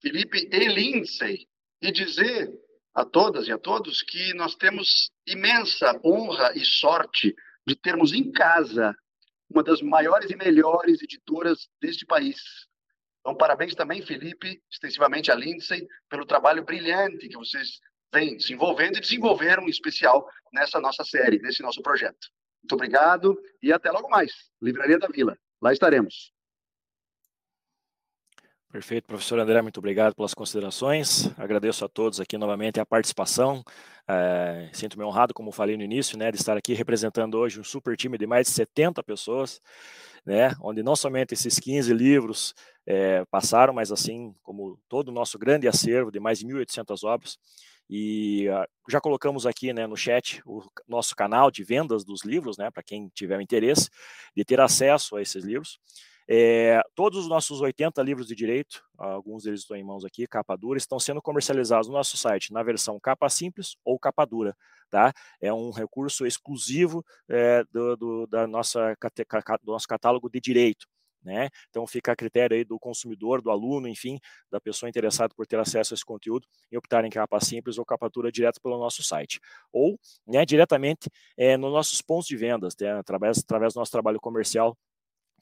Felipe 0.00 0.48
e 0.50 1.48
e 1.82 1.92
dizer 1.92 2.50
a 2.94 3.04
todas 3.04 3.46
e 3.46 3.52
a 3.52 3.58
todos 3.58 4.02
que 4.02 4.32
nós 4.34 4.54
temos 4.54 5.10
imensa 5.26 6.00
honra 6.04 6.52
e 6.56 6.64
sorte 6.64 7.34
de 7.66 7.76
termos 7.76 8.12
em 8.12 8.32
casa 8.32 8.94
uma 9.50 9.62
das 9.62 9.80
maiores 9.80 10.30
e 10.30 10.36
melhores 10.36 11.02
editoras 11.02 11.68
deste 11.80 12.04
país. 12.04 12.40
Então, 13.20 13.34
parabéns 13.34 13.74
também, 13.74 14.02
Felipe, 14.02 14.62
extensivamente 14.70 15.30
a 15.30 15.34
Lindsay, 15.34 15.86
pelo 16.10 16.26
trabalho 16.26 16.62
brilhante 16.62 17.28
que 17.28 17.36
vocês 17.36 17.80
vêm 18.12 18.38
se 18.38 18.52
envolvendo 18.52 18.98
e 18.98 19.00
desenvolveram, 19.00 19.64
em 19.64 19.70
especial, 19.70 20.28
nessa 20.52 20.78
nossa 20.80 21.04
série, 21.04 21.38
nesse 21.38 21.62
nosso 21.62 21.82
projeto. 21.82 22.28
Muito 22.62 22.74
obrigado 22.74 23.36
e 23.62 23.72
até 23.72 23.90
logo 23.90 24.08
mais. 24.08 24.32
Livraria 24.60 24.98
da 24.98 25.08
Vila. 25.08 25.38
Lá 25.60 25.72
estaremos. 25.72 26.33
Perfeito, 28.74 29.06
professor 29.06 29.38
André, 29.38 29.62
muito 29.62 29.78
obrigado 29.78 30.16
pelas 30.16 30.34
considerações. 30.34 31.30
Agradeço 31.38 31.84
a 31.84 31.88
todos 31.88 32.18
aqui 32.18 32.36
novamente 32.36 32.80
a 32.80 32.84
participação. 32.84 33.62
É, 34.08 34.68
Sinto-me 34.72 35.04
honrado, 35.04 35.32
como 35.32 35.52
falei 35.52 35.76
no 35.76 35.84
início, 35.84 36.18
né, 36.18 36.32
de 36.32 36.38
estar 36.38 36.56
aqui 36.56 36.74
representando 36.74 37.36
hoje 37.36 37.60
um 37.60 37.62
super 37.62 37.96
time 37.96 38.18
de 38.18 38.26
mais 38.26 38.48
de 38.48 38.52
70 38.52 39.00
pessoas, 39.04 39.62
né, 40.26 40.56
onde 40.60 40.82
não 40.82 40.96
somente 40.96 41.34
esses 41.34 41.60
15 41.60 41.94
livros 41.94 42.52
é, 42.84 43.24
passaram, 43.26 43.72
mas 43.72 43.92
assim 43.92 44.34
como 44.42 44.76
todo 44.88 45.10
o 45.10 45.12
nosso 45.12 45.38
grande 45.38 45.68
acervo 45.68 46.10
de 46.10 46.18
mais 46.18 46.40
de 46.40 46.44
1.800 46.44 47.04
obras. 47.04 47.38
E 47.88 48.48
uh, 48.48 48.66
já 48.90 49.00
colocamos 49.00 49.46
aqui 49.46 49.72
né, 49.72 49.86
no 49.86 49.96
chat 49.96 50.42
o 50.44 50.62
nosso 50.88 51.14
canal 51.14 51.48
de 51.48 51.62
vendas 51.62 52.04
dos 52.04 52.24
livros, 52.24 52.58
né, 52.58 52.72
para 52.72 52.82
quem 52.82 53.08
tiver 53.14 53.40
interesse 53.40 53.88
de 54.36 54.44
ter 54.44 54.60
acesso 54.60 55.14
a 55.14 55.22
esses 55.22 55.44
livros. 55.44 55.78
É, 56.28 56.80
todos 56.94 57.18
os 57.18 57.28
nossos 57.28 57.60
80 57.60 58.02
livros 58.02 58.26
de 58.26 58.34
direito, 58.34 58.82
alguns 58.96 59.44
deles 59.44 59.60
estão 59.60 59.76
em 59.76 59.84
mãos 59.84 60.04
aqui, 60.04 60.26
capa 60.26 60.56
dura, 60.56 60.78
estão 60.78 60.98
sendo 60.98 61.20
comercializados 61.20 61.88
no 61.88 61.94
nosso 61.94 62.16
site 62.16 62.52
na 62.52 62.62
versão 62.62 62.98
capa 62.98 63.28
simples 63.28 63.76
ou 63.84 63.98
capa 63.98 64.24
dura. 64.24 64.56
Tá? 64.90 65.12
É 65.40 65.52
um 65.52 65.70
recurso 65.70 66.26
exclusivo 66.26 67.04
é, 67.28 67.64
do, 67.72 67.96
do, 67.96 68.26
da 68.26 68.46
nossa, 68.46 68.96
do 69.62 69.72
nosso 69.72 69.88
catálogo 69.88 70.30
de 70.30 70.40
direito. 70.40 70.86
Né? 71.24 71.48
Então 71.70 71.86
fica 71.86 72.12
a 72.12 72.16
critério 72.16 72.54
aí 72.54 72.64
do 72.64 72.78
consumidor, 72.78 73.40
do 73.40 73.50
aluno, 73.50 73.88
enfim, 73.88 74.18
da 74.50 74.60
pessoa 74.60 74.90
interessada 74.90 75.34
por 75.34 75.46
ter 75.46 75.58
acesso 75.58 75.94
a 75.94 75.96
esse 75.96 76.04
conteúdo 76.04 76.46
e 76.70 76.76
optar 76.76 77.02
em 77.04 77.10
capa 77.10 77.40
simples 77.40 77.78
ou 77.78 77.84
capa 77.84 78.10
dura 78.10 78.30
direto 78.30 78.60
pelo 78.60 78.78
nosso 78.78 79.02
site. 79.02 79.40
Ou 79.72 79.98
né, 80.26 80.44
diretamente 80.44 81.08
é, 81.36 81.56
nos 81.56 81.72
nossos 81.72 82.02
pontos 82.02 82.26
de 82.26 82.36
vendas, 82.36 82.74
né, 82.78 82.92
através, 82.92 83.38
através 83.38 83.72
do 83.72 83.78
nosso 83.78 83.90
trabalho 83.90 84.20
comercial 84.20 84.76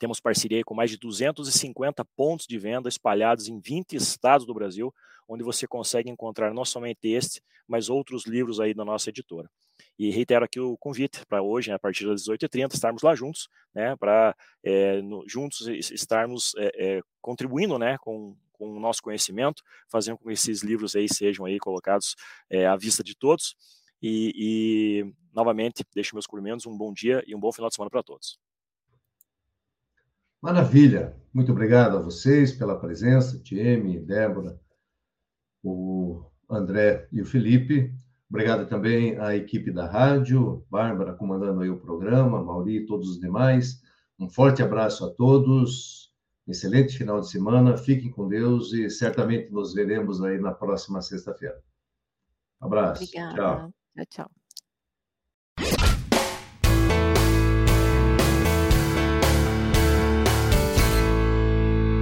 temos 0.03 0.19
parceria 0.19 0.65
com 0.65 0.75
mais 0.75 0.91
de 0.91 0.99
250 0.99 2.05
pontos 2.17 2.45
de 2.45 2.59
venda 2.59 2.89
espalhados 2.89 3.47
em 3.47 3.61
20 3.61 3.95
estados 3.95 4.45
do 4.45 4.53
Brasil, 4.53 4.93
onde 5.29 5.45
você 5.45 5.65
consegue 5.65 6.11
encontrar 6.11 6.53
não 6.53 6.65
somente 6.65 7.07
este, 7.07 7.41
mas 7.69 7.89
outros 7.89 8.27
livros 8.27 8.59
aí 8.59 8.75
da 8.75 8.85
nossa 8.85 9.11
editora. 9.11 9.49
E 9.97 10.11
reitero 10.11 10.45
aqui 10.45 10.59
o 10.59 10.77
convite 10.77 11.25
para 11.25 11.41
hoje, 11.41 11.69
né, 11.69 11.77
a 11.77 11.79
partir 11.79 12.05
das 12.05 12.25
18h30, 12.25 12.75
estarmos 12.75 13.03
lá 13.03 13.15
juntos, 13.15 13.49
né, 13.73 13.95
para 13.95 14.35
é, 14.65 15.01
juntos 15.29 15.69
estarmos 15.69 16.53
é, 16.57 16.97
é, 16.97 17.03
contribuindo 17.21 17.79
né, 17.79 17.97
com, 17.99 18.37
com 18.55 18.77
o 18.77 18.81
nosso 18.81 19.01
conhecimento, 19.05 19.63
fazendo 19.89 20.19
com 20.19 20.25
que 20.25 20.33
esses 20.33 20.65
livros 20.65 20.97
aí 20.97 21.09
sejam 21.09 21.47
aí 21.47 21.61
colocados 21.61 22.17
à 22.69 22.77
vista 22.77 23.05
de 23.05 23.15
todos. 23.15 23.55
E, 24.03 24.33
e 24.35 25.15
novamente, 25.33 25.85
deixo 25.95 26.17
meus 26.17 26.27
cumprimentos, 26.27 26.67
um 26.67 26.77
bom 26.77 26.93
dia 26.93 27.23
e 27.25 27.37
um 27.37 27.41
bom 27.41 27.53
final 27.53 27.69
de 27.69 27.77
semana 27.77 27.89
para 27.91 28.03
todos. 28.03 28.37
Maravilha. 30.43 31.17
Muito 31.33 31.53
obrigado 31.53 31.97
a 31.97 32.01
vocês 32.01 32.53
pela 32.53 32.79
presença, 32.79 33.39
Tieme, 33.39 34.01
Débora, 34.01 34.61
o 35.63 36.27
André 36.51 37.09
e 37.13 37.23
o 37.23 37.25
Felipe. 37.25 37.95
Obrigado 38.29 38.67
também 38.67 39.17
à 39.19 39.37
equipe 39.37 39.71
da 39.71 39.87
rádio, 39.87 40.67
Bárbara 40.69 41.15
comandando 41.15 41.61
aí 41.61 41.71
o 41.71 41.79
programa, 41.79 42.43
Mauri 42.43 42.79
e 42.79 42.87
todos 42.87 43.09
os 43.09 43.21
demais, 43.21 43.81
Um 44.19 44.29
forte 44.29 44.63
abraço 44.63 45.05
a 45.05 45.11
todos, 45.11 46.13
excelente 46.47 46.99
final 46.99 47.21
de 47.21 47.31
semana, 47.31 47.77
fiquem 47.77 48.11
com 48.11 48.29
Deus 48.29 48.73
e 48.73 48.91
certamente 48.91 49.51
nos 49.51 49.75
veremos 49.75 50.23
aí 50.23 50.39
na 50.39 50.53
próxima 50.53 51.01
sexta-feira. 51.01 51.63
Abraço. 52.61 53.05
Obrigada. 53.05 53.35
Tchau. 53.35 53.75
Tchau, 53.95 54.07
tchau. 54.11 54.42